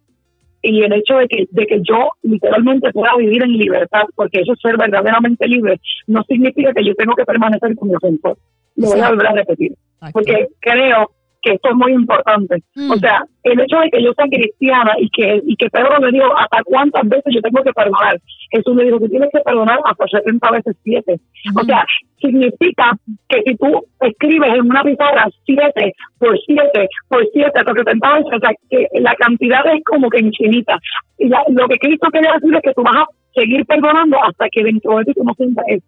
y 0.62 0.83
el 0.83 0.92
hecho 0.92 1.16
de 1.16 1.26
que, 1.26 1.46
de 1.50 1.66
que 1.66 1.81
yo 1.83 2.11
literalmente 2.22 2.92
pueda 2.92 3.16
vivir 3.16 3.42
en 3.42 3.59
libertad, 3.59 4.05
porque 4.14 4.40
eso 4.40 4.52
es 4.52 4.61
ser 4.61 4.76
verdaderamente 4.78 5.46
libre, 5.48 5.81
no 6.07 6.22
significa 6.22 6.72
que 6.72 6.85
yo 6.85 6.94
tengo 6.94 7.14
que 7.14 7.24
permanecer 7.24 7.74
con 7.74 7.88
mi 7.88 7.96
ofensor. 7.96 8.38
Lo 8.76 8.88
voy 8.88 9.00
a 9.00 9.11
volver 9.11 9.26
a 9.26 9.33
repetir. 9.33 9.72
Porque 10.12 10.46
creo 10.61 11.11
que 11.42 11.52
esto 11.55 11.70
es 11.70 11.74
muy 11.74 11.92
importante. 11.92 12.62
O 12.76 12.96
mm. 12.96 12.98
sea, 13.00 13.24
el 13.42 13.61
hecho 13.61 13.78
de 13.78 13.90
que 13.90 14.02
yo 14.02 14.12
sea 14.14 14.26
cristiana 14.26 14.92
y 14.98 15.11
que 15.11 15.42
y 15.44 15.57
que 15.57 15.68
Pedro 15.68 16.00
me 16.00 16.12
dijo 16.12 16.26
hasta 16.37 16.62
cuántas 16.64 17.09
veces 17.09 17.35
yo 17.35 17.40
tengo 17.42 17.62
que 17.62 17.72
perdonar. 17.72 18.18
Jesús 18.50 18.74
me 18.74 18.85
dijo 18.85 19.00
que 19.00 19.09
tienes 19.09 19.28
que 19.33 19.40
perdonar 19.40 19.78
hasta 19.85 20.07
70 20.07 20.50
veces 20.50 20.76
7. 20.85 21.20
O 21.57 21.64
sea, 21.64 21.85
significa 22.20 22.92
que 23.28 23.42
si 23.44 23.57
tú 23.57 23.85
escribes 24.00 24.55
en 24.55 24.70
una 24.70 24.83
pizarra 24.83 25.28
7 25.44 25.92
por 26.18 26.38
7 26.46 26.88
por 27.09 27.26
7 27.33 27.50
hasta 27.55 27.72
70 27.72 28.14
veces, 28.14 28.33
o 28.33 28.38
sea, 28.38 28.50
que 28.70 28.87
la 29.00 29.14
cantidad 29.16 29.66
es 29.74 29.83
como 29.85 30.09
que 30.09 30.20
infinita. 30.20 30.78
Y 31.18 31.28
lo 31.28 31.68
que 31.68 31.78
Cristo 31.78 32.09
quería 32.12 32.33
decir 32.35 32.55
es 32.55 32.62
que 32.62 32.74
tú 32.74 32.83
vas 32.83 32.96
a 32.96 33.07
seguir 33.35 33.64
perdonando 33.66 34.16
hasta 34.22 34.48
que 34.50 34.62
dentro 34.62 34.98
de 34.98 35.05
ti 35.05 35.12
tú 35.14 35.24
no 35.24 35.35
sientas 35.35 35.64
eso. 35.68 35.87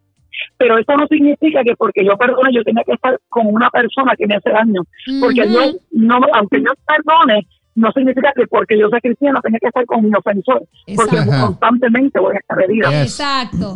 Pero 0.56 0.78
eso 0.78 0.96
no 0.96 1.06
significa 1.06 1.62
que 1.62 1.74
porque 1.76 2.04
yo 2.04 2.16
perdone 2.16 2.52
yo 2.52 2.62
tenga 2.62 2.82
que 2.84 2.92
estar 2.92 3.18
con 3.28 3.46
una 3.46 3.70
persona 3.70 4.14
que 4.16 4.26
me 4.26 4.36
hace 4.36 4.50
daño. 4.50 4.82
Porque 5.20 5.48
yo, 5.48 5.60
no, 5.92 6.20
aunque 6.32 6.60
yo 6.60 6.72
perdone, 6.86 7.46
no 7.74 7.90
significa 7.92 8.32
que 8.34 8.46
porque 8.46 8.78
yo 8.78 8.88
soy 8.88 9.00
cristiano 9.00 9.40
tenga 9.42 9.58
que 9.58 9.68
estar 9.68 9.84
con 9.86 10.04
mi 10.04 10.14
ofensor. 10.14 10.62
Porque 10.94 11.16
constantemente 11.40 12.20
voy 12.20 12.36
a 12.36 12.38
estar 12.38 12.62
herida. 12.62 13.02
Exacto. 13.02 13.74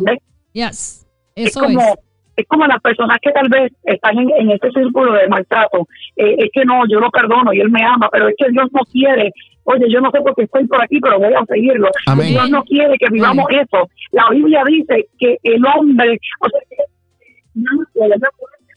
Yes. 0.53 1.05
Eso 1.35 1.47
es 1.59 1.67
como, 1.67 1.81
es. 2.35 2.47
como 2.47 2.65
las 2.65 2.81
personas 2.81 3.17
que 3.21 3.31
tal 3.31 3.49
vez 3.49 3.71
están 3.83 4.17
en, 4.17 4.29
en 4.31 4.51
este 4.51 4.71
círculo 4.71 5.13
de 5.13 5.27
maltrato. 5.27 5.87
Eh, 6.15 6.35
es 6.37 6.49
que 6.51 6.65
no, 6.65 6.87
yo 6.89 6.99
lo 6.99 7.09
perdono 7.11 7.53
y 7.53 7.59
él 7.59 7.69
me 7.69 7.83
ama, 7.83 8.09
pero 8.11 8.27
es 8.27 8.35
que 8.37 8.49
Dios 8.49 8.67
no 8.71 8.81
quiere 8.91 9.31
oye, 9.63 9.85
yo 9.89 10.01
no 10.01 10.11
sé 10.11 10.21
por 10.21 10.35
qué 10.35 10.43
estoy 10.43 10.67
por 10.67 10.83
aquí, 10.83 10.99
pero 10.99 11.19
voy 11.19 11.33
a 11.33 11.45
seguirlo. 11.45 11.89
Dios 12.21 12.49
no 12.49 12.63
quiere 12.63 12.97
que 12.97 13.07
vivamos 13.11 13.45
eso. 13.49 13.89
La 14.11 14.29
Biblia 14.29 14.63
dice 14.65 15.07
que 15.19 15.37
el 15.43 15.65
hombre, 15.65 16.19
o 16.39 16.49
sea, 16.49 16.59
que 16.69 16.77
no, 17.55 17.69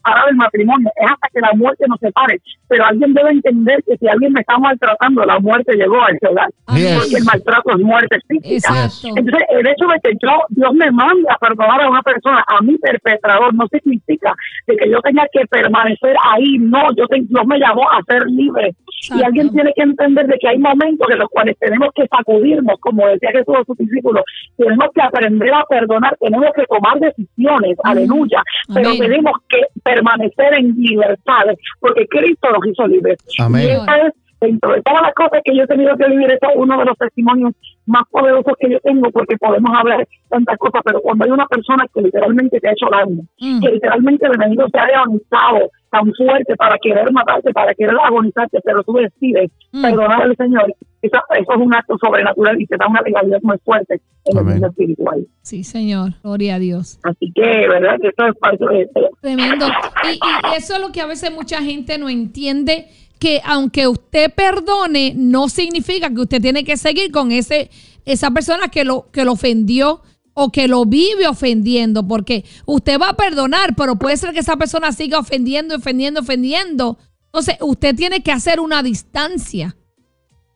separar 0.02 0.26
del 0.26 0.36
matrimonio, 0.36 0.90
es 0.96 1.10
hasta 1.10 1.28
que 1.32 1.40
la 1.40 1.52
muerte 1.54 1.84
nos 1.88 2.00
separe. 2.00 2.40
Pero 2.68 2.84
alguien 2.84 3.14
debe 3.14 3.30
entender 3.30 3.82
que 3.86 3.96
si 3.98 4.08
alguien 4.08 4.32
me 4.32 4.40
está 4.40 4.58
maltratando, 4.58 5.24
la 5.24 5.38
muerte 5.38 5.76
llegó 5.76 6.02
al 6.02 6.18
hogar. 6.28 6.48
Porque 6.66 7.16
el 7.16 7.24
maltrato 7.24 7.70
es 7.72 7.78
muerte 7.78 8.18
física. 8.26 8.72
Entonces, 9.04 9.46
el 9.50 9.66
hecho 9.66 9.86
de 9.86 10.00
que 10.02 10.16
yo, 10.22 10.32
Dios 10.48 10.74
me 10.74 10.90
mande 10.90 11.28
a 11.30 11.36
perdonar 11.38 11.82
a 11.82 11.90
una 11.90 12.02
persona, 12.02 12.44
a 12.46 12.62
mi 12.62 12.78
perpetrador, 12.78 13.54
no 13.54 13.66
significa 13.68 14.34
de 14.66 14.76
que 14.76 14.90
yo 14.90 15.00
tenga 15.00 15.24
que 15.32 15.46
permanecer 15.46 16.16
ahí. 16.32 16.58
No, 16.58 16.82
yo 16.96 17.04
Dios 17.10 17.46
me 17.46 17.58
llamó 17.58 17.90
a 17.90 18.02
ser 18.08 18.24
libre. 18.26 18.74
Y 19.10 19.22
alguien 19.22 19.50
tiene 19.50 19.72
que 19.74 19.82
entender 19.82 20.26
de 20.26 20.38
que 20.38 20.48
hay 20.48 20.58
momentos 20.58 21.08
en 21.10 21.18
los 21.18 21.28
cuales 21.28 21.56
tenemos 21.58 21.88
que 21.94 22.06
sacudirnos, 22.06 22.78
como 22.80 23.06
decía 23.08 23.30
Jesús 23.32 23.54
a 23.60 23.64
sus 23.64 23.76
discípulos, 23.76 24.22
tenemos 24.56 24.86
que 24.94 25.02
aprender 25.02 25.52
a 25.52 25.64
perdonar, 25.68 26.16
tenemos 26.20 26.50
que 26.54 26.64
tomar 26.66 27.00
decisiones, 27.00 27.76
aleluya, 27.82 28.42
pero 28.72 28.92
tenemos 28.96 29.32
que 29.48 29.60
permanecer 29.94 30.54
en 30.54 30.74
libertad, 30.76 31.44
porque 31.80 32.06
Cristo 32.08 32.48
nos 32.50 32.66
hizo 32.66 32.86
libres. 32.86 33.18
Y 33.38 33.66
esa 33.66 33.96
es, 34.06 34.14
dentro 34.40 34.72
de 34.72 34.82
todas 34.82 35.02
las 35.02 35.14
cosas 35.14 35.40
que 35.44 35.56
yo 35.56 35.62
he 35.62 35.66
tenido 35.66 35.96
que 35.96 36.08
vivir, 36.08 36.30
eso 36.32 36.50
es 36.50 36.56
uno 36.56 36.78
de 36.78 36.84
los 36.84 36.98
testimonios 36.98 37.52
más 37.86 38.04
poderosos 38.10 38.54
que 38.58 38.70
yo 38.70 38.80
tengo, 38.80 39.10
porque 39.10 39.36
podemos 39.36 39.70
hablar 39.76 40.06
tantas 40.28 40.58
cosas, 40.58 40.82
pero 40.84 41.00
cuando 41.00 41.24
hay 41.24 41.30
una 41.30 41.46
persona 41.46 41.84
que 41.94 42.02
literalmente 42.02 42.58
te 42.58 42.68
ha 42.68 42.72
hecho 42.72 42.86
daño, 42.90 43.22
mm. 43.38 43.60
que 43.60 43.70
literalmente 43.70 44.26
el 44.26 44.34
enemigo 44.34 44.66
se 44.72 44.78
ha 44.78 44.84
agonizado 44.84 45.70
tan 45.92 46.10
fuerte 46.14 46.56
para 46.56 46.78
querer 46.78 47.12
matarte, 47.12 47.52
para 47.52 47.74
querer 47.74 47.94
agonizarte, 48.02 48.60
pero 48.64 48.82
tú 48.82 48.94
decides 48.94 49.50
mm. 49.72 49.82
perdonar 49.82 50.22
al 50.22 50.34
Señor, 50.36 50.74
eso, 51.02 51.18
es 51.38 51.46
un 51.54 51.74
acto 51.74 51.98
sobrenatural 52.02 52.60
y 52.60 52.66
te 52.66 52.78
da 52.78 52.86
una 52.88 53.02
legalidad 53.02 53.40
muy 53.42 53.58
fuerte 53.62 54.00
en 54.24 54.38
el 54.38 54.44
mundo 54.44 54.68
espiritual. 54.68 55.26
Sí, 55.42 55.64
Señor, 55.64 56.12
gloria 56.22 56.54
a 56.54 56.58
Dios. 56.58 56.98
Así 57.02 57.30
que, 57.34 57.42
¿verdad? 57.42 57.96
Esto 58.02 58.26
es 58.26 58.36
parte 58.38 58.64
de 58.64 58.82
esto. 58.82 59.00
Tremendo. 59.20 59.66
Y, 60.04 60.14
y 60.14 60.56
eso 60.56 60.76
es 60.76 60.80
lo 60.80 60.92
que 60.92 61.02
a 61.02 61.06
veces 61.06 61.30
mucha 61.30 61.60
gente 61.60 61.98
no 61.98 62.08
entiende 62.08 62.86
que 63.18 63.42
aunque 63.44 63.86
usted 63.86 64.32
perdone, 64.34 65.12
no 65.14 65.50
significa 65.50 66.08
que 66.08 66.22
usted 66.22 66.40
tiene 66.40 66.64
que 66.64 66.78
seguir 66.78 67.12
con 67.12 67.32
ese, 67.32 67.68
esa 68.06 68.30
persona 68.30 68.68
que 68.68 68.84
lo, 68.84 69.10
que 69.12 69.26
lo 69.26 69.32
ofendió 69.32 70.00
o 70.34 70.50
que 70.50 70.68
lo 70.68 70.84
vive 70.84 71.26
ofendiendo, 71.28 72.06
porque 72.06 72.44
usted 72.66 72.98
va 72.98 73.10
a 73.10 73.16
perdonar, 73.16 73.74
pero 73.76 73.96
puede 73.96 74.16
ser 74.16 74.32
que 74.32 74.40
esa 74.40 74.56
persona 74.56 74.92
siga 74.92 75.18
ofendiendo, 75.18 75.76
ofendiendo, 75.76 76.20
ofendiendo. 76.20 76.98
Entonces, 77.26 77.56
usted 77.60 77.94
tiene 77.94 78.22
que 78.22 78.32
hacer 78.32 78.60
una 78.60 78.82
distancia. 78.82 79.76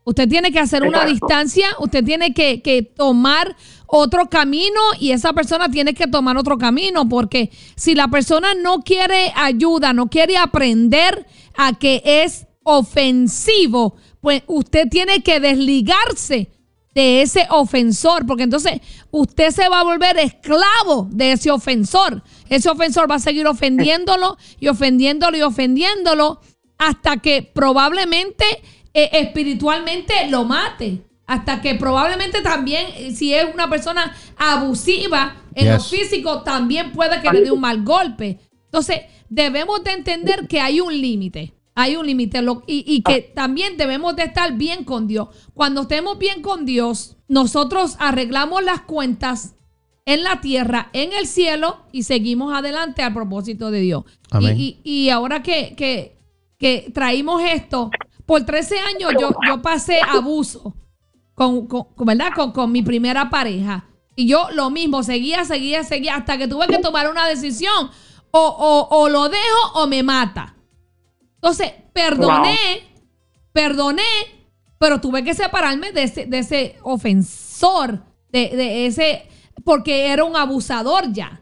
Usted 0.05 0.29
tiene 0.29 0.53
que 0.53 0.61
hacer 0.61 0.85
una 0.85 1.05
distancia, 1.05 1.67
usted 1.81 2.05
tiene 2.05 2.33
que, 2.33 2.63
que, 2.63 2.83
tomar 2.83 3.57
otro 3.89 4.29
camino 4.31 4.81
y 5.01 5.11
esa 5.11 5.33
persona 5.33 5.69
tiene 5.69 5.95
que 5.95 6.07
tomar 6.07 6.37
otro 6.37 6.59
camino, 6.59 7.09
porque 7.09 7.51
si 7.75 7.97
la 7.97 8.07
persona 8.07 8.55
no 8.55 8.83
quiere 8.83 9.33
ayuda, 9.35 9.93
no 9.93 10.09
quiere 10.09 10.37
aprender 10.37 11.27
a 11.57 11.77
que 11.77 12.03
es 12.05 12.47
ofensivo, 12.63 13.97
pues 14.21 14.45
usted 14.47 14.89
tiene 14.89 15.25
que 15.25 15.41
desligarse 15.41 16.51
de 16.97 17.21
ese 17.21 17.47
ofensor, 17.51 18.25
porque 18.25 18.45
entonces 18.45 18.81
usted 19.11 19.51
se 19.51 19.69
va 19.69 19.81
a 19.81 19.85
volver 19.85 20.17
esclavo 20.17 21.07
de 21.11 21.33
ese 21.33 21.51
ofensor. 21.51 22.23
Ese 22.49 22.71
ofensor 22.71 23.11
va 23.11 23.17
a 23.17 23.19
seguir 23.19 23.47
ofendiéndolo 23.47 24.39
y 24.59 24.69
ofendiéndolo 24.69 25.37
y 25.37 25.43
ofendiéndolo 25.43 26.41
hasta 26.79 27.19
que 27.19 27.43
probablemente 27.43 28.47
eh, 28.95 29.11
espiritualmente 29.13 30.15
lo 30.31 30.45
mate. 30.45 31.03
Hasta 31.27 31.61
que 31.61 31.75
probablemente 31.75 32.41
también, 32.41 32.87
eh, 32.97 33.13
si 33.15 33.35
es 33.35 33.45
una 33.53 33.69
persona 33.69 34.17
abusiva 34.39 35.37
en 35.55 35.75
lo 35.75 35.81
físico, 35.81 36.45
también 36.45 36.93
puede 36.93 37.21
que 37.21 37.31
le 37.31 37.43
dé 37.43 37.51
un 37.51 37.61
mal 37.61 37.83
golpe. 37.85 38.39
Entonces, 38.65 39.01
debemos 39.29 39.85
de 39.85 39.91
entender 39.91 40.49
que 40.49 40.61
hay 40.61 40.81
un 40.81 40.99
límite 40.99 41.56
hay 41.77 41.95
un 41.95 42.07
límite 42.07 42.41
y, 42.67 42.85
y, 42.87 43.03
que 43.03 43.21
también 43.21 43.77
debemos 43.77 44.17
de 44.17 44.25
estar 44.25 44.55
bien 44.55 44.83
con 44.83 45.07
Dios. 45.07 45.29
Cuando 45.55 45.83
estemos 45.83 46.19
bien 46.19 46.43
con 46.43 46.65
Dios, 46.65 47.19
nosotros 47.29 47.97
arreglamos 48.01 48.65
las 48.65 48.81
cuentas 48.81 49.55
en 50.07 50.23
la 50.23 50.41
tierra, 50.41 50.89
en 50.95 51.13
el 51.13 51.27
cielo 51.27 51.83
y 51.93 52.05
seguimos 52.05 52.55
adelante 52.57 53.03
al 53.03 53.13
propósito 53.13 53.71
de 53.71 53.81
Dios. 53.81 54.05
Y, 54.41 55.11
ahora 55.11 55.43
que, 55.43 55.75
que, 55.77 56.19
que, 56.59 56.91
traímos 56.95 57.43
esto, 57.43 57.91
por 58.25 58.45
13 58.45 58.79
años 58.79 59.13
yo, 59.21 59.31
yo 59.47 59.61
pasé 59.61 60.01
abuso 60.09 60.75
con, 61.35 61.67
con, 61.67 61.87
¿verdad? 61.99 62.31
Con, 62.35 62.53
con 62.53 62.73
mi 62.73 62.83
primera 62.83 63.29
pareja. 63.29 63.87
Y 64.15 64.27
yo 64.27 64.49
lo 64.53 64.71
mismo, 64.71 65.03
seguía, 65.03 65.45
seguía, 65.45 65.85
seguía, 65.85 66.17
hasta 66.17 66.39
que 66.39 66.49
tuve 66.49 66.67
que 66.69 66.79
tomar 66.79 67.11
una 67.11 67.29
decisión. 67.29 67.91
O, 68.31 68.89
o, 68.91 69.09
lo 69.09 69.29
dejo 69.29 69.73
o 69.75 69.87
me 69.87 70.03
mata. 70.03 70.56
Entonces, 71.47 71.75
perdoné, 71.93 72.59
perdoné, 73.53 74.03
pero 74.81 75.01
tuve 75.01 75.23
que 75.23 75.33
separarme 75.33 75.93
de 75.93 76.03
ese, 76.03 76.27
de 76.27 76.39
ese 76.41 76.77
ofensor, 76.83 78.03
de, 78.33 78.49
de 78.57 78.87
ese, 78.87 79.29
porque 79.65 80.09
era 80.09 80.25
un 80.25 80.35
abusador 80.35 81.13
ya. 81.13 81.41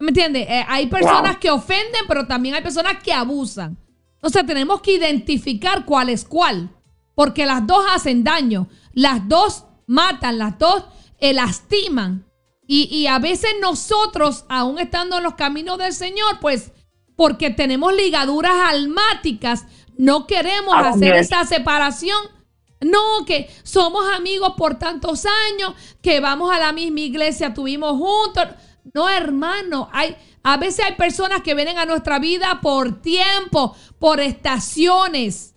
¿Me 0.00 0.08
entiendes? 0.08 0.48
Eh, 0.48 0.64
hay 0.66 0.86
personas 0.86 1.36
que 1.36 1.50
ofenden, 1.50 2.06
pero 2.08 2.26
también 2.26 2.54
hay 2.54 2.62
personas 2.62 3.02
que 3.02 3.12
abusan. 3.12 3.76
Entonces 4.14 4.46
tenemos 4.46 4.80
que 4.80 4.94
identificar 4.94 5.84
cuál 5.84 6.08
es 6.08 6.24
cuál, 6.24 6.70
porque 7.14 7.44
las 7.44 7.66
dos 7.66 7.84
hacen 7.90 8.24
daño, 8.24 8.66
las 8.94 9.28
dos 9.28 9.66
matan, 9.86 10.38
las 10.38 10.58
dos 10.58 10.86
eh, 11.18 11.34
lastiman. 11.34 12.26
Y, 12.66 13.06
a 13.08 13.18
veces 13.18 13.50
nosotros, 13.60 14.46
aún 14.48 14.78
estando 14.78 15.18
en 15.18 15.24
los 15.24 15.34
caminos 15.34 15.76
del 15.76 15.92
Señor, 15.92 16.40
pues 16.40 16.72
porque 17.22 17.50
tenemos 17.50 17.94
ligaduras 17.94 18.52
almáticas, 18.66 19.64
no 19.96 20.26
queremos 20.26 20.74
hacer 20.76 21.14
esa 21.14 21.44
separación. 21.44 22.18
No, 22.80 23.24
que 23.24 23.48
somos 23.62 24.04
amigos 24.12 24.54
por 24.56 24.76
tantos 24.76 25.24
años, 25.24 25.74
que 26.02 26.18
vamos 26.18 26.52
a 26.52 26.58
la 26.58 26.72
misma 26.72 26.98
iglesia, 26.98 27.54
tuvimos 27.54 27.92
juntos. 27.92 28.48
No, 28.92 29.08
hermano, 29.08 29.88
hay, 29.92 30.16
a 30.42 30.56
veces 30.56 30.84
hay 30.84 30.96
personas 30.96 31.42
que 31.42 31.54
vienen 31.54 31.78
a 31.78 31.86
nuestra 31.86 32.18
vida 32.18 32.58
por 32.60 33.00
tiempo, 33.00 33.76
por 34.00 34.18
estaciones. 34.18 35.54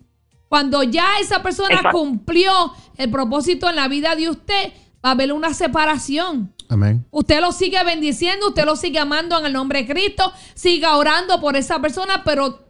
Cuando 0.48 0.84
ya 0.84 1.18
esa 1.20 1.42
persona 1.42 1.90
cumplió 1.90 2.74
el 2.96 3.10
propósito 3.10 3.68
en 3.68 3.74
la 3.74 3.88
vida 3.88 4.14
de 4.14 4.30
usted, 4.30 4.72
va 5.04 5.08
a 5.08 5.10
haber 5.10 5.32
una 5.32 5.52
separación. 5.52 6.54
Amén. 6.68 7.06
Usted 7.10 7.40
lo 7.40 7.52
sigue 7.52 7.82
bendiciendo, 7.84 8.48
usted 8.48 8.64
lo 8.64 8.76
sigue 8.76 8.98
amando 8.98 9.38
en 9.38 9.46
el 9.46 9.52
nombre 9.52 9.82
de 9.82 9.92
Cristo, 9.92 10.32
siga 10.54 10.96
orando 10.96 11.40
por 11.40 11.56
esa 11.56 11.80
persona, 11.80 12.22
pero 12.24 12.66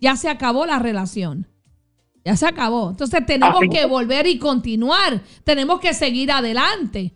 ya 0.00 0.16
se 0.16 0.28
acabó 0.28 0.66
la 0.66 0.78
relación. 0.78 1.48
Ya 2.24 2.36
se 2.36 2.46
acabó. 2.46 2.90
Entonces 2.90 3.24
tenemos 3.24 3.60
que 3.70 3.86
volver 3.86 4.26
y 4.26 4.38
continuar. 4.38 5.22
Tenemos 5.44 5.78
que 5.78 5.94
seguir 5.94 6.32
adelante. 6.32 7.14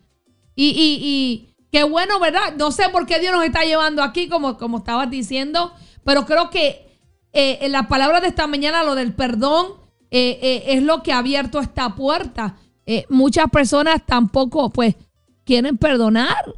Y, 0.55 0.68
y, 0.68 0.99
y, 1.03 1.57
qué 1.72 1.83
bueno, 1.83 2.20
¿verdad? 2.20 2.55
No 2.57 2.70
sé 2.70 2.89
por 2.91 3.07
qué 3.07 3.18
Dios 3.18 3.33
nos 3.33 3.45
está 3.45 3.64
llevando 3.64 4.05
aquí, 4.05 4.28
como, 4.28 4.57
como 4.57 4.78
estabas 4.78 5.11
diciendo, 5.11 5.72
pero 6.05 6.26
creo 6.26 6.51
que 6.51 6.87
eh, 7.33 7.59
en 7.62 7.72
la 7.72 7.89
palabra 7.89 8.20
de 8.20 8.28
esta 8.28 8.47
mañana, 8.47 8.85
lo 8.85 8.95
del 8.95 9.12
perdón, 9.12 9.81
eh, 10.11 10.39
eh, 10.43 10.62
es 10.66 10.83
lo 10.83 11.03
que 11.03 11.12
ha 11.12 11.18
abierto 11.18 11.61
esta 11.61 11.95
puerta. 11.95 12.57
Eh, 12.85 13.07
muchas 13.09 13.49
personas 13.51 14.05
tampoco, 14.05 14.70
pues, 14.70 14.97
quieren 15.51 15.78
perdonar. 15.78 16.55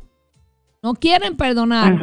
No 0.82 0.92
quieren 0.92 1.34
perdonar. 1.34 1.94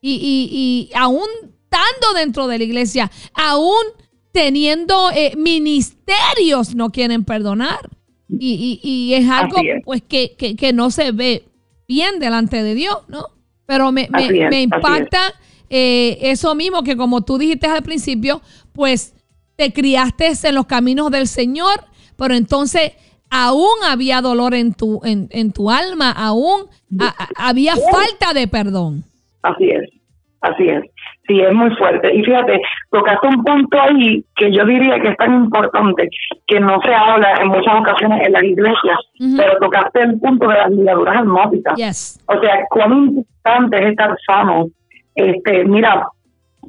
y, 0.00 0.10
y, 0.14 0.48
y, 0.50 0.90
aún 0.96 1.28
estando 1.44 2.18
dentro 2.18 2.48
de 2.48 2.58
la 2.58 2.64
iglesia, 2.64 3.12
aún 3.32 3.84
teniendo 4.32 5.12
eh, 5.14 5.34
ministerios, 5.36 6.74
no 6.74 6.90
quieren 6.90 7.24
perdonar. 7.24 7.78
Y, 8.28 8.80
y 8.82 9.14
es 9.14 9.30
algo, 9.30 9.56
pues, 9.84 10.02
que, 10.02 10.34
que, 10.34 10.72
no 10.72 10.90
se 10.90 11.12
ve 11.12 11.44
bien 11.86 12.18
delante 12.18 12.64
de 12.64 12.74
Dios, 12.74 12.98
¿no? 13.06 13.26
Pero 13.64 13.92
me, 13.92 14.08
me, 14.10 14.62
impacta 14.62 15.34
eh, 15.70 16.18
eso 16.22 16.56
mismo 16.56 16.82
que 16.82 16.96
como 16.96 17.22
tú 17.22 17.38
dijiste 17.38 17.68
al 17.68 17.84
principio, 17.84 18.42
pues 18.72 19.14
te 19.54 19.72
criaste 19.72 20.32
en 20.42 20.56
los 20.56 20.66
caminos 20.66 21.12
del 21.12 21.28
Señor, 21.28 21.84
pero 22.16 22.34
entonces 22.34 22.92
aún 23.32 23.82
había 23.88 24.20
dolor 24.20 24.52
en 24.54 24.74
tu, 24.74 25.00
en, 25.04 25.28
en 25.30 25.52
tu 25.52 25.70
alma, 25.70 26.12
aún 26.12 26.66
había 27.36 27.72
falta 27.76 28.34
de 28.34 28.46
perdón. 28.46 29.04
Así 29.42 29.70
es, 29.70 29.88
así 30.42 30.68
es. 30.68 30.84
Sí, 31.26 31.40
es 31.40 31.54
muy 31.54 31.70
fuerte. 31.76 32.14
Y 32.14 32.22
fíjate, 32.24 32.60
tocaste 32.90 33.28
un 33.28 33.42
punto 33.42 33.80
ahí 33.80 34.24
que 34.36 34.52
yo 34.52 34.66
diría 34.66 35.00
que 35.00 35.08
es 35.08 35.16
tan 35.16 35.34
importante, 35.44 36.08
que 36.46 36.60
no 36.60 36.78
se 36.82 36.92
habla 36.92 37.34
en 37.40 37.48
muchas 37.48 37.74
ocasiones 37.80 38.26
en 38.26 38.32
las 38.32 38.42
iglesias, 38.42 38.98
pero 39.36 39.56
tocaste 39.60 40.02
el 40.02 40.18
punto 40.18 40.48
de 40.48 40.54
las 40.54 40.70
ligaduras 40.70 41.16
almóticas. 41.16 42.20
O 42.26 42.40
sea, 42.40 42.66
cuán 42.70 42.92
importante 42.92 43.82
es 43.82 43.90
estar 43.92 44.14
sano. 44.26 44.66
Este, 45.14 45.64
mira, 45.64 46.06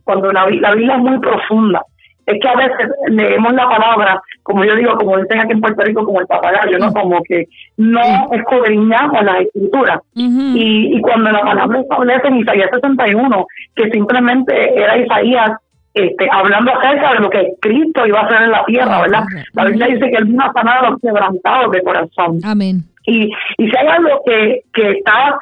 cuando 0.03 0.31
la, 0.31 0.47
la 0.49 0.75
Biblia 0.75 0.95
es 0.95 1.01
muy 1.01 1.19
profunda, 1.19 1.81
es 2.25 2.39
que 2.39 2.47
a 2.47 2.55
veces 2.55 2.87
leemos 3.07 3.53
la 3.53 3.67
palabra, 3.67 4.21
como 4.43 4.63
yo 4.63 4.75
digo, 4.75 4.95
como 4.95 5.17
dicen 5.17 5.39
aquí 5.39 5.53
en 5.53 5.61
Puerto 5.61 5.83
Rico, 5.83 6.05
como 6.05 6.21
el 6.21 6.27
papagayo, 6.27 6.77
¿no? 6.77 6.93
Como 6.93 7.21
que 7.23 7.47
no 7.77 8.01
escudriñamos 8.31 9.23
la 9.23 9.39
escritura. 9.39 10.01
y, 10.15 10.97
y 10.97 11.01
cuando 11.01 11.31
la 11.31 11.41
palabra 11.41 11.81
establece 11.81 12.27
en 12.27 12.37
Isaías 12.37 12.69
61, 12.73 13.45
que 13.75 13.89
simplemente 13.89 14.81
era 14.81 14.97
Isaías 14.97 15.51
este, 15.93 16.27
hablando 16.31 16.71
acerca 16.71 17.13
de 17.13 17.19
lo 17.19 17.29
que 17.29 17.53
Cristo 17.61 18.07
iba 18.07 18.21
a 18.21 18.25
hacer 18.25 18.41
en 18.43 18.51
la 18.51 18.65
tierra, 18.65 19.01
¿verdad? 19.01 19.23
La 19.53 19.65
Biblia 19.65 19.87
dice 19.87 20.09
que 20.09 20.17
él 20.17 20.25
vino 20.25 20.43
a 20.43 20.53
sanar 20.53 20.83
a 20.83 20.89
los 20.89 20.99
quebrantados 20.99 21.71
de 21.71 21.83
corazón. 21.83 22.39
Amén. 22.43 22.83
Y, 23.05 23.25
y 23.57 23.69
si 23.69 23.77
hay 23.77 23.87
algo 23.87 24.21
que, 24.25 24.61
que 24.73 24.91
está 24.91 25.37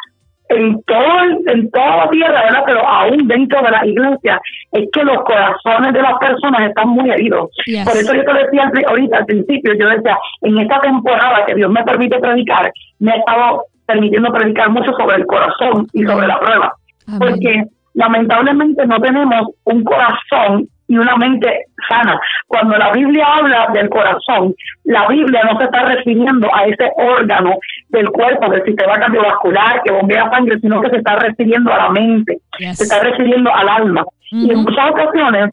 en 0.51 0.81
todo 0.83 1.21
en 1.47 1.71
toda 1.71 1.97
la 1.97 2.09
tierra, 2.09 2.43
¿verdad? 2.43 2.63
Pero 2.65 2.87
aún 2.87 3.27
dentro 3.27 3.61
de 3.61 3.71
la 3.71 3.85
iglesia, 3.85 4.41
es 4.71 4.89
que 4.91 5.03
los 5.03 5.23
corazones 5.23 5.93
de 5.93 6.01
las 6.01 6.17
personas 6.19 6.69
están 6.69 6.89
muy 6.89 7.09
heridos. 7.09 7.49
Por 7.85 7.97
eso 7.97 8.13
yo 8.13 8.23
te 8.23 8.33
decía 8.33 8.71
ahorita 8.87 9.17
al 9.17 9.25
principio, 9.25 9.73
yo 9.73 9.89
decía, 9.89 10.17
en 10.41 10.57
esta 10.59 10.79
temporada 10.81 11.45
que 11.45 11.55
Dios 11.55 11.71
me 11.71 11.83
permite 11.83 12.19
predicar, 12.19 12.71
me 12.99 13.11
ha 13.11 13.15
estado 13.15 13.63
permitiendo 13.85 14.31
predicar 14.31 14.69
mucho 14.69 14.91
sobre 14.93 15.17
el 15.17 15.25
corazón 15.25 15.87
y 15.93 16.03
sobre 16.03 16.27
la 16.27 16.39
prueba. 16.39 16.73
Porque 17.19 17.63
lamentablemente 17.93 18.85
no 18.85 18.99
tenemos 18.99 19.47
un 19.65 19.83
corazón 19.83 20.67
y 20.87 20.97
una 20.97 21.15
mente 21.15 21.65
sana. 21.87 22.19
Cuando 22.47 22.77
la 22.77 22.91
Biblia 22.91 23.25
habla 23.25 23.69
del 23.73 23.89
corazón, 23.89 24.53
la 24.83 25.07
Biblia 25.07 25.41
no 25.45 25.57
se 25.57 25.65
está 25.65 25.83
refiriendo 25.83 26.53
a 26.53 26.65
ese 26.65 26.91
órgano 26.97 27.55
del 27.91 28.09
cuerpo, 28.09 28.49
del 28.49 28.63
sistema 28.63 28.99
cardiovascular 28.99 29.81
que 29.83 29.91
bombea 29.91 30.29
sangre, 30.29 30.59
sino 30.59 30.81
que 30.81 30.89
se 30.89 30.97
está 30.97 31.17
refiriendo 31.17 31.73
a 31.73 31.77
la 31.77 31.89
mente, 31.89 32.39
se 32.57 32.83
está 32.83 32.99
refiriendo 32.99 33.53
al 33.53 33.67
alma. 33.69 34.05
Y 34.31 34.51
en 34.51 34.63
muchas 34.63 34.91
ocasiones 34.91 35.51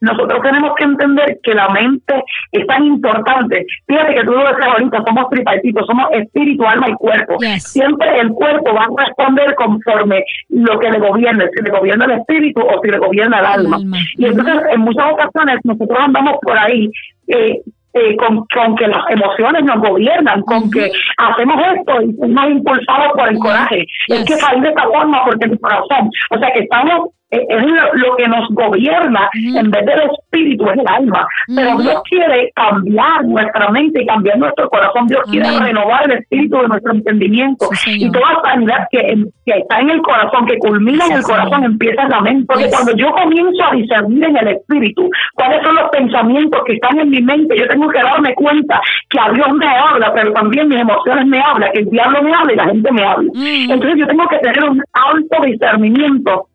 nosotros 0.00 0.40
tenemos 0.42 0.72
que 0.76 0.84
entender 0.84 1.38
que 1.42 1.54
la 1.54 1.68
mente 1.68 2.22
es 2.52 2.66
tan 2.66 2.84
importante. 2.86 3.66
Fíjate 3.86 4.14
que 4.14 4.24
tú 4.24 4.32
lo 4.32 4.40
decías 4.40 4.68
ahorita, 4.72 5.02
somos 5.06 5.28
tripartitos, 5.30 5.86
somos 5.86 6.06
espíritu, 6.12 6.64
alma 6.64 6.88
y 6.88 6.94
cuerpo. 6.94 7.36
Siempre 7.58 8.20
el 8.20 8.30
cuerpo 8.30 8.74
va 8.74 8.84
a 8.84 9.04
responder 9.06 9.54
conforme 9.56 10.24
lo 10.48 10.78
que 10.78 10.90
le 10.90 10.98
gobierne, 10.98 11.48
si 11.54 11.62
le 11.62 11.70
gobierna 11.70 12.06
el 12.06 12.12
espíritu 12.12 12.60
o 12.60 12.80
si 12.82 12.90
le 12.90 12.98
gobierna 12.98 13.40
el 13.40 13.46
alma. 13.46 13.78
Y 14.16 14.24
entonces 14.24 14.62
en 14.70 14.80
muchas 14.80 15.12
ocasiones 15.12 15.60
nosotros 15.64 15.98
andamos 15.98 16.38
por 16.40 16.58
ahí 16.58 16.90
eh, 17.28 17.60
eh, 17.94 18.16
con, 18.16 18.46
con, 18.46 18.76
que 18.76 18.86
las 18.86 19.02
emociones 19.10 19.64
nos 19.64 19.80
gobiernan, 19.80 20.42
con 20.42 20.70
que 20.70 20.90
hacemos 21.18 21.56
esto 21.76 22.02
y 22.02 22.14
somos 22.16 22.50
impulsados 22.50 23.12
por 23.14 23.28
el 23.28 23.38
coraje. 23.38 23.86
Es 24.08 24.24
que 24.24 24.34
salir 24.34 24.62
de 24.62 24.68
esta 24.68 24.84
forma 24.84 25.24
porque 25.24 25.46
el 25.46 25.58
corazón, 25.60 26.10
o 26.30 26.38
sea 26.38 26.52
que 26.52 26.60
estamos 26.60 27.10
es 27.30 27.64
lo, 27.94 28.16
que 28.16 28.26
nos 28.26 28.48
gobierna 28.50 29.30
en 29.32 29.70
vez 29.70 29.86
del 29.86 30.00
espíritu, 30.10 30.68
es 30.70 30.78
el 30.78 30.88
alma. 30.88 31.26
Pero 31.54 31.78
Dios 31.78 32.02
quiere 32.08 32.50
cambiar 32.54 33.24
nuestra 33.24 33.70
mente 33.70 34.02
y 34.02 34.06
cambiar 34.06 34.38
nuestro 34.38 34.68
corazón. 34.68 35.06
Dios 35.06 35.22
quiere 35.30 35.48
renovar 35.58 36.10
el 36.10 36.18
espíritu 36.18 36.58
de 36.58 36.68
nuestro 36.68 36.92
entendimiento. 36.92 37.68
y 37.86 38.10
toda 38.10 38.42
sanidad 38.44 38.86
que, 38.90 39.24
que, 39.46 39.58
está 39.58 39.80
en 39.80 39.90
el 39.90 40.02
corazón, 40.02 40.46
que 40.46 40.58
culmina 40.58 41.06
en 41.06 41.12
el 41.18 41.22
corazón, 41.22 41.64
empieza 41.64 42.02
en 42.02 42.08
la 42.10 42.20
mente. 42.20 42.46
Porque 42.46 42.70
cuando 42.70 42.96
yo 42.96 43.10
comienzo 43.12 43.64
a 43.64 43.74
discernir 43.76 44.24
en 44.24 44.36
el 44.36 44.48
espíritu 44.48 45.08
cuáles 45.34 45.62
son 45.64 45.76
los 45.76 45.88
pensamientos 45.90 46.62
que 46.66 46.74
están 46.74 46.98
en 46.98 47.10
mi 47.10 47.20
mente, 47.22 47.56
yo 47.56 47.68
tengo 47.68 47.88
que 47.88 48.02
darme 48.02 48.34
cuenta 48.34 48.80
que 49.08 49.20
a 49.20 49.30
Dios 49.32 49.48
me 49.54 49.66
habla, 49.66 50.12
pero 50.14 50.32
también 50.32 50.68
mis 50.68 50.80
emociones 50.80 51.26
me 51.26 51.40
hablan, 51.40 51.70
que 51.72 51.80
el 51.80 51.90
diablo 51.90 52.22
me 52.22 52.34
habla 52.34 52.52
y 52.52 52.56
la 52.56 52.66
gente 52.66 52.92
me 52.92 53.04
habla. 53.04 53.30
Entonces 53.34 53.98
yo 53.98 54.06
tengo 54.06 54.26
que 54.28 54.38
tener 54.38 54.64
un 54.64 54.82
alto 54.92 55.44
discernimiento 55.44 56.49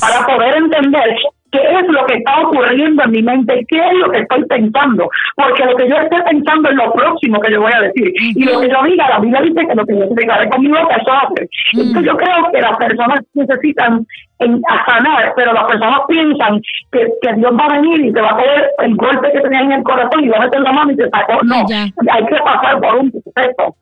para 0.00 0.26
poder 0.26 0.56
entender 0.56 1.16
qué 1.52 1.60
es 1.60 1.86
lo 1.86 2.04
que 2.06 2.14
está 2.14 2.40
ocurriendo 2.40 3.04
en 3.04 3.10
mi 3.10 3.22
mente, 3.22 3.64
qué 3.68 3.76
es 3.78 3.92
lo 3.98 4.10
que 4.10 4.20
estoy 4.20 4.44
pensando, 4.46 5.08
porque 5.36 5.64
lo 5.66 5.76
que 5.76 5.88
yo 5.88 5.96
esté 5.96 6.16
pensando 6.22 6.70
es 6.70 6.76
lo 6.76 6.92
próximo 6.92 7.40
que 7.40 7.52
yo 7.52 7.60
voy 7.60 7.72
a 7.74 7.82
decir, 7.82 8.10
y 8.16 8.44
lo 8.44 8.58
que 8.58 8.70
yo 8.70 8.82
diga, 8.84 9.08
la 9.10 9.20
Biblia 9.20 9.42
dice 9.42 9.66
que 9.68 9.74
lo 9.74 9.84
que 9.84 9.98
yo 9.98 10.06
declaré 10.10 10.48
conmigo 10.48 10.76
que 10.88 10.94
eso 10.94 11.12
hace. 11.12 11.48
Entonces 11.74 12.04
yo 12.04 12.16
creo 12.16 12.50
que 12.50 12.60
las 12.60 12.76
personas 12.78 13.20
necesitan 13.34 14.06
en, 14.38 14.62
a 14.68 14.84
sanar, 14.86 15.34
pero 15.36 15.52
las 15.52 15.64
personas 15.64 16.00
piensan 16.08 16.60
que, 16.90 17.06
que, 17.20 17.34
Dios 17.34 17.52
va 17.52 17.66
a 17.66 17.80
venir 17.80 18.06
y 18.06 18.12
te 18.12 18.20
va 18.20 18.30
a 18.30 18.36
coger 18.36 18.70
el 18.78 18.96
golpe 18.96 19.32
que 19.32 19.40
tenía 19.40 19.60
en 19.60 19.72
el 19.72 19.82
corazón 19.82 20.24
y 20.24 20.28
va 20.28 20.38
a 20.38 20.40
meter 20.40 20.60
la 20.60 20.72
mano 20.72 20.92
y 20.92 20.96
te 20.96 21.08
sacó. 21.10 21.38
No, 21.44 21.64
hay 22.10 22.26
que 22.26 22.36
pasar 22.36 22.80
por 22.80 22.96
un 22.96 23.10
proceso. 23.10 23.76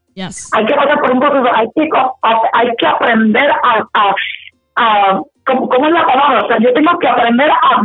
Hay 0.52 0.66
que 0.66 0.74
pasar 0.74 1.00
por 1.00 1.12
un 1.12 1.20
proceso, 1.20 1.48
hay 1.54 1.66
que, 1.74 1.88
hay 2.52 2.68
que 2.76 2.86
aprender 2.86 3.50
a, 3.50 3.86
a, 3.94 4.14
a 4.76 5.20
¿cómo, 5.46 5.86
es 5.86 5.92
la 5.92 6.06
palabra? 6.06 6.42
O 6.44 6.48
sea, 6.48 6.58
yo 6.58 6.72
tengo 6.72 6.98
que 6.98 7.08
aprender 7.08 7.50
a 7.50 7.80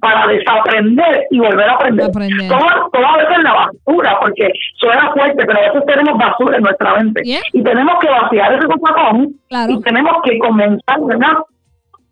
para 0.00 0.26
desaprender 0.26 1.26
y 1.30 1.38
volver 1.38 1.68
a 1.68 1.74
aprender. 1.74 2.06
aprender. 2.06 2.48
Todo, 2.48 2.90
todo 2.92 3.06
a 3.06 3.16
veces 3.18 3.38
la 3.42 3.52
basura, 3.52 4.18
porque 4.20 4.48
suena 4.76 5.12
fuerte, 5.12 5.44
pero 5.44 5.58
a 5.58 5.62
veces 5.62 5.86
tenemos 5.86 6.18
basura 6.18 6.56
en 6.56 6.62
nuestra 6.62 6.96
mente. 6.96 7.22
Y 7.52 7.62
tenemos 7.62 7.98
que 8.00 8.08
vaciar 8.08 8.54
ese 8.54 8.66
copacón 8.66 9.34
y 9.68 9.82
tenemos 9.82 10.16
que 10.24 10.38
comenzar, 10.38 11.00
¿verdad? 11.06 11.38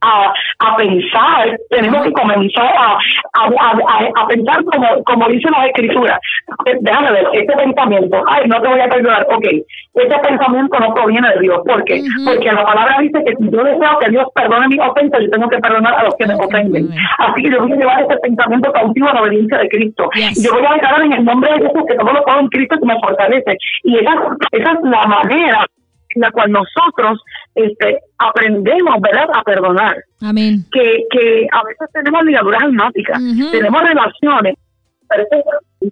A, 0.03 0.33
a 0.61 0.77
pensar, 0.77 1.59
tenemos 1.69 2.03
que 2.05 2.13
comenzar 2.13 2.73
a, 2.77 2.99
a, 3.35 4.23
a, 4.23 4.27
pensar 4.27 4.65
como, 4.65 5.03
como 5.05 5.29
dice 5.29 5.49
la 5.51 5.67
escritura. 5.67 6.19
Eh, 6.67 6.77
déjame 6.81 7.13
ver, 7.13 7.27
este 7.33 7.55
pensamiento, 7.55 8.23
ay, 8.29 8.49
no 8.49 8.61
te 8.61 8.69
voy 8.69 8.81
a 8.81 8.89
perdonar, 8.89 9.27
ok, 9.31 9.45
este 9.95 10.19
pensamiento 10.19 10.81
no 10.81 10.95
proviene 10.95 11.29
de 11.35 11.41
Dios, 11.41 11.61
¿por 11.67 11.85
qué? 11.85 12.03
Porque 12.25 12.53
la 12.53 12.65
palabra 12.65 12.97
dice 13.01 13.23
que 13.25 13.35
si 13.37 13.51
yo 13.51 13.63
deseo 13.63 13.99
que 14.01 14.11
Dios 14.11 14.27
perdone 14.35 14.69
mis 14.69 14.81
ofensas, 14.81 15.21
yo 15.21 15.31
tengo 15.31 15.49
que 15.49 15.59
perdonar 15.59 15.95
a 15.95 16.05
los 16.05 16.15
que 16.17 16.27
me 16.27 16.35
ofenden. 16.35 16.89
Así 17.19 17.43
que 17.43 17.51
yo 17.51 17.61
voy 17.61 17.73
a 17.73 17.77
llevar 17.77 18.03
ese 18.03 18.17
pensamiento 18.17 18.73
cautivo 18.73 19.09
a 19.09 19.15
la 19.15 19.23
obediencia 19.23 19.59
de 19.59 19.69
Cristo. 19.69 20.09
Y 20.15 20.43
yo 20.43 20.53
voy 20.53 20.65
a 20.67 20.75
declarar 20.75 21.03
en 21.03 21.13
el 21.13 21.25
nombre 21.25 21.53
de 21.53 21.67
Jesús 21.67 21.83
que 21.87 21.95
todo 21.95 22.13
lo 22.13 22.23
puedo 22.25 22.41
en 22.41 22.49
Cristo 22.49 22.77
que 22.79 22.87
me 22.87 23.01
fortalece. 23.01 23.57
Y 23.85 23.99
esa, 23.99 24.13
esa 24.53 24.73
es 24.73 24.79
la 24.83 25.03
manera 25.07 25.67
la 26.17 26.31
cual 26.33 26.51
nosotros 26.51 27.23
este, 27.55 27.99
aprendemos, 28.19 29.01
¿verdad?, 29.01 29.29
a 29.35 29.43
perdonar. 29.43 29.97
Amén. 30.21 30.65
Que, 30.73 31.05
que 31.11 31.47
a 31.53 31.65
veces 31.65 31.89
tenemos 31.93 32.25
ligaduras 32.25 32.63
almáticas, 32.63 33.19
tenemos 33.53 33.83
relaciones 33.83 34.55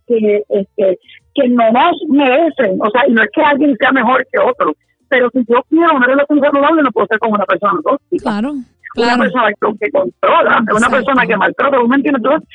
que, 0.06 0.42
este, 0.48 0.98
que 1.34 1.48
no 1.48 1.70
nos 1.72 1.96
merecen, 2.08 2.78
o 2.80 2.90
sea, 2.90 3.06
y 3.08 3.12
no 3.12 3.22
es 3.22 3.30
que 3.32 3.42
alguien 3.42 3.76
sea 3.78 3.92
mejor 3.92 4.26
que 4.32 4.38
otro, 4.38 4.74
pero 5.08 5.30
si 5.30 5.40
yo 5.48 5.62
quiero 5.68 5.96
una 5.96 6.06
relación 6.06 6.40
saludable, 6.40 6.82
no 6.82 6.90
puedo 6.90 7.06
ser 7.06 7.18
con 7.18 7.32
una 7.32 7.44
persona 7.44 7.80
tóxica. 7.82 8.22
Claro. 8.22 8.54
Una 8.96 9.18
persona 9.18 9.48
que, 9.78 9.90
controla, 9.90 10.64
una 10.74 10.90
persona 10.90 11.26
que 11.26 11.36
maltrata, 11.36 11.78
¿me 11.86 11.96
entiendes? 11.96 12.22
Entonces, 12.24 12.48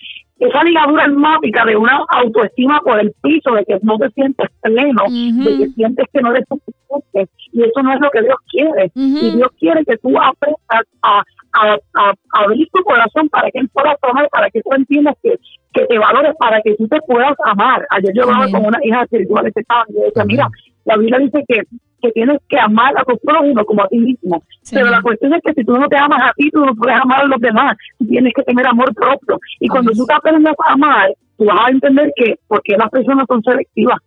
esa 0.43 0.63
ligadura 0.63 1.05
almática 1.05 1.65
de 1.65 1.77
una 1.77 2.03
autoestima 2.09 2.81
por 2.81 2.99
el 2.99 3.13
piso, 3.21 3.51
de 3.51 3.63
que 3.65 3.79
no 3.81 3.97
te 3.97 4.09
sientes 4.09 4.49
pleno, 4.61 5.03
de 5.07 5.57
que 5.57 5.69
sientes 5.69 6.05
que 6.11 6.21
no 6.21 6.31
eres 6.31 6.45
suficiente, 6.49 7.31
y 7.53 7.63
eso 7.63 7.81
no 7.81 7.93
es 7.93 8.01
lo 8.01 8.09
que 8.09 8.21
Dios 8.21 8.35
quiere. 8.49 8.91
Y 8.95 9.31
Dios 9.35 9.49
quiere 9.59 9.85
que 9.85 9.97
tú 9.97 10.09
aprendas 10.19 10.85
a, 11.01 11.23
a, 11.53 11.77
a, 11.95 12.13
abrir 12.43 12.67
tu 12.73 12.83
corazón 12.83 13.29
para 13.29 13.49
que 13.51 13.59
Él 13.59 13.69
pueda 13.69 13.95
tomar, 14.01 14.27
para 14.29 14.49
que 14.49 14.61
tú 14.61 14.73
entiendas 14.75 15.15
que, 15.23 15.39
que 15.73 15.85
te 15.85 15.97
valores, 15.97 16.35
para 16.37 16.61
que 16.61 16.75
tú 16.75 16.87
te 16.87 16.99
puedas 17.07 17.35
amar. 17.45 17.85
Ayer 17.91 18.11
yo 18.13 18.23
hablaba 18.23 18.51
con 18.51 18.65
una 18.65 18.79
hija 18.83 19.03
espiritual 19.03 19.51
que 19.53 19.61
estaba 19.61 19.85
y 19.87 19.93
decía, 19.93 20.25
mira, 20.25 20.49
la 20.85 20.97
Biblia 20.97 21.19
dice 21.19 21.43
que 21.47 21.61
que 22.03 22.11
tienes 22.11 22.37
que 22.49 22.59
amar 22.59 22.93
a 22.97 23.03
tu 23.05 23.17
prójimo 23.17 23.63
como 23.65 23.83
a 23.83 23.87
ti 23.87 23.97
mismo. 23.97 24.43
Pero 24.69 24.89
la 24.89 25.01
cuestión 25.01 25.33
es 25.33 25.41
que 25.41 25.53
si 25.53 25.63
tú 25.63 25.77
no 25.77 25.87
te 25.87 25.97
amas 25.97 26.21
a 26.21 26.33
ti, 26.35 26.49
tú 26.51 26.59
no 26.59 26.75
puedes 26.75 26.99
amar 26.99 27.21
a 27.21 27.27
los 27.27 27.39
demás. 27.39 27.77
Tú 27.97 28.05
tienes 28.07 28.33
que 28.35 28.43
tener 28.43 28.67
amor 28.67 28.93
propio. 28.93 29.39
Y 29.59 29.69
cuando 29.69 29.91
tú 29.93 30.05
te 30.05 30.13
aprendes 30.13 30.53
a 30.67 30.73
amar, 30.73 31.13
tú 31.37 31.45
vas 31.45 31.65
a 31.65 31.69
entender 31.69 32.11
que 32.15 32.35
porque 32.47 32.75
las 32.77 32.89
personas 32.89 33.25
son 33.27 33.41
selectivas. 33.41 33.97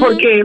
Porque 0.00 0.42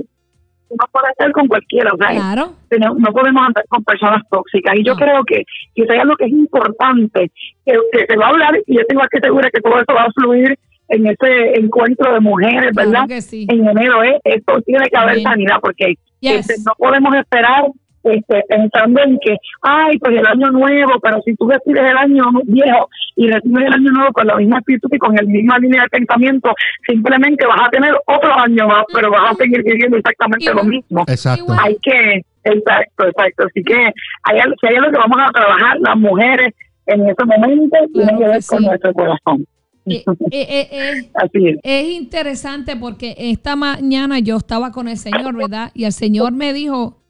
no 0.69 0.86
puedes 0.91 1.11
estar 1.11 1.31
con 1.31 1.47
cualquiera, 1.47 1.91
o 1.93 1.97
sea, 1.97 2.36
no, 2.36 3.11
podemos 3.13 3.47
andar 3.47 3.63
con 3.69 3.83
personas 3.83 4.21
tóxicas. 4.29 4.75
Y 4.75 4.83
yo 4.83 4.95
creo 4.95 5.23
que, 5.23 5.43
que 5.73 5.83
eso 5.83 5.93
es 5.93 5.99
algo 5.99 6.15
que 6.17 6.25
es 6.25 6.31
importante, 6.31 7.31
que, 7.65 7.73
que 7.93 8.05
se 8.07 8.17
va 8.17 8.25
a 8.25 8.29
hablar, 8.29 8.59
y 8.65 8.75
yo 8.75 8.81
tengo 8.88 9.03
que 9.09 9.19
asegurar 9.19 9.51
que 9.51 9.61
todo 9.61 9.75
eso 9.75 9.93
va 9.95 10.03
a 10.03 10.11
fluir 10.11 10.57
en 10.89 11.07
ese 11.07 11.59
encuentro 11.59 12.13
de 12.13 12.19
mujeres, 12.19 12.71
¿verdad? 12.75 13.05
En 13.09 13.67
enero, 13.67 14.03
¿eh? 14.03 14.19
esto 14.23 14.61
tiene 14.61 14.88
que 14.88 14.97
haber 14.97 15.21
sanidad, 15.21 15.57
porque 15.61 15.95
este, 16.28 16.55
no 16.65 16.73
podemos 16.78 17.15
esperar 17.15 17.65
este, 18.05 18.43
pensando 18.47 19.01
en 19.01 19.17
que, 19.19 19.36
ay, 19.63 19.97
pues 19.97 20.15
el 20.15 20.28
año 20.28 20.51
nuevo, 20.51 20.99
pero 21.01 21.19
si 21.23 21.36
tú 21.36 21.47
decides 21.47 21.89
el 21.89 21.97
año 21.97 22.26
viejo 22.43 22.88
y 23.15 23.28
recibes 23.28 23.65
el 23.65 23.73
año 23.73 23.91
nuevo 23.91 24.13
con 24.13 24.28
la 24.28 24.36
misma 24.36 24.59
actitud 24.59 24.89
y 24.91 24.97
con 24.99 25.15
la 25.15 25.23
misma 25.23 25.57
línea 25.57 25.82
de 25.84 25.89
pensamiento, 25.89 26.53
simplemente 26.88 27.47
vas 27.47 27.61
a 27.65 27.69
tener 27.71 27.95
otro 28.05 28.32
año 28.34 28.67
más, 28.67 28.86
pero 28.93 29.09
vas 29.09 29.32
a 29.32 29.36
seguir 29.36 29.63
viviendo 29.63 29.97
exactamente 29.97 30.53
lo 30.53 30.63
mismo. 30.63 31.03
Exacto. 31.07 31.55
Hay 31.59 31.78
que, 31.82 32.21
exacto, 32.43 33.07
exacto. 33.07 33.45
Así 33.47 33.63
que 33.63 33.91
hay, 34.23 34.39
si 34.61 34.67
hay 34.67 34.76
algo 34.76 34.91
que 34.91 34.97
vamos 34.97 35.17
a 35.19 35.32
trabajar 35.32 35.78
las 35.80 35.97
mujeres 35.97 36.53
en 36.86 37.09
ese 37.09 37.26
momento, 37.26 37.78
tiene 37.91 38.17
que 38.19 38.28
ver 38.28 38.41
con 38.47 38.63
nuestro 38.63 38.93
corazón. 38.93 39.47
Eh, 39.86 40.03
eh, 40.31 40.69
eh, 40.71 41.11
Así 41.13 41.47
es. 41.47 41.59
es 41.63 41.89
interesante 41.91 42.75
porque 42.75 43.15
esta 43.17 43.55
mañana 43.55 44.19
yo 44.19 44.38
estaba 44.38 44.71
con 44.71 44.88
el 44.88 44.97
Señor, 44.97 45.36
¿verdad? 45.36 45.71
Y 45.73 45.86
el 45.86 45.93
Señor 45.93 46.31
me 46.31 46.53
dijo, 46.53 47.01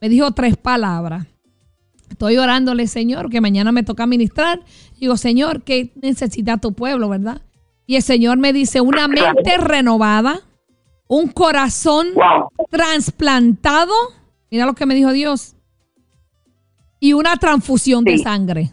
me 0.00 0.08
dijo 0.08 0.32
tres 0.32 0.56
palabras. 0.56 1.26
Estoy 2.10 2.36
orándole, 2.36 2.86
Señor, 2.86 3.30
que 3.30 3.40
mañana 3.40 3.72
me 3.72 3.82
toca 3.82 4.06
ministrar. 4.06 4.60
Digo, 5.00 5.16
Señor, 5.16 5.62
¿qué 5.62 5.92
necesita 6.00 6.58
tu 6.58 6.72
pueblo, 6.74 7.08
verdad? 7.08 7.42
Y 7.86 7.96
el 7.96 8.02
Señor 8.02 8.38
me 8.38 8.52
dice, 8.52 8.80
una 8.80 9.08
mente 9.08 9.56
renovada, 9.58 10.40
un 11.08 11.28
corazón 11.28 12.08
trasplantado, 12.70 13.92
mira 14.50 14.66
lo 14.66 14.74
que 14.74 14.86
me 14.86 14.94
dijo 14.94 15.12
Dios, 15.12 15.56
y 17.00 17.14
una 17.14 17.36
transfusión 17.36 18.04
de 18.04 18.18
sangre. 18.18 18.72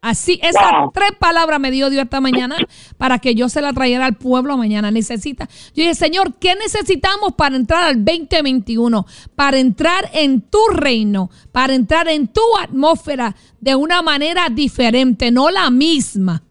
Así, 0.00 0.38
esas 0.42 0.62
tres 0.94 1.10
palabras 1.18 1.58
me 1.58 1.72
dio 1.72 1.90
Dios 1.90 2.04
esta 2.04 2.20
mañana 2.20 2.56
para 2.98 3.18
que 3.18 3.34
yo 3.34 3.48
se 3.48 3.60
la 3.60 3.72
trayera 3.72 4.06
al 4.06 4.16
pueblo 4.16 4.56
mañana. 4.56 4.90
Necesita. 4.90 5.48
Yo 5.74 5.82
dije, 5.82 5.94
Señor, 5.94 6.34
¿qué 6.34 6.54
necesitamos 6.54 7.34
para 7.34 7.56
entrar 7.56 7.84
al 7.84 8.04
2021? 8.04 9.06
Para 9.34 9.58
entrar 9.58 10.08
en 10.12 10.42
tu 10.42 10.60
reino, 10.72 11.30
para 11.50 11.74
entrar 11.74 12.08
en 12.08 12.28
tu 12.28 12.42
atmósfera 12.60 13.34
de 13.60 13.74
una 13.74 14.00
manera 14.02 14.48
diferente, 14.50 15.32
no 15.32 15.50
la 15.50 15.68
misma. 15.70 16.44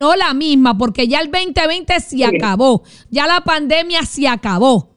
No 0.00 0.14
la 0.14 0.32
misma, 0.32 0.78
porque 0.78 1.08
ya 1.08 1.20
el 1.20 1.30
2020 1.30 2.00
se 2.00 2.24
acabó. 2.24 2.82
Ya 3.10 3.26
la 3.26 3.40
pandemia 3.42 4.04
se 4.04 4.28
acabó. 4.28 4.96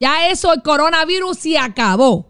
Ya 0.00 0.28
eso, 0.28 0.52
el 0.52 0.62
coronavirus 0.62 1.38
se 1.38 1.58
acabó. 1.58 2.29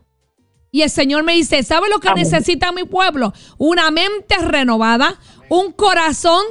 Y 0.70 0.82
el 0.82 0.90
Señor 0.90 1.24
me 1.24 1.34
dice, 1.34 1.62
¿sabe 1.62 1.88
lo 1.88 1.98
que 1.98 2.12
necesita 2.14 2.72
mi 2.72 2.84
pueblo? 2.84 3.32
Una 3.58 3.90
mente 3.90 4.36
renovada, 4.38 5.18
un 5.48 5.72
corazón 5.72 6.42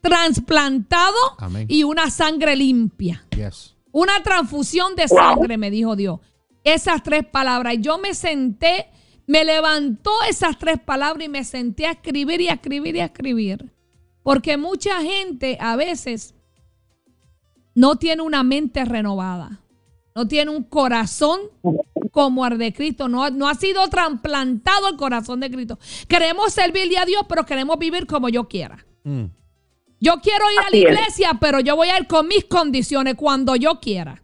trasplantado 0.00 1.16
y 1.68 1.84
una 1.84 2.10
sangre 2.10 2.56
limpia. 2.56 3.24
Una 3.92 4.22
transfusión 4.22 4.96
de 4.96 5.06
sangre, 5.06 5.56
me 5.58 5.70
dijo 5.70 5.94
Dios. 5.94 6.18
Esas 6.64 7.02
tres 7.02 7.24
palabras. 7.24 7.76
Yo 7.78 7.98
me 7.98 8.14
senté, 8.14 8.88
me 9.26 9.44
levantó 9.44 10.10
esas 10.28 10.58
tres 10.58 10.80
palabras 10.80 11.24
y 11.24 11.28
me 11.28 11.44
senté 11.44 11.86
a 11.86 11.92
escribir 11.92 12.40
y 12.40 12.48
a 12.48 12.54
escribir 12.54 12.96
y 12.96 13.00
a 13.00 13.06
escribir. 13.06 13.72
Porque 14.24 14.56
mucha 14.56 15.00
gente 15.02 15.56
a 15.60 15.76
veces 15.76 16.34
no 17.74 17.96
tiene 17.96 18.22
una 18.22 18.42
mente 18.42 18.84
renovada 18.84 19.61
no 20.14 20.28
tiene 20.28 20.50
un 20.50 20.64
corazón 20.64 21.40
como 22.10 22.46
el 22.46 22.58
de 22.58 22.72
Cristo, 22.72 23.08
no, 23.08 23.30
no 23.30 23.48
ha 23.48 23.54
sido 23.54 23.88
trasplantado 23.88 24.88
el 24.88 24.96
corazón 24.96 25.40
de 25.40 25.50
Cristo. 25.50 25.78
Queremos 26.08 26.52
servirle 26.52 26.98
a 26.98 27.06
Dios, 27.06 27.22
pero 27.28 27.46
queremos 27.46 27.78
vivir 27.78 28.06
como 28.06 28.28
yo 28.28 28.48
quiera. 28.48 28.84
Mm. 29.04 29.24
Yo 30.00 30.20
quiero 30.20 30.44
ir 30.50 30.58
a 30.58 30.70
la 30.70 30.76
iglesia, 30.76 31.38
pero 31.40 31.60
yo 31.60 31.76
voy 31.76 31.88
a 31.88 31.98
ir 31.98 32.06
con 32.06 32.26
mis 32.26 32.44
condiciones 32.44 33.14
cuando 33.14 33.54
yo 33.56 33.80
quiera. 33.80 34.22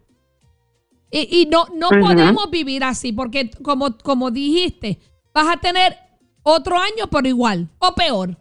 Y, 1.11 1.47
no, 1.49 1.65
no 1.73 1.89
podemos 1.89 2.51
vivir 2.51 2.83
así, 2.83 3.11
porque 3.13 3.49
como, 3.63 3.97
como 3.97 4.29
dijiste, 4.29 4.99
vas 5.33 5.55
a 5.55 5.59
tener 5.59 5.97
otro 6.43 6.77
año, 6.77 7.09
pero 7.09 7.27
igual, 7.27 7.69
o 7.79 7.95
peor. 7.95 8.37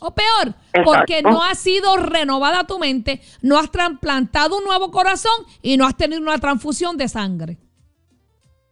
O 0.00 0.14
peor, 0.14 0.54
porque 0.84 1.22
no 1.22 1.42
ha 1.42 1.54
sido 1.54 1.96
renovada 1.96 2.64
tu 2.64 2.78
mente, 2.78 3.22
no 3.40 3.58
has 3.58 3.70
trasplantado 3.70 4.58
un 4.58 4.64
nuevo 4.64 4.90
corazón 4.90 5.32
y 5.62 5.76
no 5.76 5.86
has 5.86 5.96
tenido 5.96 6.20
una 6.20 6.38
transfusión 6.38 6.96
de 6.96 7.08
sangre. 7.08 7.58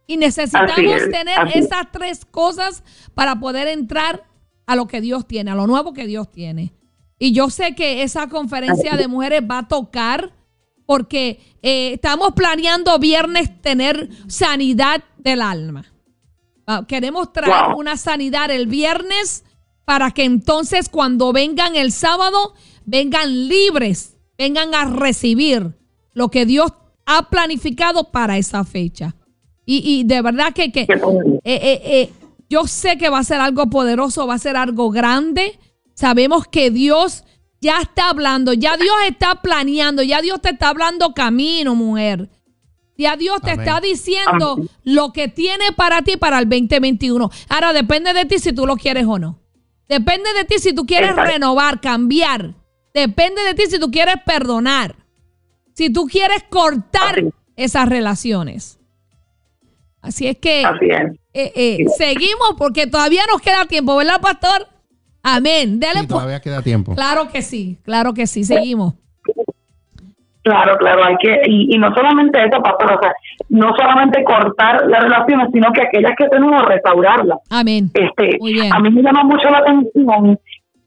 Y 0.05 0.17
necesitamos 0.17 0.75
tener 0.75 1.47
esas 1.55 1.91
tres 1.91 2.25
cosas 2.25 2.83
para 3.15 3.39
poder 3.39 3.67
entrar 3.67 4.23
a 4.67 4.75
lo 4.75 4.85
que 4.85 5.01
Dios 5.01 5.27
tiene, 5.27 5.51
a 5.51 5.55
lo 5.55 5.65
nuevo 5.65 5.93
que 5.93 6.05
Dios 6.05 6.31
tiene. 6.31 6.73
Y 7.17 7.31
yo 7.31 7.49
sé 7.49 7.73
que 7.73 8.03
esa 8.03 8.27
conferencia 8.27 8.95
de 8.95 9.07
mujeres 9.07 9.41
va 9.49 9.59
a 9.59 9.67
tocar 9.67 10.33
porque 10.85 11.39
eh, 11.61 11.93
estamos 11.93 12.33
planeando 12.33 12.99
viernes 12.99 13.61
tener 13.61 14.09
sanidad 14.27 15.03
del 15.17 15.41
alma. 15.41 15.85
Queremos 16.87 17.33
traer 17.33 17.75
una 17.75 17.97
sanidad 17.97 18.49
el 18.51 18.67
viernes 18.67 19.43
para 19.85 20.11
que 20.11 20.23
entonces 20.23 20.89
cuando 20.89 21.33
vengan 21.33 21.75
el 21.75 21.91
sábado, 21.91 22.53
vengan 22.85 23.47
libres, 23.47 24.17
vengan 24.37 24.73
a 24.75 24.85
recibir 24.85 25.75
lo 26.13 26.29
que 26.29 26.45
Dios 26.45 26.71
ha 27.05 27.29
planificado 27.29 28.11
para 28.11 28.37
esa 28.37 28.63
fecha. 28.63 29.15
Y, 29.65 30.03
de 30.03 30.21
verdad 30.21 30.51
que, 30.53 30.73
que 30.73 30.81
eh, 30.81 30.89
eh, 31.45 31.81
eh, 31.85 32.13
yo 32.49 32.67
sé 32.67 32.97
que 32.97 33.07
va 33.09 33.19
a 33.19 33.23
ser 33.23 33.39
algo 33.39 33.69
poderoso, 33.69 34.27
va 34.27 34.33
a 34.33 34.39
ser 34.39 34.57
algo 34.57 34.91
grande. 34.91 35.57
Sabemos 35.93 36.47
que 36.47 36.69
Dios 36.69 37.23
ya 37.61 37.79
está 37.79 38.09
hablando, 38.09 38.51
ya 38.51 38.75
Dios 38.75 38.95
está 39.07 39.35
planeando, 39.35 40.03
ya 40.03 40.21
Dios 40.21 40.41
te 40.41 40.49
está 40.49 40.67
hablando 40.67 41.13
camino, 41.13 41.75
mujer. 41.75 42.29
Ya 42.97 43.15
Dios 43.15 43.41
te 43.41 43.53
está 43.53 43.79
diciendo 43.79 44.59
lo 44.83 45.13
que 45.13 45.29
tiene 45.29 45.71
para 45.75 46.01
ti 46.01 46.17
para 46.17 46.39
el 46.39 46.49
2021. 46.49 47.29
Ahora 47.49 47.73
depende 47.73 48.13
de 48.13 48.25
ti 48.25 48.37
si 48.37 48.51
tú 48.51 48.67
lo 48.67 48.75
quieres 48.75 49.05
o 49.07 49.17
no. 49.17 49.39
Depende 49.93 50.33
de 50.33 50.43
ti 50.45 50.57
si 50.57 50.73
tú 50.73 50.87
quieres 50.87 51.15
renovar, 51.15 51.79
cambiar. 51.79 52.55
Depende 52.95 53.43
de 53.43 53.53
ti 53.53 53.67
si 53.69 53.79
tú 53.79 53.91
quieres 53.91 54.15
perdonar. 54.25 54.95
Si 55.75 55.91
tú 55.91 56.07
quieres 56.07 56.43
cortar 56.49 57.23
esas 57.55 57.87
relaciones. 57.87 58.79
Así 60.01 60.27
es 60.27 60.37
que 60.39 60.63
eh, 60.63 61.53
eh, 61.55 61.85
seguimos 61.95 62.55
porque 62.57 62.87
todavía 62.87 63.21
nos 63.31 63.39
queda 63.39 63.65
tiempo, 63.67 63.95
¿verdad, 63.95 64.19
pastor? 64.19 64.67
Amén. 65.21 65.79
Dale 65.79 66.07
todavía 66.07 66.41
queda 66.41 66.63
tiempo. 66.63 66.95
Claro 66.95 67.31
que 67.31 67.43
sí, 67.43 67.77
claro 67.83 68.15
que 68.15 68.25
sí, 68.25 68.43
seguimos. 68.43 68.95
Claro, 70.43 70.77
claro, 70.77 71.05
hay 71.05 71.15
que, 71.17 71.41
y, 71.45 71.77
no 71.77 71.93
solamente 71.95 72.37
eso, 72.43 72.61
pastor, 72.61 72.93
o 72.93 72.99
sea, 73.01 73.13
no 73.49 73.73
solamente 73.77 74.23
cortar 74.25 74.85
las 74.87 75.03
relaciones, 75.03 75.47
sino 75.53 75.71
que 75.71 75.83
aquellas 75.83 76.13
que 76.17 76.27
tenemos, 76.27 76.65
restaurarlas. 76.65 77.39
Amén. 77.49 77.89
Este, 77.93 78.37
A 78.71 78.79
mí 78.79 78.89
me 78.89 79.01
llama 79.01 79.23
mucho 79.23 79.49
la 79.49 79.59
atención 79.59 80.37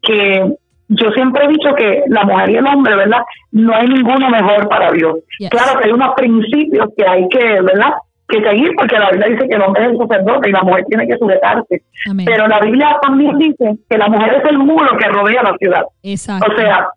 que 0.01 0.53
yo 0.89 1.11
siempre 1.11 1.45
he 1.45 1.47
dicho 1.49 1.73
que 1.75 2.03
la 2.07 2.23
mujer 2.23 2.51
y 2.51 2.55
el 2.57 2.67
hombre, 2.67 2.95
¿verdad? 2.95 3.21
No 3.51 3.73
hay 3.73 3.87
ninguno 3.87 4.29
mejor 4.29 4.69
para 4.69 4.91
Dios. 4.91 5.15
Claro 5.49 5.79
que 5.79 5.85
hay 5.85 5.91
unos 5.91 6.13
principios 6.15 6.89
que 6.95 7.05
hay 7.07 7.27
que, 7.29 7.61
¿verdad? 7.61 7.93
que 8.27 8.41
seguir 8.41 8.71
porque 8.77 8.97
la 8.97 9.09
Biblia 9.11 9.29
dice 9.29 9.47
que 9.47 9.55
el 9.55 9.61
hombre 9.61 9.85
es 9.85 9.91
el 9.91 9.97
sacerdote 9.97 10.49
y 10.49 10.51
la 10.51 10.61
mujer 10.61 10.85
tiene 10.89 11.07
que 11.07 11.17
sujetarse. 11.17 11.81
Pero 12.25 12.47
la 12.47 12.59
Biblia 12.59 12.97
también 13.01 13.37
dice 13.37 13.77
que 13.89 13.97
la 13.97 14.09
mujer 14.09 14.41
es 14.43 14.49
el 14.49 14.57
muro 14.57 14.97
que 14.97 15.07
rodea 15.07 15.43
la 15.43 15.55
ciudad. 15.57 15.83
Exacto. 16.03 16.51
O 16.51 16.57
sea, 16.57 16.87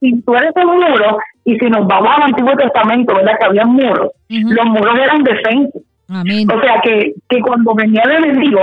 si 0.00 0.20
tú 0.22 0.34
eres 0.34 0.52
el 0.54 0.66
muro 0.66 1.18
y 1.48 1.58
si 1.58 1.64
nos 1.70 1.86
vamos 1.86 2.10
al 2.14 2.24
Antiguo 2.24 2.54
Testamento, 2.56 3.14
¿verdad? 3.14 3.32
Que 3.40 3.46
había 3.46 3.64
muros, 3.64 4.12
los 4.28 4.66
muros 4.66 4.98
eran 4.98 5.22
defensas. 5.24 5.82
O 6.10 6.60
sea, 6.60 6.80
que, 6.82 7.14
que 7.26 7.40
cuando 7.40 7.74
venía 7.74 8.02
el 8.02 8.24
enemigo, 8.24 8.60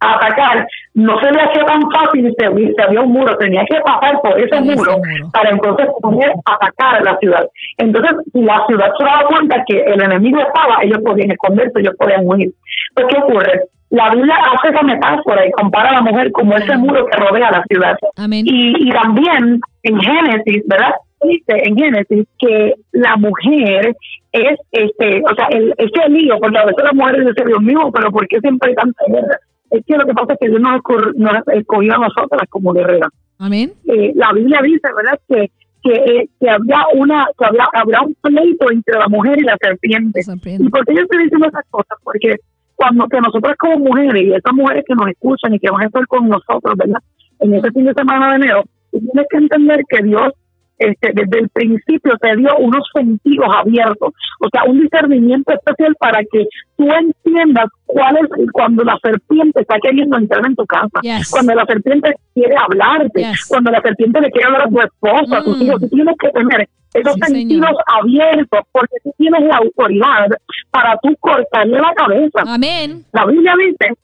atacar, 0.00 0.66
no 0.94 1.20
se 1.20 1.30
le 1.30 1.42
hacía 1.42 1.64
tan 1.66 1.82
fácil 1.90 2.34
si 2.36 2.82
había 2.82 3.02
un 3.02 3.12
muro, 3.12 3.36
tenía 3.36 3.62
que 3.70 3.78
pasar 3.84 4.18
por 4.22 4.40
ese, 4.40 4.58
muro, 4.62 5.02
para 5.34 5.50
entonces 5.50 5.86
poder 6.00 6.32
atacar 6.46 6.96
a 6.96 7.04
la 7.04 7.18
ciudad. 7.18 7.46
Entonces, 7.76 8.12
si 8.32 8.40
la 8.40 8.64
ciudad 8.66 8.90
se 8.98 9.04
daba 9.04 9.28
cuenta 9.28 9.62
que 9.66 9.78
el 9.82 10.02
enemigo 10.02 10.40
estaba, 10.40 10.82
ellos 10.82 10.98
podían 11.04 11.30
esconderse, 11.30 11.78
ellos 11.78 11.94
podían 11.98 12.26
huir. 12.26 12.52
Pues, 12.94 13.06
¿qué 13.08 13.18
ocurre? 13.18 13.64
La 13.90 14.08
Biblia 14.14 14.34
hace 14.34 14.68
esa 14.68 14.82
metáfora 14.82 15.46
y 15.46 15.50
compara 15.52 15.90
a 15.90 15.94
la 15.96 16.00
mujer 16.00 16.32
como 16.32 16.56
ese 16.56 16.74
muro 16.78 17.04
que 17.04 17.18
rodea 17.18 17.50
la 17.50 17.62
ciudad. 17.68 17.98
Y, 18.46 18.88
y 18.88 18.90
también 18.90 19.60
en 19.82 20.00
Génesis, 20.00 20.62
¿verdad? 20.66 20.94
Dice 21.24 21.62
en 21.64 21.76
Génesis 21.76 22.26
que 22.38 22.74
la 22.92 23.16
mujer 23.16 23.94
es, 24.32 24.58
este, 24.72 25.22
o 25.22 25.34
sea, 25.34 25.46
el, 25.50 25.74
ese 25.78 26.08
lío, 26.08 26.38
porque 26.40 26.58
a 26.58 26.64
veces 26.66 26.84
las 26.84 26.94
mujeres 26.94 27.26
dicen, 27.26 27.46
Dios 27.46 27.62
mío, 27.62 27.90
pero 27.92 28.10
¿por 28.10 28.26
qué 28.28 28.40
siempre 28.40 28.70
hay 28.70 28.74
tanta 28.74 29.04
guerra? 29.06 29.38
Es 29.70 29.84
que 29.86 29.96
lo 29.96 30.06
que 30.06 30.14
pasa 30.14 30.32
es 30.34 30.38
que 30.40 30.48
Dios 30.48 30.60
nos, 30.60 31.32
escogió 31.54 31.94
a 31.94 31.98
nosotras 31.98 32.42
como 32.50 32.72
guerreras. 32.72 33.10
Amén. 33.38 33.72
Eh, 33.86 34.12
la 34.14 34.32
Biblia 34.32 34.60
dice, 34.62 34.88
¿verdad?, 34.94 35.18
que 35.28 35.50
que, 35.82 35.94
eh, 35.94 36.28
que 36.40 36.48
había 36.48 36.78
una 36.94 37.26
que 37.36 37.44
había, 37.44 37.66
habrá 37.72 38.02
un 38.02 38.14
pleito 38.20 38.70
entre 38.70 38.98
la 38.98 39.08
mujer 39.08 39.38
y 39.38 39.42
la 39.42 39.56
serpiente. 39.60 40.20
¿Y 40.20 40.68
por 40.68 40.86
qué 40.86 40.94
yo 40.94 41.02
estoy 41.02 41.24
diciendo 41.24 41.48
esas 41.48 41.64
cosas? 41.70 41.98
Porque 42.04 42.36
cuando 42.76 43.06
que 43.08 43.20
nosotras 43.20 43.56
como 43.58 43.78
mujeres 43.78 44.22
y 44.22 44.32
esas 44.32 44.52
mujeres 44.54 44.84
que 44.86 44.94
nos 44.94 45.08
escuchan 45.08 45.54
y 45.54 45.58
que 45.58 45.70
van 45.70 45.82
a 45.82 45.86
estar 45.86 46.06
con 46.06 46.28
nosotros, 46.28 46.74
¿verdad? 46.76 47.00
En 47.40 47.54
ese 47.54 47.70
fin 47.72 47.84
de 47.84 47.94
semana 47.94 48.30
de 48.30 48.36
enero, 48.36 48.62
tienes 48.90 49.26
que 49.28 49.36
entender 49.36 49.80
que 49.88 50.04
Dios 50.04 50.32
este, 50.78 51.12
desde 51.14 51.38
el 51.40 51.48
principio 51.50 52.16
te 52.20 52.36
dio 52.36 52.56
unos 52.58 52.84
sentidos 52.94 53.48
abiertos, 53.56 54.12
o 54.40 54.48
sea, 54.50 54.64
un 54.64 54.80
discernimiento 54.80 55.52
especial 55.52 55.94
para 55.98 56.20
que 56.30 56.46
tú 56.76 56.88
entiendas 56.90 57.66
cuál 57.86 58.16
es 58.16 58.28
cuando 58.52 58.82
la 58.84 58.98
serpiente 59.02 59.60
está 59.60 59.76
queriendo 59.80 60.18
entrar 60.18 60.44
en 60.46 60.56
tu 60.56 60.66
casa, 60.66 61.00
cuando 61.30 61.54
la 61.54 61.66
serpiente 61.66 62.14
quiere 62.34 62.54
hablarte, 62.56 63.26
cuando 63.48 63.70
la 63.70 63.80
serpiente 63.80 64.20
le 64.20 64.30
quiere 64.30 64.46
hablar 64.46 64.62
a 64.62 64.70
tu 64.70 64.80
esposa, 64.80 65.38
a 65.38 65.44
tus 65.44 65.58
mm. 65.58 65.62
hijos, 65.62 65.80
tú 65.80 65.88
tienes 65.88 66.16
que 66.18 66.28
tener 66.30 66.68
esos 66.94 67.14
sentidos 67.26 67.70
abiertos 67.86 68.60
porque 68.70 68.96
tú 69.02 69.14
tienes 69.16 69.42
la 69.44 69.56
autoridad 69.56 70.28
para 70.70 70.96
tú 71.02 71.14
cortarle 71.20 71.78
la 71.78 71.94
cabeza. 71.94 72.42
Amén. 72.46 73.04
La 73.12 73.24
Biblia 73.26 73.54
dice 73.56 73.94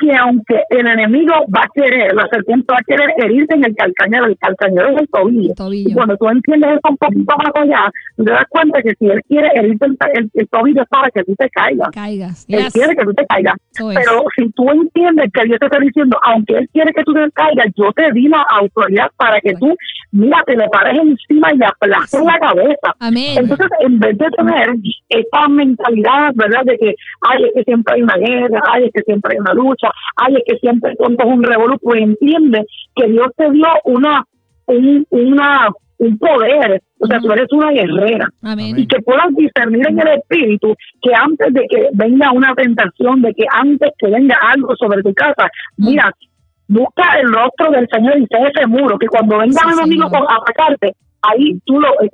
que 0.00 0.16
aunque 0.16 0.62
el 0.70 0.86
enemigo 0.86 1.34
va 1.54 1.62
a 1.62 1.68
querer, 1.74 2.14
la 2.14 2.26
serpiente 2.28 2.72
va 2.72 2.78
a 2.78 2.84
querer 2.84 3.10
herirte 3.18 3.54
en 3.54 3.64
el 3.66 3.74
calcañero, 3.76 4.26
el 4.26 4.38
calcañero 4.38 4.88
es 4.88 5.02
el 5.02 5.08
tobillo. 5.08 5.54
Y 5.72 5.92
cuando 5.92 6.16
tú 6.16 6.28
entiendes 6.28 6.70
eso 6.70 6.88
un 6.88 6.96
poquito 6.96 7.34
más 7.36 7.52
allá, 7.54 7.90
te 8.16 8.24
das 8.24 8.46
cuenta 8.48 8.82
que 8.82 8.94
si 8.98 9.06
él 9.06 9.20
quiere 9.28 9.48
herirte 9.54 9.86
el, 10.14 10.48
tobillo 10.48 10.82
es 10.82 10.88
para 10.88 11.10
que 11.10 11.22
tú 11.24 11.34
te 11.36 11.48
caigas. 11.50 11.90
Él 12.48 12.72
quiere 12.72 12.96
que 12.96 13.04
tú 13.04 13.14
te 13.14 13.26
caigas. 13.26 13.54
Pero 13.76 14.24
si 14.36 14.50
tú 14.52 14.70
entiendes 14.70 15.30
que 15.32 15.44
Dios 15.44 15.58
te 15.58 15.66
está 15.66 15.78
diciendo, 15.78 16.18
aunque 16.22 16.56
él 16.56 16.68
quiere 16.72 16.92
que 16.92 17.04
tú 17.04 17.12
te 17.12 17.30
caigas, 17.32 17.66
yo 17.76 17.92
te 17.92 18.10
di 18.12 18.28
la 18.28 18.42
autoridad 18.50 19.10
para 19.16 19.40
que 19.40 19.52
tú, 19.54 19.76
mira, 20.12 20.42
te 20.46 20.56
le 20.56 20.68
pares 20.68 20.98
encima 20.98 21.52
y 21.52 21.58
le 21.58 21.66
aplastes 21.66 22.22
la 22.24 22.38
cabeza. 22.38 22.94
Entonces, 23.38 23.68
en 23.80 23.98
vez 23.98 24.16
de 24.16 24.26
tener 24.30 24.74
esta 25.10 25.48
mentalidad, 25.48 26.32
¿verdad? 26.34 26.64
De 26.64 26.78
que, 26.78 26.94
ay, 27.20 27.44
es 27.44 27.50
que 27.54 27.64
siempre 27.64 27.94
hay 27.94 28.02
una 28.02 28.16
guerra, 28.16 28.60
ay, 28.72 28.84
es 28.84 28.92
que 28.92 29.02
siempre 29.02 29.34
hay 29.34 29.40
una 29.40 29.54
lucha, 29.54 29.89
ay, 30.16 30.34
es 30.36 30.42
que 30.46 30.58
siempre 30.58 30.94
tonto 30.96 31.24
es 31.24 31.32
un 31.32 31.42
revoluto, 31.42 31.78
pues 31.82 32.02
entiende 32.02 32.64
que 32.94 33.08
Dios 33.08 33.28
te 33.36 33.50
dio 33.50 33.66
una, 33.84 34.24
un, 34.66 35.06
una, 35.10 35.68
un 35.98 36.18
poder, 36.18 36.82
o 36.98 37.06
sea, 37.06 37.18
tú 37.20 37.30
eres 37.32 37.52
una 37.52 37.70
guerrera, 37.70 38.28
y 38.56 38.86
que 38.86 39.02
puedas 39.02 39.34
discernir 39.36 39.86
en 39.88 40.00
el 40.00 40.18
espíritu 40.18 40.74
que 41.02 41.14
antes 41.14 41.52
de 41.52 41.66
que 41.68 41.88
venga 41.92 42.32
una 42.32 42.54
tentación, 42.54 43.22
de 43.22 43.34
que 43.34 43.44
antes 43.52 43.90
que 43.98 44.08
venga 44.08 44.36
algo 44.54 44.74
sobre 44.76 45.02
tu 45.02 45.12
casa, 45.14 45.48
mira, 45.76 46.10
busca 46.68 47.18
el 47.20 47.32
rostro 47.32 47.70
del 47.72 47.88
Señor 47.92 48.18
y 48.18 48.26
sé 48.26 48.38
ese 48.54 48.66
muro, 48.66 48.98
que 48.98 49.08
cuando 49.08 49.38
venga 49.38 49.60
un 49.66 49.78
enemigo 49.78 50.06
a 50.06 50.36
atacarte, 50.36 50.94
ahí 51.22 51.58
tú 51.64 51.78
lo 51.78 51.88
eh, 52.02 52.10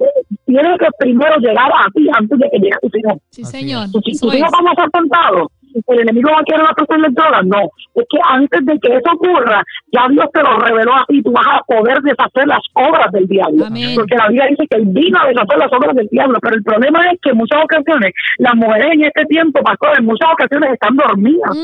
tienes 0.46 0.78
que 0.78 0.86
primero 0.98 1.36
llegar 1.38 1.70
a 1.70 1.86
ti 1.94 2.08
antes 2.12 2.38
de 2.38 2.50
que 2.50 2.58
llegue 2.58 2.74
a 2.74 2.80
tu 2.80 2.98
hijo. 2.98 3.20
Sí, 3.30 3.44
señor. 3.44 3.90
Tus 3.92 4.24
hijos 4.34 4.50
van 4.50 4.68
a 4.68 4.74
ser 4.74 4.90
tentados 4.90 5.48
el 5.86 6.00
enemigo 6.00 6.30
va 6.30 6.40
a 6.40 6.44
querer 6.44 6.64
la 6.64 7.08
droga, 7.10 7.42
no. 7.42 7.70
Es 7.94 8.04
que 8.10 8.18
antes 8.28 8.66
de 8.66 8.78
que 8.78 8.96
eso 8.96 9.10
ocurra, 9.12 9.62
ya 9.92 10.06
Dios 10.10 10.26
te 10.32 10.42
lo 10.42 10.58
reveló 10.58 10.94
a 10.94 11.04
ti, 11.06 11.22
tú 11.22 11.32
vas 11.32 11.46
a 11.46 11.62
poder 11.64 12.00
deshacer 12.02 12.46
las 12.46 12.62
obras 12.74 13.10
del 13.12 13.26
diablo. 13.26 13.66
Porque 13.94 14.16
la 14.16 14.28
Biblia 14.28 14.46
dice 14.50 14.66
que 14.68 14.76
él 14.76 14.84
vino 14.86 15.18
a 15.20 15.26
deshacer 15.26 15.58
las 15.58 15.72
obras 15.72 15.94
del 15.94 16.08
diablo, 16.08 16.38
pero 16.40 16.56
el 16.56 16.62
problema 16.62 17.10
es 17.10 17.20
que 17.20 17.30
en 17.30 17.38
muchas 17.38 17.64
ocasiones 17.64 18.12
las 18.38 18.54
mujeres 18.54 18.92
en 18.92 19.04
este 19.04 19.24
tiempo, 19.26 19.62
pastor, 19.62 19.98
en 19.98 20.04
muchas 20.04 20.30
ocasiones 20.32 20.72
están 20.72 20.96
dormidas. 20.96 21.56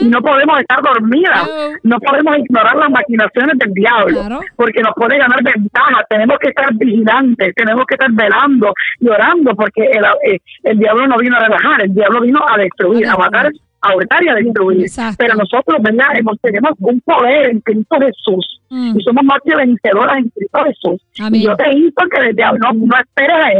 Y 0.00 0.08
no 0.08 0.20
podemos 0.20 0.58
estar 0.60 0.82
dormidas. 0.82 1.50
No 1.82 1.98
podemos 1.98 2.38
ignorar 2.38 2.76
las 2.76 2.90
maquinaciones 2.90 3.58
del 3.58 3.72
diablo, 3.72 4.40
porque 4.56 4.80
nos 4.82 4.94
puede 4.94 5.18
ganar 5.18 5.42
ventaja. 5.42 6.04
Tenemos 6.08 6.38
que 6.38 6.48
estar 6.48 6.72
vigilantes, 6.74 7.54
tenemos 7.54 7.84
que 7.86 7.94
estar 7.94 8.10
velando 8.12 8.72
y 8.98 9.08
orando, 9.08 9.54
porque 9.54 9.84
el, 9.84 10.04
eh, 10.32 10.38
el, 10.64 10.78
diablo 10.78 11.06
no 11.06 11.16
vino 11.16 11.36
a 11.36 11.40
relajar, 11.40 11.82
el 11.82 11.94
diablo 11.94 12.20
vino 12.20 12.40
a 12.46 12.56
destruir, 12.58 13.06
a 13.06 13.16
matar 13.30 13.52
a 13.82 13.96
hurtar 13.96 14.22
y 14.24 14.28
a 14.28 14.34
destruir. 14.34 14.86
Pero 15.16 15.34
nosotros, 15.34 15.78
¿verdad? 15.82 16.06
Hemos, 16.14 16.38
tenemos 16.40 16.72
un 16.80 17.00
poder 17.00 17.50
en 17.50 17.60
Cristo 17.60 17.96
Jesús 17.98 18.60
mm. 18.68 18.98
y 18.98 19.02
somos 19.02 19.24
más 19.24 19.38
que 19.44 19.56
vencedoras 19.56 20.18
en 20.18 20.28
Cristo 20.30 20.60
Jesús. 20.64 21.02
Y 21.32 21.42
yo 21.42 21.56
te 21.56 21.70
invito 21.70 22.04
que 22.14 22.22
desde 22.22 22.44
ahora 22.44 22.72
no, 22.72 22.96
esperes 22.98 23.36
a 23.36 23.52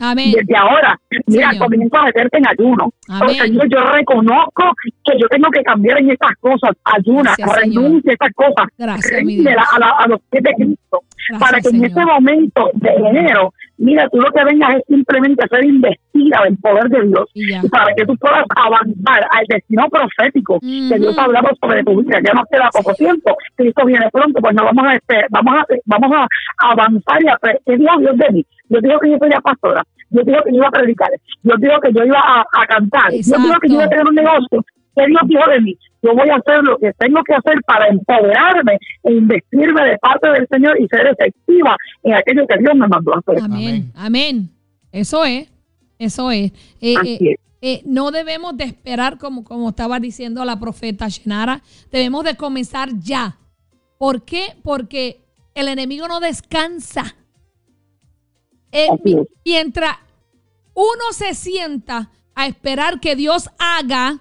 enero. 0.00 0.38
Desde 0.38 0.56
ahora, 0.56 0.98
mira, 1.26 1.50
comienzo 1.58 1.96
a 1.96 2.04
meterte 2.04 2.38
en 2.38 2.46
ayuno. 2.48 2.92
Señor, 3.06 3.68
yo 3.68 3.80
reconozco 3.92 4.64
que 5.04 5.12
yo 5.20 5.28
tengo 5.28 5.50
que 5.50 5.62
cambiar 5.62 5.98
en 5.98 6.10
estas 6.10 6.36
cosas. 6.40 6.70
Ayuna, 6.84 7.34
renuncia 7.36 8.10
a 8.10 8.14
estas 8.14 8.32
cosas. 8.34 8.68
Gracias, 8.78 9.22
a, 9.80 10.04
a, 10.04 10.08
los 10.08 10.20
pies 10.30 10.42
de 10.42 10.54
Cristo. 10.54 11.00
para 11.38 11.60
que 11.60 11.68
en 11.68 11.84
este 11.84 12.04
momento 12.04 12.70
de 12.74 12.90
enero 12.90 13.52
mira, 13.82 14.08
tú 14.08 14.18
lo 14.18 14.30
que 14.30 14.44
vengas 14.44 14.76
es 14.76 14.82
simplemente 14.86 15.44
a 15.44 15.48
ser 15.48 15.64
investida 15.64 16.40
del 16.44 16.56
poder 16.58 16.88
de 16.88 17.06
Dios 17.08 17.28
y 17.34 17.68
para 17.68 17.92
que 17.94 18.04
tú 18.06 18.16
puedas 18.16 18.44
avanzar 18.56 19.26
al 19.30 19.44
destino 19.48 19.88
profético 19.90 20.60
que 20.60 20.98
Dios 20.98 21.18
ha 21.18 21.24
hablado 21.24 21.48
sobre 21.60 21.82
tu 21.82 22.00
vida. 22.02 22.20
Ya 22.24 22.32
no 22.32 22.44
queda 22.50 22.70
poco 22.72 22.94
tiempo, 22.94 23.36
Cristo 23.56 23.84
viene 23.84 24.08
pronto, 24.12 24.40
pues 24.40 24.54
no 24.54 24.64
vamos 24.64 24.84
a 24.86 24.98
vamos 25.30 25.54
a 25.54 25.64
vamos 25.86 26.12
a 26.12 26.70
avanzar 26.70 27.22
y 27.22 27.28
a 27.28 27.38
¿qué 27.42 27.76
dijo 27.76 27.98
Dios 27.98 28.18
de 28.18 28.30
mí? 28.30 28.46
Yo 28.72 28.80
digo 28.80 28.98
que 29.00 29.10
yo 29.10 29.18
soy 29.18 29.28
la 29.28 29.40
pastora, 29.40 29.82
yo 30.10 30.22
digo 30.24 30.38
que 30.44 30.50
yo 30.50 30.56
iba 30.56 30.68
a 30.68 30.70
predicar, 30.70 31.10
yo 31.42 31.54
digo 31.58 31.74
que 31.82 31.92
yo 31.92 32.04
iba 32.04 32.18
a, 32.18 32.66
cantar, 32.66 33.12
yo 33.12 33.36
digo 33.38 33.54
que 33.60 33.68
yo 33.68 33.74
iba 33.74 33.84
a 33.84 33.88
tener 33.88 34.06
un 34.06 34.14
negocio 34.14 34.64
¿Qué 34.94 35.06
Dios 35.06 35.20
dijo 35.26 35.50
de 35.50 35.60
mí? 35.60 35.78
Yo 36.02 36.14
voy 36.14 36.28
a 36.28 36.36
hacer 36.36 36.62
lo 36.62 36.76
que 36.78 36.92
tengo 36.98 37.22
que 37.24 37.34
hacer 37.34 37.58
para 37.66 37.88
empoderarme 37.88 38.78
e 39.04 39.12
investirme 39.12 39.84
de 39.84 39.98
parte 39.98 40.28
del 40.30 40.46
Señor 40.48 40.78
y 40.80 40.86
ser 40.88 41.06
efectiva 41.06 41.76
en 42.02 42.14
aquello 42.14 42.46
que 42.46 42.58
Dios 42.58 42.74
me 42.74 42.88
mandó 42.88 43.14
a 43.14 43.18
hacer. 43.18 43.42
Amén. 43.42 43.92
Amén. 43.94 44.50
Eso 44.90 45.24
es. 45.24 45.50
Eso 45.98 46.30
es. 46.30 46.52
Eh, 46.80 46.94
eh, 47.04 47.36
eh, 47.62 47.82
no 47.86 48.10
debemos 48.10 48.56
de 48.56 48.64
esperar, 48.64 49.18
como, 49.18 49.44
como 49.44 49.70
estaba 49.70 50.00
diciendo 50.00 50.44
la 50.44 50.58
profeta 50.58 51.08
Shenara, 51.08 51.62
debemos 51.90 52.24
de 52.24 52.36
comenzar 52.36 52.90
ya. 52.98 53.38
¿Por 53.98 54.24
qué? 54.24 54.56
Porque 54.62 55.20
el 55.54 55.68
enemigo 55.68 56.08
no 56.08 56.20
descansa. 56.20 57.14
Mientras 59.44 59.98
uno 60.74 61.12
se 61.12 61.34
sienta 61.34 62.10
a 62.34 62.46
esperar 62.46 63.00
que 63.00 63.14
Dios 63.14 63.50
haga, 63.58 64.20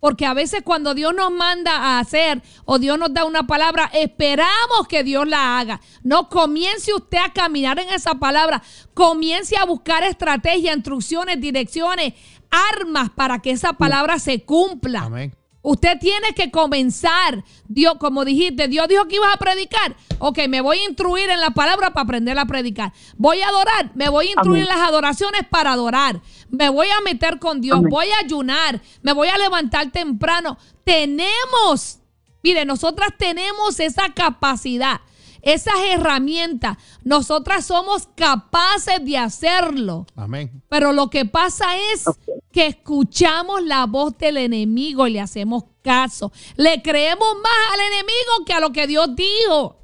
porque 0.00 0.26
a 0.26 0.34
veces 0.34 0.62
cuando 0.64 0.94
Dios 0.94 1.14
nos 1.14 1.32
manda 1.32 1.72
a 1.72 1.98
hacer 1.98 2.42
o 2.64 2.78
Dios 2.78 2.98
nos 2.98 3.12
da 3.12 3.24
una 3.24 3.46
palabra, 3.46 3.90
esperamos 3.92 4.86
que 4.88 5.02
Dios 5.02 5.26
la 5.26 5.58
haga. 5.58 5.80
No 6.02 6.28
comience 6.28 6.94
usted 6.94 7.18
a 7.18 7.32
caminar 7.32 7.78
en 7.80 7.90
esa 7.90 8.14
palabra. 8.14 8.62
Comience 8.94 9.56
a 9.56 9.64
buscar 9.64 10.04
estrategias, 10.04 10.76
instrucciones, 10.76 11.40
direcciones, 11.40 12.14
armas 12.50 13.10
para 13.10 13.40
que 13.40 13.50
esa 13.50 13.72
palabra 13.72 14.18
se 14.18 14.44
cumpla. 14.44 15.00
Amén. 15.00 15.37
Usted 15.68 15.98
tiene 15.98 16.32
que 16.32 16.50
comenzar. 16.50 17.44
Dios, 17.66 17.96
como 18.00 18.24
dijiste, 18.24 18.68
Dios 18.68 18.88
dijo 18.88 19.06
que 19.06 19.16
ibas 19.16 19.34
a 19.34 19.36
predicar. 19.36 19.94
Ok, 20.18 20.38
me 20.48 20.62
voy 20.62 20.78
a 20.78 20.84
instruir 20.86 21.28
en 21.28 21.42
la 21.42 21.50
palabra 21.50 21.92
para 21.92 22.04
aprender 22.04 22.38
a 22.38 22.46
predicar. 22.46 22.94
Voy 23.18 23.42
a 23.42 23.48
adorar, 23.48 23.90
me 23.94 24.08
voy 24.08 24.28
a 24.28 24.30
instruir 24.30 24.62
en 24.62 24.68
las 24.68 24.88
adoraciones 24.88 25.42
para 25.50 25.72
adorar. 25.72 26.22
Me 26.48 26.70
voy 26.70 26.86
a 26.86 27.02
meter 27.02 27.38
con 27.38 27.60
Dios, 27.60 27.82
voy 27.82 28.06
a 28.06 28.24
ayunar, 28.24 28.80
me 29.02 29.12
voy 29.12 29.28
a 29.28 29.36
levantar 29.36 29.90
temprano. 29.90 30.56
Tenemos, 30.84 31.98
mire, 32.42 32.64
nosotras 32.64 33.10
tenemos 33.18 33.78
esa 33.78 34.14
capacidad 34.14 35.02
esas 35.42 35.74
herramientas. 35.90 36.76
Nosotras 37.04 37.66
somos 37.66 38.08
capaces 38.14 39.04
de 39.04 39.18
hacerlo. 39.18 40.06
Amén. 40.16 40.62
Pero 40.68 40.92
lo 40.92 41.10
que 41.10 41.24
pasa 41.24 41.66
es 41.92 42.04
que 42.52 42.66
escuchamos 42.66 43.62
la 43.62 43.86
voz 43.86 44.16
del 44.18 44.36
enemigo 44.36 45.06
y 45.06 45.12
le 45.12 45.20
hacemos 45.20 45.64
caso. 45.82 46.32
Le 46.56 46.82
creemos 46.82 47.34
más 47.42 47.74
al 47.74 47.80
enemigo 47.80 48.44
que 48.46 48.52
a 48.52 48.60
lo 48.60 48.72
que 48.72 48.86
Dios 48.86 49.14
dijo. 49.14 49.78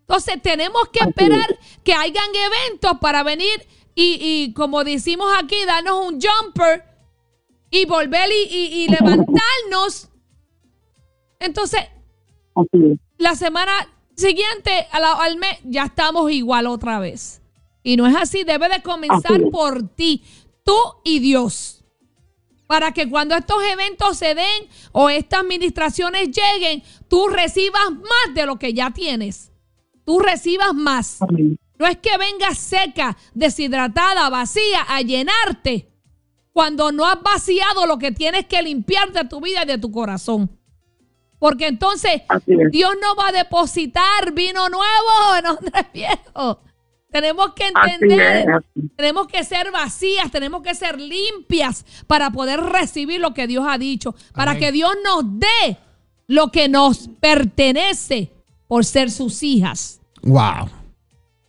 Entonces 0.00 0.42
tenemos 0.42 0.88
que 0.92 1.00
esperar 1.08 1.58
que 1.84 1.94
hayan 1.94 2.30
eventos 2.34 2.98
para 3.00 3.22
venir 3.22 3.66
y, 3.94 4.52
como 4.54 4.84
decimos 4.84 5.26
aquí, 5.38 5.56
darnos 5.66 6.06
un 6.06 6.18
jumper 6.20 6.84
y 7.70 7.84
volver 7.86 8.28
y, 8.50 8.88
levantarnos. 8.88 10.08
Entonces, 11.40 11.80
la 13.18 13.34
semana 13.34 13.72
siguiente, 14.22 14.86
al, 14.90 15.36
mes, 15.36 15.58
ya 15.64 15.84
estamos 15.84 16.30
igual 16.30 16.66
otra 16.66 16.98
vez. 16.98 17.42
Y 17.82 17.96
no 17.96 18.06
es 18.06 18.16
así, 18.16 18.44
debe 18.44 18.68
de 18.68 18.82
comenzar 18.82 19.42
por 19.50 19.88
ti, 19.88 20.24
tú 20.64 20.76
y 21.04 21.18
Dios. 21.18 21.84
Para 22.66 22.92
que 22.92 23.10
cuando 23.10 23.34
estos 23.34 23.62
eventos 23.64 24.16
se 24.16 24.34
den 24.34 24.68
o 24.92 25.10
estas 25.10 25.40
administraciones 25.40 26.30
lleguen, 26.30 26.82
tú 27.08 27.28
recibas 27.28 27.90
más 27.90 28.34
de 28.34 28.46
lo 28.46 28.58
que 28.58 28.72
ya 28.72 28.90
tienes. 28.92 29.52
Tú 30.06 30.20
recibas 30.20 30.72
más. 30.72 31.18
No 31.78 31.86
es 31.86 31.98
que 31.98 32.16
vengas 32.16 32.58
seca, 32.58 33.16
deshidratada, 33.34 34.30
vacía 34.30 34.82
a 34.88 35.02
llenarte 35.02 35.92
cuando 36.52 36.92
no 36.92 37.06
has 37.06 37.20
vaciado 37.22 37.86
lo 37.86 37.98
que 37.98 38.12
tienes 38.12 38.46
que 38.46 38.62
limpiar 38.62 39.12
de 39.12 39.24
tu 39.24 39.40
vida 39.40 39.64
y 39.64 39.66
de 39.66 39.78
tu 39.78 39.90
corazón. 39.90 40.50
Porque 41.42 41.66
entonces 41.66 42.22
Dios 42.70 42.92
no 43.02 43.16
va 43.16 43.30
a 43.30 43.32
depositar 43.32 44.32
vino 44.32 44.68
nuevo 44.68 45.36
en 45.36 45.46
Andrés 45.46 45.86
Viejo. 45.92 46.60
Tenemos 47.10 47.52
que 47.54 47.66
entender, 47.66 48.46
tenemos 48.94 49.26
que 49.26 49.42
ser 49.42 49.72
vacías, 49.72 50.30
tenemos 50.30 50.62
que 50.62 50.72
ser 50.76 51.00
limpias 51.00 51.84
para 52.06 52.30
poder 52.30 52.60
recibir 52.60 53.20
lo 53.20 53.34
que 53.34 53.48
Dios 53.48 53.64
ha 53.68 53.76
dicho, 53.76 54.14
para 54.32 54.56
que 54.56 54.70
Dios 54.70 54.92
nos 55.04 55.40
dé 55.40 55.78
lo 56.28 56.52
que 56.52 56.68
nos 56.68 57.08
pertenece 57.18 58.30
por 58.68 58.84
ser 58.84 59.10
sus 59.10 59.42
hijas. 59.42 60.00
Wow. 60.22 60.68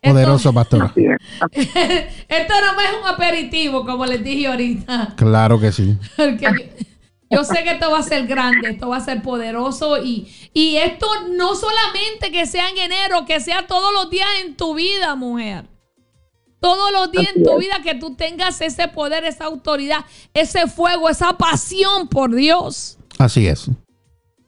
Poderoso 0.02 0.52
pastor. 0.56 0.92
Esto 0.96 2.54
no 2.62 2.82
es 2.82 2.90
un 3.00 3.08
aperitivo, 3.08 3.86
como 3.86 4.08
les 4.08 4.24
dije 4.24 4.48
ahorita. 4.48 5.14
Claro 5.16 5.60
que 5.60 5.72
sí. 5.72 5.96
Yo 7.34 7.44
sé 7.44 7.64
que 7.64 7.72
esto 7.72 7.92
va 7.92 8.00
a 8.00 8.04
ser 8.04 8.28
grande, 8.28 8.70
esto 8.70 8.90
va 8.90 8.98
a 8.98 9.06
ser 9.06 9.22
poderoso 9.22 10.04
y, 10.04 10.28
y 10.54 10.78
esto 10.78 11.08
no 11.30 11.56
solamente 11.56 12.32
que 12.32 12.46
sea 12.46 12.70
en 12.70 12.78
enero, 12.78 13.26
que 13.26 13.40
sea 13.40 13.66
todos 13.68 13.92
los 13.94 14.10
días 14.10 14.28
en 14.44 14.56
tu 14.56 14.76
vida, 14.76 15.16
mujer. 15.16 15.66
Todos 16.60 16.92
los 16.94 17.12
días 17.12 17.36
en 17.36 17.44
tu 17.44 17.58
vida 17.58 17.82
que 17.84 17.96
tú 17.96 18.16
tengas 18.16 18.62
ese 18.62 18.88
poder, 18.88 19.26
esa 19.26 19.46
autoridad, 19.46 20.06
ese 20.34 20.68
fuego, 20.68 21.10
esa 21.10 21.34
pasión 21.34 22.08
por 22.08 22.34
Dios. 22.34 22.98
Así 23.20 23.48
es. 23.48 23.70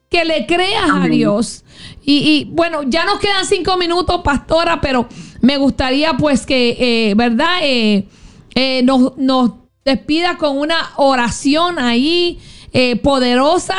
Que 0.08 0.24
le 0.24 0.46
creas 0.46 0.90
a 0.90 1.08
Dios. 1.08 1.62
Y, 2.02 2.46
bueno, 2.52 2.84
ya 2.84 3.04
nos 3.04 3.18
quedan 3.18 3.44
cinco 3.44 3.76
minutos, 3.76 4.22
pastora, 4.24 4.80
pero 4.80 5.06
me 5.42 5.58
gustaría 5.58 6.14
pues 6.14 6.46
que, 6.46 7.10
eh, 7.10 7.14
¿verdad? 7.14 7.58
Eh, 7.62 8.08
eh, 8.54 8.82
nos, 8.82 9.18
nos 9.18 9.50
despida 9.84 10.38
con 10.38 10.56
una 10.56 10.92
oración 10.96 11.78
ahí 11.78 12.40
eh, 12.78 12.96
poderosa 12.96 13.74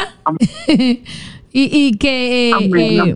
y, 1.54 1.98
que, 2.00 2.50
eh, 2.50 3.16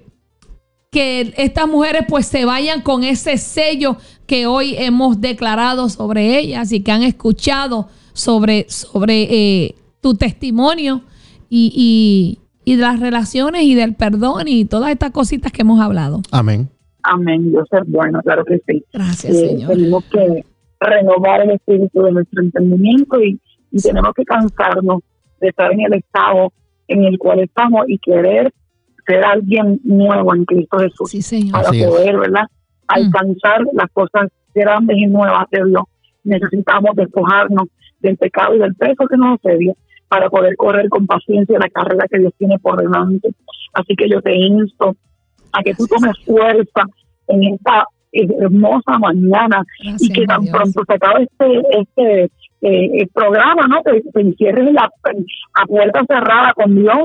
que 0.92 1.34
estas 1.38 1.68
mujeres 1.68 2.04
pues 2.08 2.28
se 2.28 2.46
vayan 2.46 2.82
con 2.82 3.04
ese 3.04 3.40
sello 3.40 3.98
que 4.28 4.46
hoy 4.46 4.76
hemos 4.78 5.20
declarado 5.20 5.90
sobre 5.90 6.38
ellas 6.38 6.72
y 6.72 6.84
que 6.84 6.92
han 6.92 7.02
escuchado 7.02 7.88
sobre, 8.14 8.70
sobre 8.70 9.24
eh, 9.24 9.76
tu 10.02 10.14
testimonio 10.14 11.02
y, 11.50 12.38
y, 12.64 12.76
de 12.76 12.80
las 12.80 13.00
relaciones 13.00 13.64
y 13.64 13.74
del 13.74 13.96
perdón 13.96 14.48
y 14.48 14.66
todas 14.66 14.92
estas 14.92 15.10
cositas 15.10 15.52
que 15.52 15.64
hemos 15.64 15.82
hablado. 15.82 16.22
Amén. 16.30 16.70
Amén, 17.02 17.50
Dios 17.50 17.68
es 17.72 17.92
bueno, 17.92 18.22
claro 18.22 18.46
que 18.46 18.62
sí. 18.68 18.86
Gracias, 18.94 19.36
Señor. 19.36 19.72
Tenemos 19.72 20.04
que 20.06 20.46
renovar 20.80 21.42
el 21.42 21.52
espíritu 21.52 22.04
de 22.04 22.12
nuestro 22.12 22.44
entendimiento 22.44 23.20
y, 23.20 23.42
y 23.72 23.82
tenemos 23.82 24.14
que 24.14 24.24
cansarnos 24.26 25.02
de 25.42 25.50
estar 25.50 25.72
en 25.74 25.82
el 25.82 25.94
estado 25.96 26.54
en 26.88 27.04
el 27.04 27.18
cual 27.18 27.40
estamos 27.40 27.86
y 27.88 27.98
querer 27.98 28.54
ser 29.06 29.24
alguien 29.24 29.80
nuevo 29.84 30.36
en 30.36 30.46
Cristo 30.46 30.78
Jesús 30.78 31.52
para 31.52 31.70
poder, 31.70 32.18
¿verdad? 32.18 32.44
Mm. 32.44 32.88
Alcanzar 32.88 33.62
las 33.74 33.92
cosas 33.92 34.30
grandes 34.54 34.98
y 34.98 35.08
nuevas 35.08 35.46
de 35.52 35.66
Dios. 35.66 35.84
Necesitamos 36.24 36.96
despojarnos 36.96 37.68
del 38.00 38.18
pecado 38.18 38.56
y 38.56 38.60
del 38.60 38.76
peso 38.76 39.08
que 39.08 39.18
nos 39.18 39.40
asedia 39.40 39.74
para 40.08 40.30
poder 40.30 40.56
correr 40.58 40.90
con 40.90 41.08
paciencia 41.08 41.58
la 41.58 41.70
carrera 41.70 42.06
que 42.10 42.20
Dios 42.20 42.34
tiene 42.38 42.60
por 42.60 42.82
delante. 42.82 43.34
Así 43.74 43.96
que 43.96 44.10
yo 44.10 44.22
te 44.22 44.36
insto 44.36 44.96
a 45.54 45.64
que 45.64 45.74
tú 45.74 45.88
tomes 45.88 46.18
fuerza 46.26 46.84
en 47.28 47.44
esta 47.56 47.86
hermosa 48.12 49.00
mañana 49.00 49.64
y 49.80 50.12
que 50.12 50.26
tan 50.26 50.46
pronto 50.46 50.84
se 50.86 50.94
acabe 50.94 51.24
este, 51.24 51.62
este 51.80 52.32
eh, 52.62 53.08
programa, 53.14 53.68
¿no? 53.68 53.82
Te, 53.82 54.02
te 54.02 54.22
encierres 54.22 54.74
la, 54.74 54.90
a 55.54 55.66
puerta 55.66 56.02
cerrada 56.08 56.54
con 56.54 56.76
Dios 56.76 57.00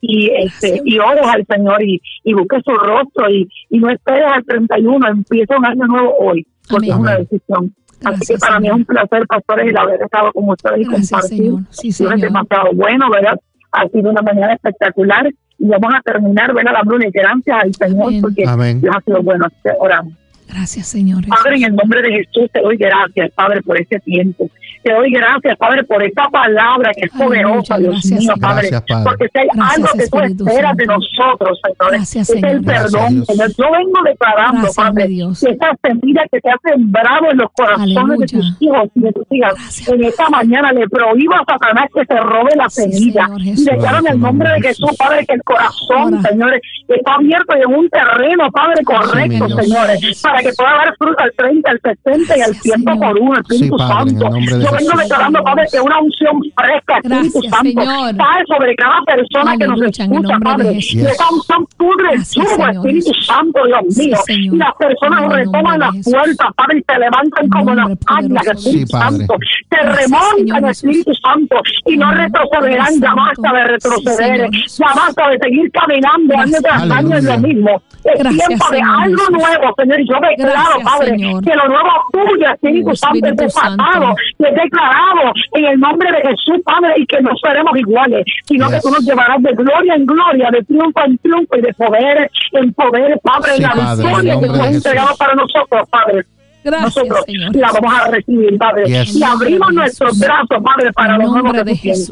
y 0.00 0.30
este 0.30 0.82
y 0.84 0.98
ores 0.98 1.24
al 1.26 1.46
Señor 1.46 1.82
y, 1.82 2.00
y 2.24 2.34
busques 2.34 2.62
su 2.64 2.72
rostro 2.72 3.30
y, 3.30 3.48
y 3.70 3.78
no 3.78 3.90
esperes 3.90 4.26
al 4.30 4.44
31, 4.44 5.08
empieza 5.08 5.56
un 5.56 5.66
año 5.66 5.86
nuevo 5.86 6.14
hoy, 6.18 6.46
porque 6.68 6.88
es 6.88 6.96
una 6.96 7.16
decisión. 7.16 7.74
Así 8.04 8.34
que 8.34 8.38
para 8.38 8.60
mí 8.60 8.68
es 8.68 8.74
un 8.74 8.84
placer, 8.84 9.26
pastores, 9.26 9.68
el 9.68 9.76
haber 9.76 10.02
estado 10.02 10.30
con 10.32 10.48
ustedes 10.50 10.80
y 10.80 10.84
compartir. 10.84 11.52
Sí, 11.70 11.90
señor. 11.90 12.14
Es 12.14 12.20
demasiado 12.20 12.72
bueno, 12.74 13.08
¿verdad? 13.10 13.38
Ha 13.72 13.88
sido 13.88 14.10
una 14.10 14.20
mañana 14.20 14.52
espectacular 14.52 15.32
y 15.58 15.68
vamos 15.68 15.94
a 15.94 16.02
terminar, 16.02 16.52
¿verdad? 16.52 16.72
La 16.72 16.82
Bruna 16.82 17.06
y 17.06 17.10
gracias 17.10 17.56
al 17.62 17.74
Señor 17.74 18.12
porque 18.20 18.42
Dios 18.42 18.94
ha 18.94 19.00
sido 19.00 19.22
bueno. 19.22 19.46
Que 19.62 19.70
oramos. 19.78 20.12
Gracias, 20.48 20.88
Señor. 20.88 21.26
Padre, 21.26 21.56
en 21.56 21.64
el 21.64 21.74
nombre 21.74 22.02
de 22.02 22.10
Jesús 22.10 22.50
te 22.52 22.60
doy 22.60 22.76
gracias, 22.76 23.30
Padre, 23.32 23.62
por 23.62 23.80
este 23.80 23.98
tiempo. 24.00 24.50
Te 24.82 24.92
doy 24.92 25.10
gracias, 25.10 25.56
Padre, 25.56 25.82
por 25.84 26.02
esta 26.02 26.28
palabra 26.28 26.90
que 26.94 27.06
es 27.06 27.12
poderosa, 27.12 27.78
Dios 27.78 28.04
mío, 28.04 28.34
Padre. 28.38 28.68
Porque 29.02 29.28
si 29.32 29.38
hay 29.38 29.48
algo 29.58 29.88
que 29.96 30.06
tú 30.06 30.18
esperas 30.20 30.76
de 30.76 30.84
nosotros, 30.84 31.60
Señor, 31.64 31.94
es 31.94 32.30
el 32.30 32.62
perdón, 32.62 33.24
Señor. 33.24 33.50
Yo 33.56 33.64
vengo 33.72 34.02
declarando, 34.04 34.68
Padre, 34.76 35.06
que 35.08 35.50
esta 35.50 35.70
semilla 35.82 36.22
que 36.30 36.40
te 36.40 36.50
ha 36.50 36.56
sembrado 36.62 37.30
en 37.30 37.38
los 37.38 37.50
corazones 37.52 38.18
de 38.18 38.26
tus 38.26 38.56
hijos 38.60 38.90
y 38.94 39.00
de 39.00 39.12
tus 39.12 39.26
hijas, 39.30 39.88
en 39.88 40.04
esta 40.04 40.28
mañana 40.28 40.72
le 40.72 40.86
prohíbo 40.88 41.34
a 41.34 41.44
Satanás 41.46 41.88
que 41.94 42.04
se 42.04 42.20
robe 42.20 42.50
la 42.54 42.68
semilla. 42.68 43.28
y 43.38 43.64
declaro 43.64 43.98
en 44.00 44.06
el 44.08 44.20
nombre 44.20 44.50
de 44.50 44.68
Jesús, 44.68 44.90
Padre, 44.98 45.24
que 45.26 45.34
el 45.34 45.42
corazón, 45.44 46.22
señores, 46.22 46.60
está 46.88 47.14
abierto 47.14 47.56
en 47.56 47.74
un 47.74 47.88
terreno, 47.88 48.50
Padre, 48.50 48.84
correcto, 48.84 49.48
señores 49.48 50.00
para 50.34 50.50
que 50.50 50.56
pueda 50.56 50.70
dar 50.70 50.96
fruto 50.98 51.22
al 51.22 51.32
30, 51.36 51.70
al 51.70 51.80
60 51.80 52.38
y 52.38 52.40
al 52.40 52.54
100 52.56 52.84
por 52.84 53.18
uno, 53.18 53.40
Espíritu 53.40 53.78
Santo. 53.78 54.30
Yo 54.30 54.72
vengo 54.72 54.98
declarando, 54.98 55.44
Padre, 55.44 55.64
que 55.70 55.80
una 55.80 56.00
unción 56.00 56.42
fresca, 56.56 56.98
Espíritu 57.04 57.40
Santo, 57.42 57.82
cae 58.18 58.44
sobre 58.48 58.74
cada 58.74 59.00
persona 59.02 59.56
que 59.56 59.68
nos 59.68 59.82
escucha, 59.82 60.38
Padre. 60.42 60.72
Y 60.72 61.00
esa 61.00 61.24
unción 61.30 61.66
pudre 61.76 62.14
el 62.14 62.24
yugo, 62.24 62.68
Espíritu 62.68 63.14
Santo, 63.22 63.60
Dios 63.64 63.96
mío. 63.96 64.16
y 64.28 64.56
las 64.56 64.74
personas 64.74 65.32
retoman 65.32 65.78
la 65.78 65.92
fuerza, 66.02 66.44
Padre, 66.56 66.78
y 66.78 66.92
se 66.92 66.98
levantan 66.98 67.48
como 67.48 67.74
las 67.74 67.90
águilas, 68.06 68.46
Espíritu 68.46 68.86
Santo. 68.98 69.36
Se 69.70 69.76
remontan, 69.76 70.64
Espíritu 70.64 71.14
Santo, 71.14 71.56
y 71.86 71.96
no 71.96 72.10
retrocederán, 72.12 73.00
ya 73.00 73.14
basta 73.14 73.52
de 73.52 73.64
retroceder, 73.64 74.50
ya 74.50 74.86
basta 74.96 75.28
de 75.28 75.38
seguir 75.38 75.70
caminando 75.70 76.36
año 76.36 76.58
tras 76.60 76.90
año 76.90 77.18
en 77.18 77.24
lo 77.24 77.38
mismo. 77.38 77.82
Es 78.04 78.46
tiempo 78.46 78.70
de 78.70 78.80
algo 78.80 79.22
nuevo, 79.30 79.74
Señor, 79.78 79.98
yo 80.00 80.16
declaro, 80.28 80.78
Padre, 80.84 81.16
que 81.16 81.54
lo 81.54 81.68
nuevo 81.68 81.90
tuyo, 82.12 82.50
Espíritu 82.52 82.94
Santo, 82.94 83.26
es 83.26 83.36
desatado, 83.36 84.14
y 84.38 84.44
es 84.44 84.54
declarado 84.54 85.32
en 85.52 85.64
el 85.64 85.80
nombre 85.80 86.12
de 86.12 86.20
Jesús, 86.28 86.62
Padre, 86.64 86.94
y 86.98 87.06
que 87.06 87.20
no 87.22 87.30
seremos 87.42 87.76
iguales, 87.78 88.24
sino 88.44 88.68
que 88.68 88.80
tú 88.80 88.90
nos 88.90 89.04
llevarás 89.04 89.42
de 89.42 89.52
gloria 89.52 89.94
en 89.94 90.04
gloria, 90.04 90.50
de 90.50 90.62
triunfo 90.64 91.00
en 91.04 91.18
triunfo 91.18 91.56
y 91.56 91.60
de 91.62 91.74
poder 91.74 92.30
en 92.52 92.72
poder, 92.74 93.18
Padre, 93.22 93.56
en 93.56 93.62
la 93.62 93.94
victoria 93.94 94.40
que 94.40 94.46
tú 94.46 94.54
has 94.54 94.74
entregado 94.74 95.16
para 95.16 95.34
nosotros, 95.34 95.88
Padre. 95.88 96.24
Gracias, 96.64 96.96
nosotros 96.96 97.24
Señor. 97.26 97.54
la 97.56 97.72
vamos 97.72 97.92
a 97.94 98.08
recibir, 98.08 98.56
Padre. 98.56 99.04
Y 99.12 99.22
abrimos 99.22 99.72
nuestros 99.74 100.18
brazos, 100.18 100.62
Padre, 100.64 100.92
para 100.94 101.18
los 101.18 101.30
nuevos 101.30 101.64
de 101.64 101.76
Jesús. 101.76 102.10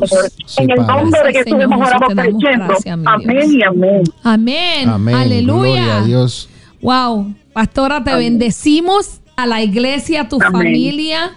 en 0.58 0.70
el 0.70 0.86
nombre 0.86 1.20
de 1.24 1.32
Jesús 1.32 1.58
hemos 1.58 1.80
orado 1.80 2.06
creyendo. 2.14 2.74
Amén 3.06 3.50
y 3.50 3.64
amén. 3.64 4.02
Amén. 4.22 4.88
Amén. 4.90 5.14
Aleluya. 5.14 6.02
Dios. 6.02 6.50
Wow. 6.82 7.34
Pastora, 7.54 8.04
te 8.04 8.14
bendecimos 8.14 9.20
a 9.36 9.46
la 9.46 9.62
iglesia, 9.62 10.22
a 10.22 10.28
tu 10.28 10.38
familia. 10.38 11.32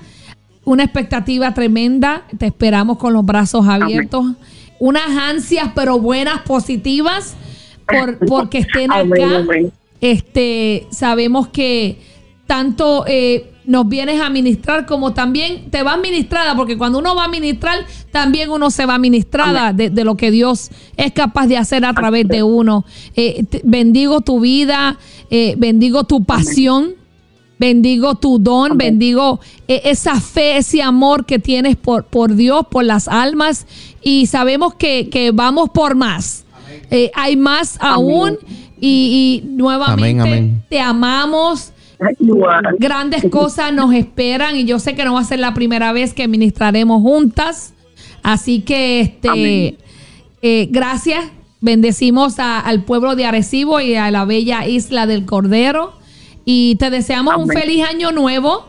Una 0.65 0.83
expectativa 0.83 1.53
tremenda. 1.53 2.23
Te 2.37 2.47
esperamos 2.47 2.97
con 2.97 3.13
los 3.13 3.25
brazos 3.25 3.65
abiertos. 3.65 4.25
Unas 4.77 5.07
ansias, 5.09 5.69
pero 5.73 5.99
buenas, 5.99 6.41
positivas, 6.41 7.37
por, 7.87 8.17
porque 8.27 8.57
estén 8.57 8.91
acá. 8.91 9.45
Este, 10.01 10.85
sabemos 10.91 11.47
que 11.47 12.14
tanto 12.45 13.05
eh, 13.07 13.51
nos 13.65 13.87
vienes 13.87 14.21
a 14.21 14.29
ministrar 14.29 14.85
como 14.85 15.13
también 15.13 15.71
te 15.71 15.81
va 15.81 15.97
ministrada, 15.97 16.55
porque 16.55 16.77
cuando 16.77 16.99
uno 16.99 17.15
va 17.15 17.25
a 17.25 17.27
ministrar, 17.27 17.79
también 18.11 18.51
uno 18.51 18.69
se 18.69 18.85
va 18.85 18.99
ministrada 18.99 19.73
de, 19.73 19.89
de, 19.89 20.03
lo 20.03 20.15
que 20.15 20.29
Dios 20.29 20.69
es 20.97 21.11
capaz 21.13 21.47
de 21.47 21.57
hacer 21.57 21.83
a 21.83 21.93
través 21.93 22.27
de 22.27 22.43
uno. 22.43 22.85
Eh, 23.15 23.45
bendigo 23.63 24.21
tu 24.21 24.39
vida, 24.39 24.99
eh, 25.29 25.55
bendigo 25.57 26.03
tu 26.03 26.23
pasión. 26.23 26.93
Bendigo 27.57 28.15
tu 28.15 28.37
don, 28.37 28.77
bendigo 28.77 29.39
esa 29.65 30.19
fe, 30.19 30.57
ese 30.57 30.81
amor 30.81 31.25
que 31.25 31.39
tienes 31.39 31.77
por, 31.77 32.03
por 32.03 32.35
Dios, 32.35 32.65
por 32.69 32.83
las 32.83 33.07
almas 33.07 33.65
y 34.03 34.25
sabemos 34.25 34.75
que, 34.75 35.09
que 35.09 35.31
vamos 35.31 35.69
por 35.69 35.95
más. 35.95 36.43
hay 37.13 37.37
más 37.37 37.77
aún 37.79 38.37
y, 38.77 39.41
y 39.45 39.47
nuevamente 39.47 40.51
te 40.67 40.81
amamos, 40.81 41.71
Grandes 42.77 43.25
cosas 43.29 43.73
nos 43.73 43.93
esperan 43.93 44.55
y 44.55 44.65
yo 44.65 44.79
sé 44.79 44.95
que 44.95 45.05
no 45.05 45.13
va 45.13 45.21
a 45.21 45.25
ser 45.25 45.39
la 45.39 45.53
primera 45.53 45.93
vez 45.93 46.13
que 46.13 46.27
ministraremos 46.27 47.01
juntas. 47.01 47.73
Así 48.23 48.61
que 48.61 49.01
este 49.01 49.77
eh, 50.41 50.67
gracias. 50.69 51.25
Bendecimos 51.61 52.37
al 52.37 52.83
pueblo 52.83 53.15
de 53.15 53.25
Arecibo 53.25 53.79
y 53.79 53.95
a 53.95 54.11
la 54.11 54.25
bella 54.25 54.67
isla 54.67 55.07
del 55.07 55.25
Cordero. 55.25 55.93
Y 56.45 56.75
te 56.75 56.91
deseamos 56.91 57.35
un 57.37 57.47
feliz 57.47 57.83
año 57.83 58.11
nuevo. 58.11 58.67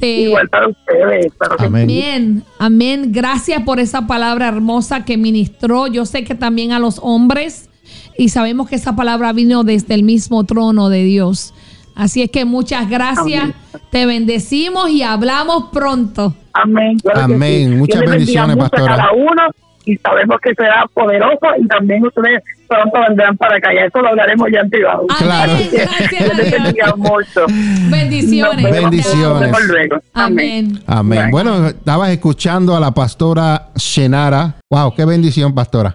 Igual 0.00 0.48
para 0.48 0.68
ustedes. 0.68 1.32
amén. 1.58 2.42
amén. 2.58 3.12
Gracias 3.12 3.62
por 3.62 3.78
esa 3.78 4.06
palabra 4.06 4.48
hermosa 4.48 5.04
que 5.04 5.18
ministró. 5.18 5.86
Yo 5.86 6.06
sé 6.06 6.24
que 6.24 6.34
también 6.34 6.72
a 6.72 6.78
los 6.78 6.98
hombres. 7.02 7.68
Y 8.16 8.30
sabemos 8.30 8.68
que 8.68 8.76
esa 8.76 8.96
palabra 8.96 9.32
vino 9.34 9.64
desde 9.64 9.92
el 9.92 10.02
mismo 10.02 10.44
trono 10.44 10.88
de 10.88 11.04
Dios. 11.04 11.52
Así 11.94 12.22
es 12.22 12.30
que 12.30 12.44
muchas 12.44 12.88
gracias. 12.88 13.50
Te 13.90 14.06
bendecimos 14.06 14.90
y 14.90 15.02
hablamos 15.02 15.70
pronto. 15.72 16.34
Amén. 16.52 16.98
Amén. 17.14 17.78
Muchas 17.78 18.00
bendiciones, 18.00 18.56
pastora. 18.56 18.96
cada 18.96 19.12
uno 19.12 19.42
y 19.84 19.96
sabemos 19.96 20.36
que 20.42 20.54
será 20.54 20.84
poderoso 20.94 21.46
y 21.58 21.66
también 21.66 22.04
ustedes 22.04 22.42
pronto 22.68 23.00
vendrán 23.08 23.36
para 23.36 23.56
acá. 23.56 23.70
Ya 23.74 23.86
eso 23.86 24.00
lo 24.00 24.08
hablaremos 24.08 24.48
ya 24.52 24.60
en 24.60 24.70
privado. 24.70 25.06
Claro. 25.18 25.52
Gracias. 25.72 26.96
mucho. 26.96 27.46
Bendiciones. 27.90 28.70
Bendiciones. 28.70 29.52
Amén. 30.14 30.80
Amén. 30.86 31.30
Bueno, 31.30 31.68
estabas 31.68 32.10
escuchando 32.10 32.76
a 32.76 32.80
la 32.80 32.92
pastora 32.92 33.70
Shenara. 33.74 34.56
Wow, 34.70 34.94
qué 34.94 35.04
bendición, 35.04 35.54
pastora. 35.54 35.94